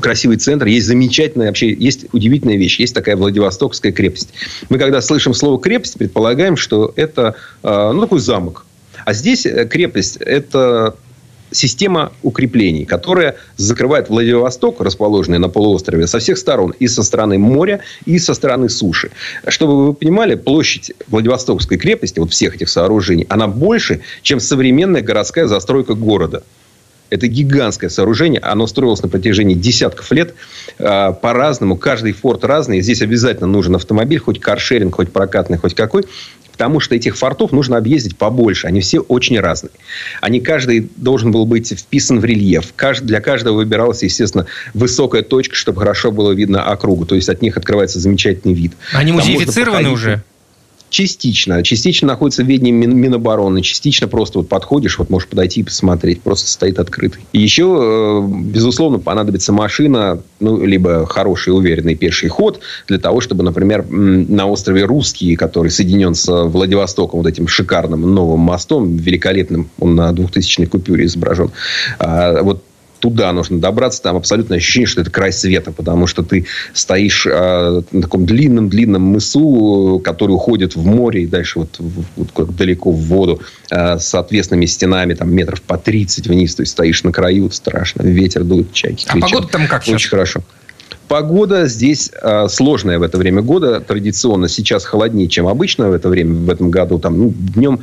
красивый 0.00 0.36
центр, 0.36 0.66
есть 0.66 0.86
замечательная, 0.86 1.46
вообще 1.48 1.72
есть 1.72 2.06
удивительная 2.12 2.56
вещь. 2.56 2.80
Есть 2.80 2.94
такая 2.94 3.16
Владивостокская 3.16 3.92
крепость. 3.92 4.30
Мы, 4.68 4.78
когда 4.78 5.00
слышим 5.00 5.32
слово 5.32 5.60
крепость, 5.60 5.96
предполагаем, 5.96 6.56
что 6.56 6.92
это 6.96 7.36
э, 7.62 7.90
ну, 7.94 8.00
такой 8.00 8.18
замок. 8.18 8.65
А 9.06 9.14
здесь 9.14 9.46
э, 9.46 9.66
крепость– 9.66 10.16
это 10.20 10.96
система 11.52 12.12
укреплений, 12.24 12.84
которая 12.84 13.36
закрывает 13.56 14.08
Владивосток, 14.08 14.80
расположенный 14.80 15.38
на 15.38 15.48
полуострове, 15.48 16.08
со 16.08 16.18
всех 16.18 16.36
сторон. 16.38 16.74
И 16.80 16.88
со 16.88 17.04
стороны 17.04 17.38
моря, 17.38 17.80
и 18.04 18.18
со 18.18 18.34
стороны 18.34 18.68
суши. 18.68 19.12
Чтобы 19.46 19.86
вы 19.86 19.94
понимали, 19.94 20.34
площадь 20.34 20.92
Владивостокской 21.06 21.78
крепости, 21.78 22.18
вот 22.18 22.32
всех 22.32 22.56
этих 22.56 22.68
сооружений, 22.68 23.26
она 23.28 23.46
больше, 23.46 24.00
чем 24.22 24.40
современная 24.40 25.02
городская 25.02 25.46
застройка 25.46 25.94
города. 25.94 26.42
Это 27.08 27.28
гигантское 27.28 27.88
сооружение. 27.88 28.40
Оно 28.40 28.66
строилось 28.66 29.00
на 29.04 29.08
протяжении 29.08 29.54
десятков 29.54 30.10
лет 30.10 30.34
э, 30.80 31.12
по-разному. 31.12 31.76
Каждый 31.76 32.10
форт 32.10 32.42
разный. 32.42 32.80
Здесь 32.80 33.02
обязательно 33.02 33.46
нужен 33.46 33.76
автомобиль, 33.76 34.18
хоть 34.18 34.40
каршеринг, 34.40 34.96
хоть 34.96 35.12
прокатный, 35.12 35.58
хоть 35.58 35.76
какой. 35.76 36.06
Потому 36.56 36.80
что 36.80 36.94
этих 36.94 37.16
фортов 37.16 37.52
нужно 37.52 37.76
объездить 37.76 38.16
побольше. 38.16 38.66
Они 38.66 38.80
все 38.80 39.00
очень 39.00 39.38
разные. 39.38 39.72
Они 40.22 40.40
каждый 40.40 40.90
должен 40.96 41.30
был 41.30 41.44
быть 41.44 41.78
вписан 41.78 42.18
в 42.20 42.24
рельеф. 42.24 42.72
Для 43.02 43.20
каждого 43.20 43.56
выбиралась, 43.56 44.02
естественно, 44.02 44.46
высокая 44.72 45.22
точка, 45.22 45.54
чтобы 45.54 45.80
хорошо 45.80 46.10
было 46.10 46.32
видно 46.32 46.64
округу. 46.64 47.04
То 47.04 47.14
есть 47.14 47.28
от 47.28 47.42
них 47.42 47.56
открывается 47.56 48.00
замечательный 48.00 48.54
вид. 48.54 48.72
Они 48.92 49.12
музеифицированы 49.12 49.90
уже? 49.90 50.22
Частично. 50.88 51.62
Частично 51.62 52.08
находится 52.08 52.42
в 52.42 52.46
ведении 52.46 52.70
Минобороны. 52.72 53.60
Частично 53.62 54.06
просто 54.08 54.38
вот 54.38 54.48
подходишь, 54.48 54.98
вот 54.98 55.10
можешь 55.10 55.28
подойти 55.28 55.60
и 55.60 55.64
посмотреть. 55.64 56.22
Просто 56.22 56.48
стоит 56.48 56.78
открытый. 56.78 57.22
Еще, 57.32 57.64
э, 57.64 58.28
безусловно, 58.28 58.98
понадобится 58.98 59.52
машина, 59.52 60.22
ну, 60.40 60.64
либо 60.64 61.06
хороший 61.06 61.50
уверенный 61.50 61.96
пеший 61.96 62.28
ход 62.28 62.60
для 62.86 62.98
того, 62.98 63.20
чтобы, 63.20 63.42
например, 63.42 63.84
на 63.88 64.46
острове 64.46 64.84
Русский, 64.84 65.34
который 65.36 65.70
соединен 65.70 66.14
с 66.14 66.30
Владивостоком 66.30 67.20
вот 67.20 67.28
этим 67.28 67.48
шикарным 67.48 68.02
новым 68.14 68.40
мостом, 68.40 68.96
великолепным, 68.96 69.68
он 69.78 69.96
на 69.96 70.10
2000-й 70.10 70.66
купюре 70.66 71.06
изображен, 71.06 71.50
а, 71.98 72.42
вот 72.42 72.62
туда 73.06 73.32
нужно 73.32 73.60
добраться, 73.60 74.02
там 74.02 74.16
абсолютное 74.16 74.58
ощущение, 74.58 74.88
что 74.88 75.00
это 75.00 75.12
край 75.12 75.32
света, 75.32 75.70
потому 75.70 76.08
что 76.08 76.24
ты 76.24 76.46
стоишь 76.72 77.24
э, 77.24 77.82
на 77.92 78.02
таком 78.02 78.26
длинном-длинном 78.26 79.02
мысу, 79.02 80.00
который 80.04 80.32
уходит 80.32 80.74
в 80.74 80.84
море 80.84 81.22
и 81.22 81.26
дальше 81.26 81.60
вот, 81.60 81.76
вот, 82.16 82.56
далеко 82.56 82.90
в 82.90 83.00
воду 83.02 83.40
э, 83.70 83.98
с 84.00 84.12
отвесными 84.16 84.66
стенами, 84.66 85.14
там 85.14 85.32
метров 85.32 85.62
по 85.62 85.78
30 85.78 86.26
вниз, 86.26 86.56
то 86.56 86.62
есть 86.62 86.72
стоишь 86.72 87.04
на 87.04 87.12
краю, 87.12 87.48
страшно, 87.52 88.02
ветер 88.02 88.42
дует, 88.42 88.72
чайки. 88.72 89.06
А 89.08 89.16
погода 89.16 89.46
там 89.46 89.68
как 89.68 89.82
Очень 89.82 89.98
сейчас? 89.98 90.10
хорошо. 90.10 90.42
Погода 91.08 91.66
здесь 91.66 92.10
э, 92.20 92.48
сложная 92.48 92.98
в 92.98 93.02
это 93.02 93.18
время 93.18 93.42
года. 93.42 93.80
Традиционно 93.80 94.48
сейчас 94.48 94.84
холоднее, 94.84 95.28
чем 95.28 95.46
обычно 95.46 95.88
в 95.88 95.92
это 95.92 96.08
время, 96.08 96.34
в 96.34 96.50
этом 96.50 96.70
году. 96.70 96.98
Там, 96.98 97.18
ну, 97.18 97.34
днем 97.54 97.80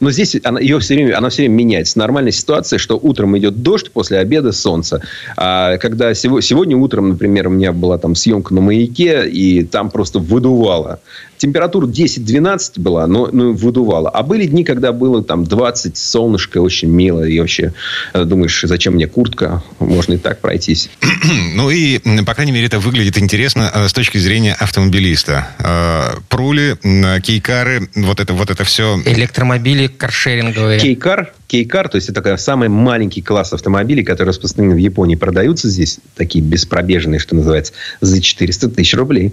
но 0.00 0.10
здесь 0.10 0.36
она, 0.44 0.60
ее 0.60 0.78
все 0.78 0.94
время, 0.94 1.16
она 1.16 1.28
все 1.28 1.42
время 1.42 1.54
меняется. 1.54 1.98
Нормальная 1.98 2.32
ситуация, 2.32 2.78
что 2.78 2.98
утром 3.00 3.36
идет 3.38 3.62
дождь, 3.62 3.90
после 3.90 4.18
обеда 4.18 4.52
солнце. 4.52 5.02
А 5.36 5.76
когда 5.78 6.14
сего, 6.14 6.40
сегодня 6.40 6.76
утром, 6.76 7.10
например, 7.10 7.48
у 7.48 7.50
меня 7.50 7.72
была 7.72 7.98
там 7.98 8.14
съемка 8.14 8.54
на 8.54 8.60
маяке, 8.60 9.28
и 9.28 9.64
там 9.64 9.90
просто 9.90 10.18
выдувало 10.18 11.00
температура 11.38 11.86
10-12 11.86 12.80
была, 12.80 13.06
но 13.06 13.28
ну, 13.32 13.52
выдувала. 13.52 14.10
А 14.10 14.22
были 14.22 14.46
дни, 14.46 14.64
когда 14.64 14.92
было 14.92 15.22
там 15.22 15.44
20, 15.44 15.96
солнышко, 15.96 16.58
очень 16.58 16.88
мило. 16.88 17.22
И 17.22 17.38
вообще 17.40 17.72
э, 18.12 18.24
думаешь, 18.24 18.60
зачем 18.64 18.94
мне 18.94 19.06
куртка? 19.06 19.62
Можно 19.78 20.14
и 20.14 20.18
так 20.18 20.40
пройтись. 20.40 20.90
Ну 21.54 21.70
и, 21.70 21.98
по 22.24 22.34
крайней 22.34 22.52
мере, 22.52 22.66
это 22.66 22.78
выглядит 22.78 23.18
интересно 23.18 23.70
э, 23.72 23.88
с 23.88 23.92
точки 23.92 24.18
зрения 24.18 24.54
автомобилиста. 24.58 25.48
Э, 25.58 26.20
прули, 26.28 26.76
кейкары, 27.22 27.88
вот 27.94 28.20
это, 28.20 28.32
вот 28.32 28.50
это 28.50 28.64
все. 28.64 29.00
Электромобили 29.04 29.88
каршеринговые. 29.88 30.78
Кейкар, 30.78 31.32
кейкар, 31.46 31.88
то 31.88 31.96
есть 31.96 32.08
это 32.08 32.22
такой 32.22 32.38
самый 32.38 32.68
маленький 32.68 33.22
класс 33.22 33.52
автомобилей, 33.52 34.04
которые 34.04 34.30
распространены 34.30 34.74
в 34.74 34.78
Японии, 34.78 35.16
продаются 35.16 35.68
здесь, 35.68 35.98
такие 36.16 36.44
беспробежные, 36.44 37.18
что 37.18 37.34
называется, 37.34 37.72
за 38.00 38.20
400 38.20 38.68
тысяч 38.70 38.94
рублей. 38.94 39.32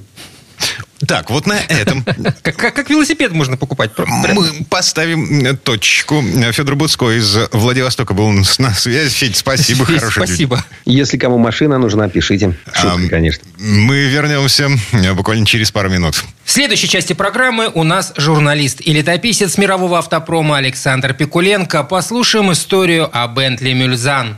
Так, 1.07 1.29
вот 1.29 1.45
на 1.45 1.59
этом... 1.59 2.03
Как, 2.41 2.55
как 2.57 2.89
велосипед 2.89 3.31
можно 3.31 3.57
покупать? 3.57 3.91
Мы 3.97 4.65
поставим 4.69 5.57
точку. 5.57 6.21
Федор 6.51 6.75
Буцко 6.75 7.11
из 7.11 7.37
Владивостока 7.51 8.13
был 8.13 8.29
на 8.29 8.43
связи. 8.43 9.09
Федь, 9.09 9.35
спасибо. 9.35 9.85
Хороший 9.85 10.25
Спасибо. 10.25 10.63
Если 10.85 11.17
кому 11.17 11.37
машина 11.37 11.77
нужна, 11.77 12.07
пишите. 12.07 12.57
Шутка, 12.73 13.09
конечно. 13.09 13.43
Мы 13.57 14.07
вернемся 14.07 14.69
буквально 15.13 15.45
через 15.45 15.71
пару 15.71 15.89
минут. 15.89 16.23
В 16.43 16.51
следующей 16.51 16.87
части 16.87 17.13
программы 17.13 17.69
у 17.73 17.83
нас 17.83 18.13
журналист 18.17 18.81
и 18.81 18.93
летописец 18.93 19.57
мирового 19.57 19.99
автопрома 19.99 20.57
Александр 20.57 21.13
Пикуленко. 21.13 21.83
Послушаем 21.83 22.51
историю 22.51 23.09
о 23.11 23.27
Бентли 23.27 23.73
Мюльзан. 23.73 24.37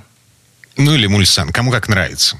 Ну 0.77 0.93
или 0.93 1.07
Мульсан, 1.07 1.51
кому 1.51 1.71
как 1.71 1.89
нравится. 1.89 2.39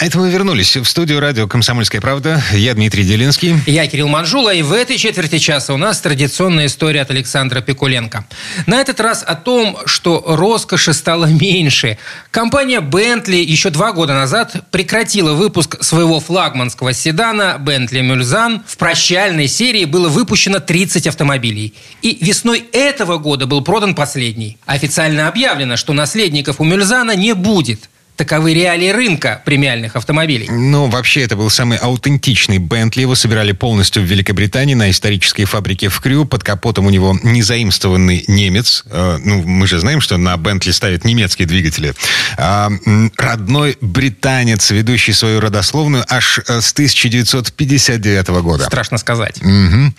Это 0.00 0.18
мы 0.18 0.30
вернулись 0.30 0.78
в 0.78 0.86
студию 0.86 1.20
радио 1.20 1.46
«Комсомольская 1.46 2.00
правда». 2.00 2.42
Я 2.54 2.72
Дмитрий 2.72 3.04
Делинский. 3.04 3.54
Я 3.66 3.86
Кирилл 3.86 4.08
Манжула. 4.08 4.54
И 4.54 4.62
в 4.62 4.72
этой 4.72 4.96
четверти 4.96 5.36
часа 5.36 5.74
у 5.74 5.76
нас 5.76 6.00
традиционная 6.00 6.66
история 6.66 7.02
от 7.02 7.10
Александра 7.10 7.60
Пикуленко. 7.60 8.24
На 8.64 8.80
этот 8.80 8.98
раз 8.98 9.22
о 9.22 9.34
том, 9.34 9.76
что 9.84 10.24
роскоши 10.26 10.94
стало 10.94 11.26
меньше. 11.40 11.98
Компания 12.30 12.80
Bentley 12.80 13.42
еще 13.42 13.68
два 13.68 13.92
года 13.92 14.14
назад 14.14 14.70
прекратила 14.70 15.34
выпуск 15.34 15.76
своего 15.82 16.18
флагманского 16.18 16.94
седана 16.94 17.58
Bentley 17.60 18.00
Mulsanne. 18.00 18.62
В 18.66 18.78
прощальной 18.78 19.48
серии 19.48 19.84
было 19.84 20.08
выпущено 20.08 20.60
30 20.60 21.08
автомобилей. 21.08 21.74
И 22.00 22.16
весной 22.24 22.64
этого 22.72 23.18
года 23.18 23.44
был 23.44 23.60
продан 23.60 23.94
последний. 23.94 24.56
Официально 24.64 25.28
объявлено, 25.28 25.76
что 25.76 25.92
наследников 25.92 26.58
у 26.58 26.64
Мюльзана 26.64 27.14
не 27.14 27.34
будет– 27.34 27.90
Таковы 28.20 28.52
реалии 28.52 28.90
рынка 28.90 29.40
премиальных 29.46 29.96
автомобилей. 29.96 30.46
Ну, 30.50 30.88
вообще, 30.88 31.22
это 31.22 31.36
был 31.36 31.48
самый 31.48 31.78
аутентичный 31.78 32.58
Бентли. 32.58 33.00
Его 33.00 33.14
собирали 33.14 33.52
полностью 33.52 34.02
в 34.02 34.04
Великобритании 34.04 34.74
на 34.74 34.90
исторической 34.90 35.46
фабрике 35.46 35.88
в 35.88 35.98
Крю. 36.02 36.26
Под 36.26 36.44
капотом 36.44 36.84
у 36.84 36.90
него 36.90 37.18
незаимствованный 37.22 38.26
немец. 38.28 38.84
Э, 38.90 39.16
ну, 39.24 39.42
мы 39.44 39.66
же 39.66 39.78
знаем, 39.78 40.02
что 40.02 40.18
на 40.18 40.36
Бентли 40.36 40.70
ставят 40.70 41.06
немецкие 41.06 41.48
двигатели. 41.48 41.94
А, 42.36 42.70
родной 43.16 43.78
британец, 43.80 44.70
ведущий 44.70 45.14
свою 45.14 45.40
родословную 45.40 46.04
аж 46.06 46.40
э, 46.46 46.60
с 46.60 46.74
1959 46.74 48.28
года. 48.42 48.64
Страшно 48.64 48.98
сказать. 48.98 49.38
Угу. 49.40 49.48
Ну, 49.48 49.92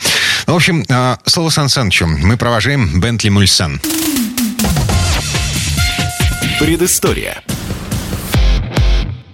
в 0.45 0.55
общем, 0.55 0.85
э, 0.87 1.17
слово 1.25 1.49
Сан 1.49 1.69
Санычу. 1.69 2.05
Мы 2.05 2.37
провожаем 2.37 2.99
Бентли 2.99 3.29
Мульсан. 3.29 3.81
Предыстория. 6.59 7.41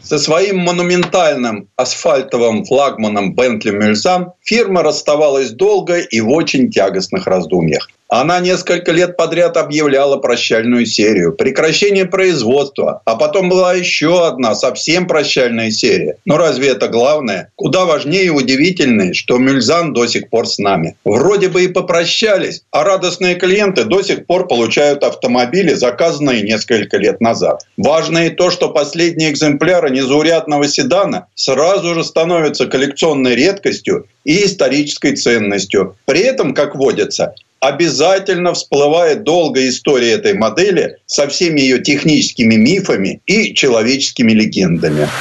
Со 0.07 0.19
своим 0.19 0.59
монументальным 0.59 1.67
асфальтовым 1.75 2.63
флагманом 2.63 3.35
Бентли 3.35 3.71
Мюльсан 3.71 4.31
фирма 4.41 4.81
расставалась 4.81 5.51
долго 5.51 5.97
и 5.97 6.21
в 6.21 6.29
очень 6.29 6.71
тягостных 6.71 7.27
раздумьях. 7.27 7.89
Она 8.09 8.39
несколько 8.39 8.93
лет 8.93 9.17
подряд 9.17 9.57
объявляла 9.57 10.17
прощальную 10.17 10.85
серию, 10.85 11.33
прекращение 11.33 12.05
производства, 12.05 13.01
а 13.03 13.15
потом 13.15 13.49
была 13.49 13.73
еще 13.73 14.25
одна 14.25 14.55
совсем 14.55 15.07
прощальная 15.07 15.71
серия. 15.71 16.17
Но 16.23 16.37
разве 16.37 16.69
это 16.69 16.87
главное? 16.87 17.51
Куда 17.55 17.85
важнее 17.85 18.25
и 18.25 18.29
удивительнее, 18.29 19.13
что 19.13 19.37
Мюльзан 19.37 19.93
до 19.93 20.07
сих 20.07 20.29
пор 20.29 20.47
с 20.47 20.57
нами. 20.57 20.95
Вроде 21.03 21.49
бы 21.49 21.65
и 21.65 21.67
попрощались, 21.67 22.63
а 22.71 22.85
радостные 22.85 23.35
клиенты 23.35 23.83
до 23.83 24.01
сих 24.01 24.25
пор 24.25 24.47
получают 24.47 25.03
автомобили, 25.03 25.73
заказанные 25.73 26.43
несколько 26.43 26.97
лет 26.97 27.19
назад. 27.19 27.63
Важно 27.75 28.27
и 28.27 28.29
то, 28.29 28.51
что 28.51 28.69
последние 28.69 29.31
экземпляры 29.31 29.89
незаурядного 29.89 30.67
седана 30.67 31.27
сразу 31.35 31.93
же 31.93 32.05
становятся 32.05 32.67
коллекционной 32.67 33.35
редкостью 33.35 34.05
и 34.23 34.45
исторической 34.45 35.15
ценностью. 35.15 35.95
При 36.05 36.21
этом, 36.21 36.53
как 36.53 36.75
водится, 36.75 37.33
обязательно 37.59 38.53
всплывает 38.53 39.23
долгая 39.23 39.69
история 39.69 40.11
этой 40.11 40.33
модели 40.33 40.97
со 41.05 41.27
всеми 41.27 41.61
ее 41.61 41.79
техническими 41.79 42.55
мифами 42.55 43.21
и 43.25 43.53
человеческими 43.53 44.31
легендами. 44.31 45.13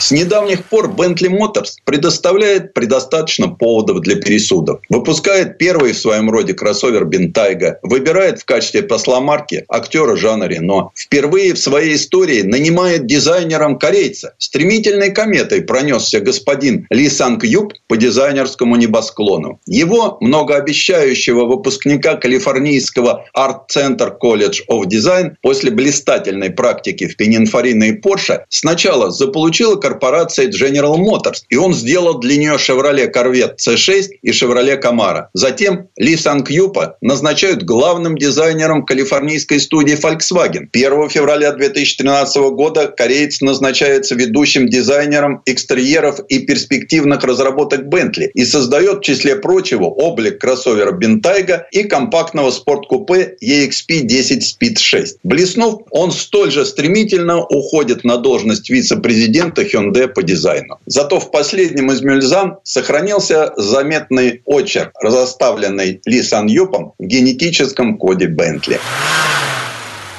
С 0.00 0.10
недавних 0.12 0.64
пор 0.64 0.90
Bentley 0.90 1.28
Motors 1.28 1.74
предоставляет 1.84 2.72
предостаточно 2.72 3.48
поводов 3.48 4.00
для 4.00 4.16
пересудов. 4.16 4.80
Выпускает 4.88 5.58
первый 5.58 5.92
в 5.92 5.98
своем 5.98 6.30
роде 6.30 6.54
кроссовер 6.54 7.04
Бентайга, 7.04 7.78
выбирает 7.82 8.40
в 8.40 8.46
качестве 8.46 8.82
посла 8.82 9.20
марки 9.20 9.66
актера 9.68 10.16
Жана 10.16 10.44
Рено. 10.44 10.88
Впервые 10.94 11.52
в 11.52 11.58
своей 11.58 11.96
истории 11.96 12.40
нанимает 12.40 13.04
дизайнером 13.04 13.78
корейца. 13.78 14.32
Стремительной 14.38 15.10
кометой 15.10 15.60
пронесся 15.60 16.20
господин 16.20 16.86
Ли 16.88 17.10
Санг 17.10 17.44
Юб 17.44 17.74
по 17.86 17.98
дизайнерскому 17.98 18.76
небосклону. 18.76 19.60
Его, 19.66 20.16
многообещающего 20.22 21.44
выпускника 21.44 22.14
калифорнийского 22.14 23.26
арт-центр 23.34 24.16
College 24.20 24.60
of 24.70 24.84
Design, 24.86 25.32
после 25.42 25.70
блистательной 25.70 26.48
практики 26.48 27.06
в 27.06 27.18
Пенинфорине 27.18 27.90
и 27.90 27.92
Порше, 27.92 28.46
сначала 28.48 29.10
заполучила 29.10 29.76
корпорации 29.90 30.48
General 30.48 30.96
Motors. 30.96 31.42
И 31.48 31.56
он 31.56 31.74
сделал 31.74 32.18
для 32.18 32.36
нее 32.36 32.56
Chevrolet 32.56 33.10
Corvette 33.12 33.56
C6 33.56 34.10
и 34.22 34.30
Chevrolet 34.30 34.80
Camaro. 34.80 35.24
Затем 35.34 35.88
Ли 35.96 36.16
Санкьюпа 36.16 36.96
назначают 37.00 37.64
главным 37.64 38.16
дизайнером 38.16 38.84
калифорнийской 38.84 39.58
студии 39.58 39.96
Volkswagen. 39.96 40.68
1 40.72 41.08
февраля 41.08 41.52
2013 41.52 42.36
года 42.52 42.86
кореец 42.86 43.40
назначается 43.40 44.14
ведущим 44.14 44.68
дизайнером 44.68 45.42
экстерьеров 45.46 46.20
и 46.28 46.40
перспективных 46.40 47.24
разработок 47.24 47.80
Bentley 47.80 48.30
и 48.34 48.44
создает, 48.44 48.98
в 48.98 49.02
числе 49.02 49.36
прочего, 49.36 49.86
облик 49.86 50.40
кроссовера 50.40 50.92
Bentayga 50.92 51.62
и 51.72 51.82
компактного 51.82 52.50
спорткупе 52.50 53.36
EXP 53.42 54.00
10 54.02 54.56
Speed 54.56 54.78
6. 54.78 55.16
Блеснув, 55.24 55.82
он 55.90 56.12
столь 56.12 56.52
же 56.52 56.64
стремительно 56.64 57.40
уходит 57.44 58.04
на 58.04 58.16
должность 58.16 58.70
вице-президента 58.70 59.64
Hyundai 59.80 60.08
по 60.08 60.22
дизайну. 60.22 60.78
Зато 60.86 61.20
в 61.20 61.30
последнем 61.30 61.90
из 61.90 62.02
Мюльзан 62.02 62.58
сохранился 62.64 63.52
заметный 63.56 64.42
очерк, 64.44 64.92
разоставленный 65.02 66.00
Ли 66.04 66.22
Сан 66.22 66.46
Юпом 66.46 66.92
в 66.98 67.04
генетическом 67.04 67.98
коде 67.98 68.26
Бентли. 68.26 68.78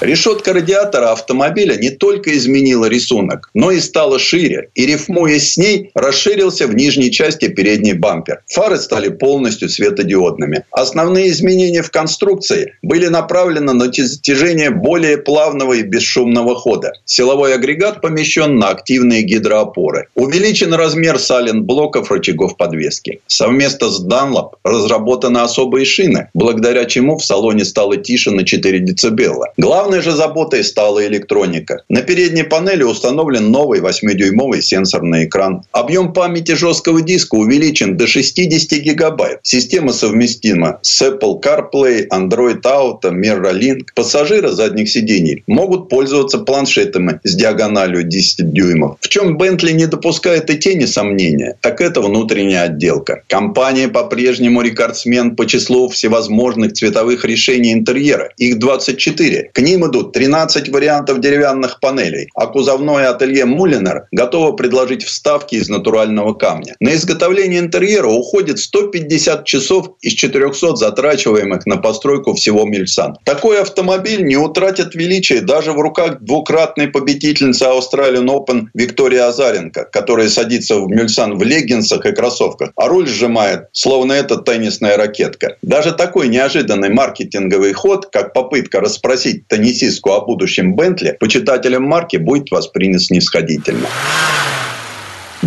Решетка 0.02 0.52
радиатора 0.54 1.12
автомобиля 1.12 1.76
не 1.76 1.91
только 1.91 2.36
изменила 2.36 2.86
рисунок, 2.86 3.52
но 3.54 3.70
и 3.70 3.80
стала 3.80 4.18
шире. 4.18 4.70
И 4.74 4.88
рифмуясь 4.88 5.54
с 5.54 5.58
ней, 5.58 5.91
расширился 5.93 6.66
в 6.66 6.74
нижней 6.74 7.12
части 7.12 7.49
передний 7.49 7.93
бампер. 7.93 8.41
Фары 8.47 8.78
стали 8.78 9.10
полностью 9.10 9.70
светодиодными. 9.70 10.64
Основные 10.72 11.30
изменения 11.30 11.84
в 11.84 11.91
конструкции 11.91 12.74
были 12.82 13.10
направлены 13.10 13.74
на 13.74 13.89
достижение 13.89 14.72
более 14.72 15.20
плавного 15.20 15.74
и 15.74 15.84
бесшумного 15.84 16.56
хода. 16.56 16.93
Силовой 17.06 17.54
агрегат 17.54 18.02
помещен 18.02 18.58
на 18.58 18.70
активные 18.70 19.22
гидроопоры. 19.22 20.08
Увеличен 20.16 20.74
размер 20.74 21.20
сален-блоков 21.20 22.10
рычагов 22.10 22.58
подвески. 22.58 23.22
Совместно 23.28 23.89
с 23.89 24.04
Dunlop 24.04 24.54
разработаны 24.64 25.38
особые 25.38 25.86
шины, 25.86 26.30
благодаря 26.34 26.86
чему 26.86 27.20
в 27.20 27.24
салоне 27.24 27.66
стало 27.66 27.97
тише 27.97 28.32
на 28.32 28.43
4 28.43 28.80
дБ. 28.80 29.22
Главное 29.58 29.90
Главной 29.91 30.09
же 30.09 30.15
заботой 30.15 30.63
стала 30.63 31.05
электроника. 31.05 31.83
На 31.89 32.01
передней 32.01 32.43
панели 32.43 32.83
установлен 32.83 33.51
новый 33.51 33.81
8-дюймовый 33.81 34.61
сенсорный 34.61 35.25
экран. 35.25 35.63
Объем 35.73 36.13
памяти 36.13 36.53
жесткого 36.53 37.01
диска 37.01 37.35
увеличен 37.35 37.97
до 37.97 38.07
60 38.07 38.79
гигабайт. 38.79 39.39
Система 39.43 39.91
совместима 39.91 40.79
с 40.81 41.01
Apple 41.01 41.41
CarPlay, 41.41 42.07
Android 42.07 42.61
Auto, 42.61 43.11
MirrorLink. 43.11 43.87
Пассажиры 43.93 44.51
задних 44.51 44.89
сидений 44.89 45.43
могут 45.45 45.89
пользоваться 45.89 46.37
планшетами 46.37 47.19
с 47.25 47.35
диагональю 47.35 48.03
10 48.03 48.53
дюймов. 48.53 48.95
В 49.01 49.09
чем 49.09 49.37
Bentley 49.37 49.73
не 49.73 49.87
допускает 49.87 50.49
и 50.49 50.57
тени 50.57 50.85
сомнения, 50.85 51.57
так 51.59 51.81
это 51.81 51.99
внутренняя 51.99 52.63
отделка. 52.63 53.23
Компания 53.27 53.89
по-прежнему 53.89 54.61
рекордсмен 54.61 55.35
по 55.35 55.45
числу 55.45 55.89
всевозможных 55.89 56.71
цветовых 56.71 57.25
решений 57.25 57.73
интерьера. 57.73 58.29
Их 58.37 58.57
24. 58.57 59.49
К 59.51 59.59
ним 59.59 59.80
ним 59.82 59.89
идут 59.89 60.13
13 60.13 60.69
вариантов 60.69 61.19
деревянных 61.19 61.79
панелей, 61.79 62.29
а 62.36 62.47
кузовное 62.47 63.09
ателье 63.09 63.45
Мулинер 63.45 64.07
готово 64.11 64.53
предложить 64.53 65.03
вставки 65.03 65.55
из 65.55 65.69
натурального 65.69 66.34
камня. 66.34 66.75
На 66.79 66.93
изготовление 66.93 67.59
интерьера 67.59 68.07
уходит 68.07 68.59
150 68.59 69.45
часов 69.45 69.91
из 70.01 70.13
400 70.13 70.75
затрачиваемых 70.75 71.65
на 71.65 71.77
постройку 71.77 72.34
всего 72.34 72.65
Мильсан. 72.65 73.17
Такой 73.25 73.61
автомобиль 73.61 74.23
не 74.23 74.38
утратит 74.38 74.95
величия 74.95 75.41
даже 75.41 75.71
в 75.71 75.79
руках 75.79 76.21
двукратной 76.21 76.88
победительницы 76.88 77.65
Australian 77.65 78.27
Open 78.27 78.67
Виктория 78.73 79.27
Азаренко, 79.27 79.86
которая 79.91 80.29
садится 80.29 80.75
в 80.75 80.88
Мильсан 80.88 81.38
в 81.38 81.43
леггинсах 81.43 82.05
и 82.05 82.11
кроссовках, 82.11 82.71
а 82.75 82.88
руль 82.88 83.07
сжимает, 83.07 83.67
словно 83.71 84.13
это 84.13 84.38
теннисная 84.38 84.97
ракетка. 84.97 85.57
Даже 85.61 85.91
такой 85.91 86.27
неожиданный 86.27 86.89
маркетинговый 86.89 87.73
ход, 87.73 88.07
как 88.11 88.34
попытка 88.34 88.79
расспросить 88.79 89.47
теннисистов 89.47 89.70
теннисистку 89.72 90.11
о 90.11 90.26
будущем 90.26 90.76
Бентли 90.76 91.15
почитателям 91.19 91.84
марки 91.84 92.17
будет 92.17 92.51
воспринят 92.51 93.01
снисходительно. 93.01 93.93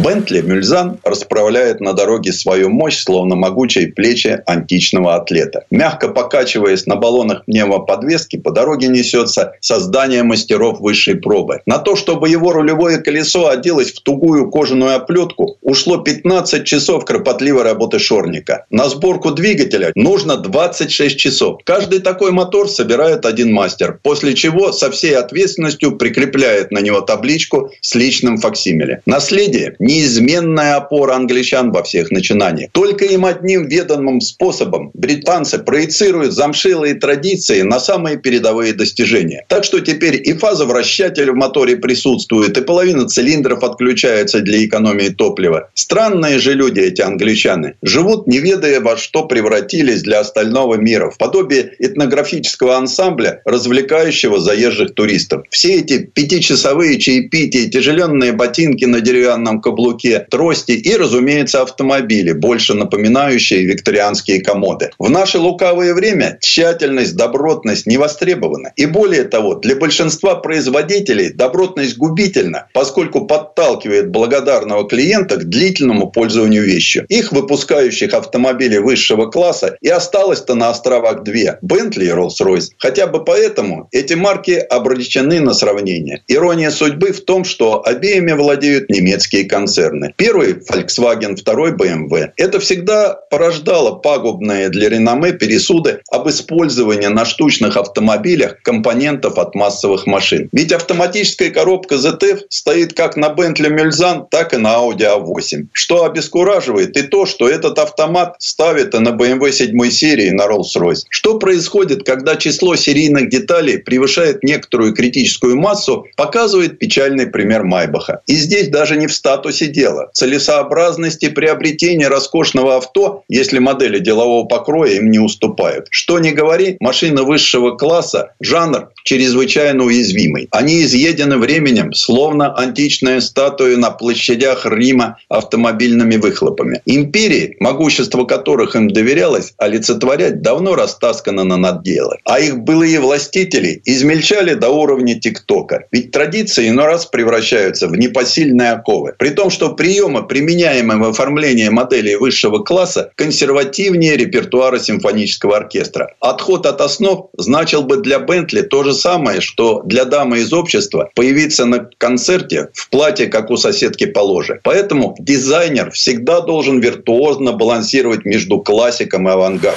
Бентли 0.04 0.42
Мюльзан 0.42 0.98
расправляет 1.02 1.80
на 1.80 1.94
дороге 1.94 2.34
свою 2.34 2.68
мощь, 2.68 2.98
словно 2.98 3.36
могучие 3.36 3.88
плечи 3.88 4.38
античного 4.44 5.14
атлета. 5.14 5.64
Мягко 5.70 6.08
покачиваясь 6.08 6.84
на 6.84 6.96
баллонах 6.96 7.46
пневмоподвески, 7.46 8.36
по 8.36 8.50
дороге 8.50 8.88
несется 8.88 9.54
создание 9.60 10.22
мастеров 10.22 10.80
высшей 10.80 11.14
пробы. 11.14 11.62
На 11.64 11.78
то, 11.78 11.96
чтобы 11.96 12.28
его 12.28 12.52
рулевое 12.52 12.98
колесо 12.98 13.48
оделось 13.48 13.92
в 13.92 14.02
тугую 14.02 14.50
кожаную 14.50 14.94
оплетку, 14.94 15.56
ушло 15.62 15.96
15 15.96 16.66
часов 16.66 17.06
кропотливой 17.06 17.62
работы 17.62 17.98
шорника. 17.98 18.66
На 18.68 18.90
сборку 18.90 19.30
двигателя 19.30 19.90
нужно 19.94 20.36
26 20.36 21.16
часов. 21.16 21.60
Каждый 21.64 22.00
такой 22.00 22.30
мотор 22.30 22.68
собирает 22.68 23.24
один 23.24 23.54
мастер, 23.54 23.98
после 24.02 24.34
чего 24.34 24.70
со 24.72 24.90
всей 24.90 25.16
ответственностью 25.16 25.96
прикрепляет 25.96 26.72
на 26.72 26.80
него 26.80 27.00
табличку 27.00 27.70
с 27.80 27.94
личным 27.94 28.36
факсимиле. 28.36 29.00
Наследие 29.06 29.76
не 29.78 29.93
неизменная 29.94 30.76
опора 30.76 31.14
англичан 31.14 31.72
во 31.72 31.82
всех 31.82 32.10
начинаниях. 32.10 32.70
Только 32.72 33.04
им 33.04 33.24
одним 33.24 33.68
ведомым 33.68 34.20
способом 34.20 34.90
британцы 34.94 35.58
проецируют 35.58 36.32
замшилые 36.32 36.94
традиции 36.94 37.62
на 37.62 37.80
самые 37.80 38.16
передовые 38.16 38.72
достижения. 38.72 39.44
Так 39.48 39.64
что 39.64 39.80
теперь 39.80 40.16
и 40.28 40.32
фаза 40.32 40.64
вращателя 40.64 41.32
в 41.32 41.36
моторе 41.36 41.76
присутствует, 41.76 42.58
и 42.58 42.62
половина 42.62 43.06
цилиндров 43.06 43.62
отключается 43.62 44.40
для 44.40 44.64
экономии 44.64 45.08
топлива. 45.08 45.70
Странные 45.74 46.38
же 46.38 46.54
люди 46.54 46.80
эти 46.80 47.02
англичаны. 47.02 47.74
Живут, 47.82 48.26
не 48.26 48.38
ведая, 48.38 48.80
во 48.80 48.96
что 48.96 49.24
превратились 49.24 50.02
для 50.02 50.20
остального 50.20 50.74
мира. 50.74 51.10
В 51.10 51.18
подобие 51.18 51.72
этнографического 51.78 52.76
ансамбля, 52.76 53.42
развлекающего 53.44 54.40
заезжих 54.40 54.94
туристов. 54.94 55.42
Все 55.50 55.74
эти 55.74 55.98
пятичасовые 55.98 56.98
чаепития, 56.98 57.68
тяжеленные 57.68 58.32
ботинки 58.32 58.84
на 58.86 59.00
деревянном 59.00 59.60
каблуке, 59.60 59.83
трости 59.92 60.72
и, 60.72 60.96
разумеется, 60.96 61.62
автомобили, 61.62 62.32
больше 62.32 62.74
напоминающие 62.74 63.64
викторианские 63.64 64.40
комоды. 64.40 64.90
В 64.98 65.10
наше 65.10 65.38
лукавое 65.38 65.94
время 65.94 66.38
тщательность, 66.40 67.16
добротность 67.16 67.86
не 67.86 67.98
востребованы. 67.98 68.72
И 68.76 68.86
более 68.86 69.24
того, 69.24 69.54
для 69.54 69.76
большинства 69.76 70.34
производителей 70.34 71.30
добротность 71.30 71.96
губительна, 71.96 72.68
поскольку 72.72 73.26
подталкивает 73.26 74.10
благодарного 74.10 74.88
клиента 74.88 75.36
к 75.36 75.48
длительному 75.48 76.10
пользованию 76.10 76.64
вещью. 76.64 77.06
Их 77.08 77.32
выпускающих 77.32 78.14
автомобилей 78.14 78.78
высшего 78.78 79.26
класса 79.26 79.76
и 79.80 79.88
осталось-то 79.88 80.54
на 80.54 80.70
островах 80.70 81.22
две– 81.22 81.58
Bentley 81.62 82.04
и 82.04 82.08
Rolls-Royce. 82.08 82.70
Хотя 82.78 83.06
бы 83.06 83.24
поэтому 83.24 83.88
эти 83.92 84.14
марки 84.14 84.52
обречены 84.52 85.40
на 85.40 85.54
сравнение. 85.54 86.22
Ирония 86.28 86.70
судьбы 86.70 87.12
в 87.12 87.20
том, 87.24 87.44
что 87.44 87.86
обеими 87.86 88.32
владеют 88.32 88.88
немецкие 88.90 89.44
концерны. 89.44 89.73
Первый– 90.16 90.52
Volkswagen, 90.70 91.36
второй– 91.36 91.72
BMW. 91.76 92.30
Это 92.36 92.60
всегда 92.60 93.14
порождало 93.30 93.96
пагубные 93.96 94.68
для 94.68 94.88
реноме 94.88 95.32
пересуды 95.32 96.00
об 96.10 96.28
использовании 96.28 97.08
на 97.08 97.24
штучных 97.24 97.76
автомобилях 97.76 98.62
компонентов 98.62 99.38
от 99.38 99.54
массовых 99.54 100.06
машин. 100.06 100.48
Ведь 100.52 100.72
автоматическая 100.72 101.50
коробка 101.50 101.96
ZF 101.96 102.40
стоит 102.48 102.94
как 102.94 103.16
на 103.16 103.26
Bentley 103.26 103.70
Mulsanne, 103.70 104.26
так 104.30 104.54
и 104.54 104.56
на 104.56 104.74
Audi 104.74 105.02
A8. 105.02 105.68
Что 105.72 106.04
обескураживает 106.04 106.96
и 106.96 107.02
то, 107.02 107.26
что 107.26 107.48
этот 107.48 107.78
автомат 107.78 108.36
ставит 108.38 108.94
и 108.94 108.98
на 108.98 109.10
BMW 109.10 109.52
7 109.52 109.90
серии, 109.90 110.30
на 110.30 110.46
Rolls-Royce. 110.46 111.04
Что 111.08 111.38
происходит, 111.38 112.04
когда 112.04 112.36
число 112.36 112.76
серийных 112.76 113.28
деталей 113.28 113.78
превышает 113.78 114.42
некоторую 114.42 114.94
критическую 114.94 115.56
массу, 115.56 116.06
показывает 116.16 116.78
печальный 116.78 117.26
пример 117.26 117.64
Майбаха. 117.64 118.20
И 118.26 118.34
здесь 118.34 118.68
даже 118.68 118.96
не 118.96 119.06
в 119.06 119.14
статусе 119.14 119.53
дела. 119.62 120.10
Целесообразности 120.12 121.28
приобретения 121.28 122.08
роскошного 122.08 122.76
авто, 122.76 123.22
если 123.28 123.58
модели 123.58 123.98
делового 123.98 124.44
покроя 124.44 124.92
им 124.92 125.10
не 125.10 125.18
уступают. 125.18 125.86
Что 125.90 126.18
не 126.18 126.32
говори, 126.32 126.76
машина 126.80 127.22
высшего 127.22 127.76
класса– 127.76 128.32
жанр 128.40 128.90
чрезвычайно 129.04 129.84
уязвимый. 129.84 130.48
Они 130.50 130.82
изъедены 130.82 131.38
временем, 131.38 131.92
словно 131.92 132.54
античная 132.54 133.20
статуя 133.20 133.76
на 133.76 133.90
площадях 133.90 134.66
Рима 134.66 135.18
автомобильными 135.28 136.16
выхлопами. 136.16 136.80
Империи, 136.86 137.56
могущество 137.60 138.24
которых 138.24 138.76
им 138.76 138.88
доверялось, 138.88 139.54
олицетворять 139.58 140.42
давно 140.42 140.74
растаскано 140.74 141.44
на 141.44 141.56
надделы. 141.56 142.16
А 142.24 142.40
их 142.40 142.58
былые 142.58 143.00
властители 143.00 143.80
измельчали 143.84 144.54
до 144.54 144.70
уровня 144.70 145.18
ТикТока. 145.18 145.84
Ведь 145.92 146.10
традиции 146.10 146.68
иной 146.68 146.86
раз 146.86 147.06
превращаются 147.06 147.88
в 147.88 147.96
непосильные 147.96 148.72
оковы. 148.72 149.14
При 149.18 149.30
том, 149.44 149.50
что 149.50 149.74
приемы, 149.74 150.26
применяемые 150.26 150.98
в 150.98 151.04
оформлении 151.04 151.68
моделей 151.68 152.16
высшего 152.16 152.60
класса, 152.60 153.10
консервативнее 153.14 154.16
репертуара 154.16 154.78
симфонического 154.78 155.58
оркестра. 155.58 156.14
Отход 156.20 156.64
от 156.64 156.80
основ 156.80 157.26
значил 157.36 157.82
бы 157.82 157.98
для 157.98 158.20
Бентли 158.20 158.62
то 158.62 158.82
же 158.84 158.94
самое, 158.94 159.42
что 159.42 159.82
для 159.84 160.06
дамы 160.06 160.38
из 160.38 160.52
общества 160.54 161.10
появиться 161.14 161.66
на 161.66 161.90
концерте 161.98 162.68
в 162.72 162.88
платье, 162.88 163.26
как 163.26 163.50
у 163.50 163.58
соседки 163.58 164.06
по 164.06 164.20
ложе. 164.20 164.60
Поэтому 164.64 165.14
дизайнер 165.18 165.90
всегда 165.90 166.40
должен 166.40 166.80
виртуозно 166.80 167.52
балансировать 167.52 168.24
между 168.24 168.60
классиком 168.60 169.28
и 169.28 169.32
авангардом. 169.32 169.76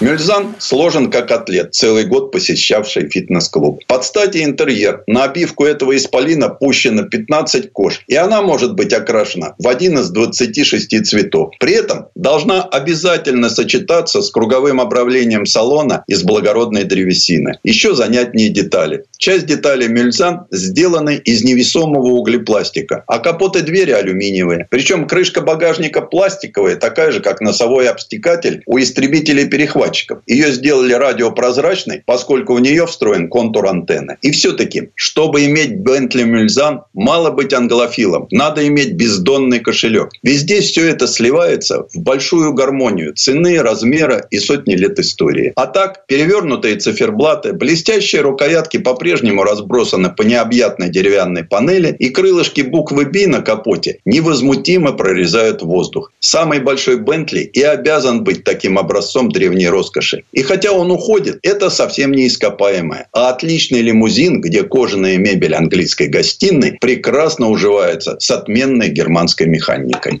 Мюльзан 0.00 0.56
сложен 0.58 1.10
как 1.10 1.30
атлет, 1.30 1.74
целый 1.74 2.04
год 2.04 2.32
посещавший 2.32 3.08
фитнес-клуб. 3.08 3.82
Под 3.86 4.04
стати 4.04 4.42
интерьер. 4.42 5.04
На 5.06 5.24
обивку 5.24 5.64
этого 5.64 5.96
исполина 5.96 6.48
пущено 6.48 7.04
15 7.04 7.72
кож. 7.72 8.02
И 8.08 8.16
она 8.16 8.42
может 8.42 8.74
быть 8.74 8.92
окрашена 8.92 9.54
в 9.58 9.68
один 9.68 9.98
из 9.98 10.10
26 10.10 11.04
цветов. 11.04 11.50
При 11.60 11.74
этом 11.74 12.06
должна 12.14 12.62
обязательно 12.62 13.48
сочетаться 13.50 14.22
с 14.22 14.30
круговым 14.30 14.80
обравлением 14.80 15.46
салона 15.46 16.04
из 16.08 16.22
благородной 16.22 16.84
древесины. 16.84 17.58
Еще 17.62 17.94
занятнее 17.94 18.48
детали. 18.48 19.04
Часть 19.18 19.46
деталей 19.46 19.88
Мюльзан 19.88 20.46
сделаны 20.50 21.16
из 21.16 21.44
невесомого 21.44 22.08
углепластика, 22.08 23.04
а 23.06 23.20
капот 23.20 23.56
и 23.56 23.60
двери 23.60 23.92
алюминиевые. 23.92 24.66
Причем 24.68 25.06
крышка 25.06 25.42
багажника 25.42 26.00
пластиковая, 26.00 26.74
такая 26.74 27.12
же, 27.12 27.20
как 27.20 27.40
носовой 27.40 27.88
обстекатель 27.88 28.62
у 28.66 28.80
истребителей 28.80 29.46
перехватчиков 29.48 29.81
передатчиков. 29.82 30.18
Ее 30.26 30.52
сделали 30.52 30.92
радиопрозрачной, 30.94 32.02
поскольку 32.06 32.54
в 32.54 32.60
нее 32.60 32.86
встроен 32.86 33.28
контур 33.28 33.66
антенны. 33.66 34.16
И 34.22 34.30
все-таки, 34.30 34.90
чтобы 34.94 35.44
иметь 35.46 35.72
Bentley 35.72 36.24
Mulsanne, 36.24 36.80
мало 36.94 37.30
быть 37.30 37.52
англофилом. 37.52 38.26
Надо 38.30 38.66
иметь 38.66 38.92
бездонный 38.94 39.60
кошелек. 39.60 40.10
Везде 40.22 40.60
все 40.60 40.88
это 40.88 41.06
сливается 41.06 41.86
в 41.92 42.00
большую 42.00 42.54
гармонию 42.54 43.14
цены, 43.14 43.62
размера 43.62 44.26
и 44.30 44.38
сотни 44.38 44.74
лет 44.74 44.98
истории. 44.98 45.52
А 45.56 45.66
так, 45.66 46.06
перевернутые 46.06 46.76
циферблаты, 46.76 47.52
блестящие 47.52 48.22
рукоятки 48.22 48.78
по-прежнему 48.78 49.42
разбросаны 49.42 50.10
по 50.10 50.22
необъятной 50.22 50.90
деревянной 50.90 51.44
панели, 51.44 51.94
и 51.98 52.08
крылышки 52.08 52.62
буквы 52.62 53.04
B 53.06 53.26
на 53.26 53.42
капоте 53.42 53.98
невозмутимо 54.04 54.92
прорезают 54.92 55.62
воздух. 55.62 56.12
Самый 56.20 56.60
большой 56.60 56.96
Бентли 56.96 57.40
и 57.40 57.62
обязан 57.62 58.24
быть 58.24 58.44
таким 58.44 58.78
образцом 58.78 59.30
древней 59.30 59.68
роскоши. 59.72 60.22
И 60.32 60.42
хотя 60.42 60.70
он 60.70 60.92
уходит, 60.92 61.40
это 61.42 61.70
совсем 61.70 62.12
не 62.12 62.28
ископаемое, 62.28 63.08
а 63.12 63.30
отличный 63.30 63.80
лимузин, 63.80 64.40
где 64.40 64.62
кожаная 64.62 65.16
мебель 65.16 65.54
английской 65.56 66.06
гостиной 66.06 66.78
прекрасно 66.80 67.48
уживается 67.48 68.16
с 68.20 68.30
отменной 68.30 68.90
германской 68.90 69.48
механикой. 69.48 70.20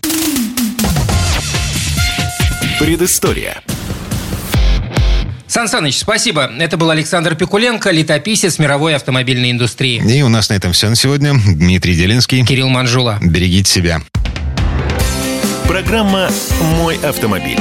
Предыстория. 2.80 3.62
Сан 5.46 5.68
Саныч, 5.68 5.98
спасибо. 5.98 6.50
Это 6.58 6.78
был 6.78 6.88
Александр 6.88 7.34
Пикуленко, 7.34 7.90
летописец 7.90 8.58
мировой 8.58 8.96
автомобильной 8.96 9.50
индустрии. 9.50 10.02
И 10.02 10.22
у 10.22 10.28
нас 10.28 10.48
на 10.48 10.54
этом 10.54 10.72
все 10.72 10.88
на 10.88 10.96
сегодня. 10.96 11.34
Дмитрий 11.34 11.94
Делинский. 11.94 12.42
Кирилл 12.44 12.70
Манжула. 12.70 13.18
Берегите 13.22 13.70
себя. 13.70 14.00
Программа 15.68 16.30
«Мой 16.78 16.96
автомобиль». 17.02 17.60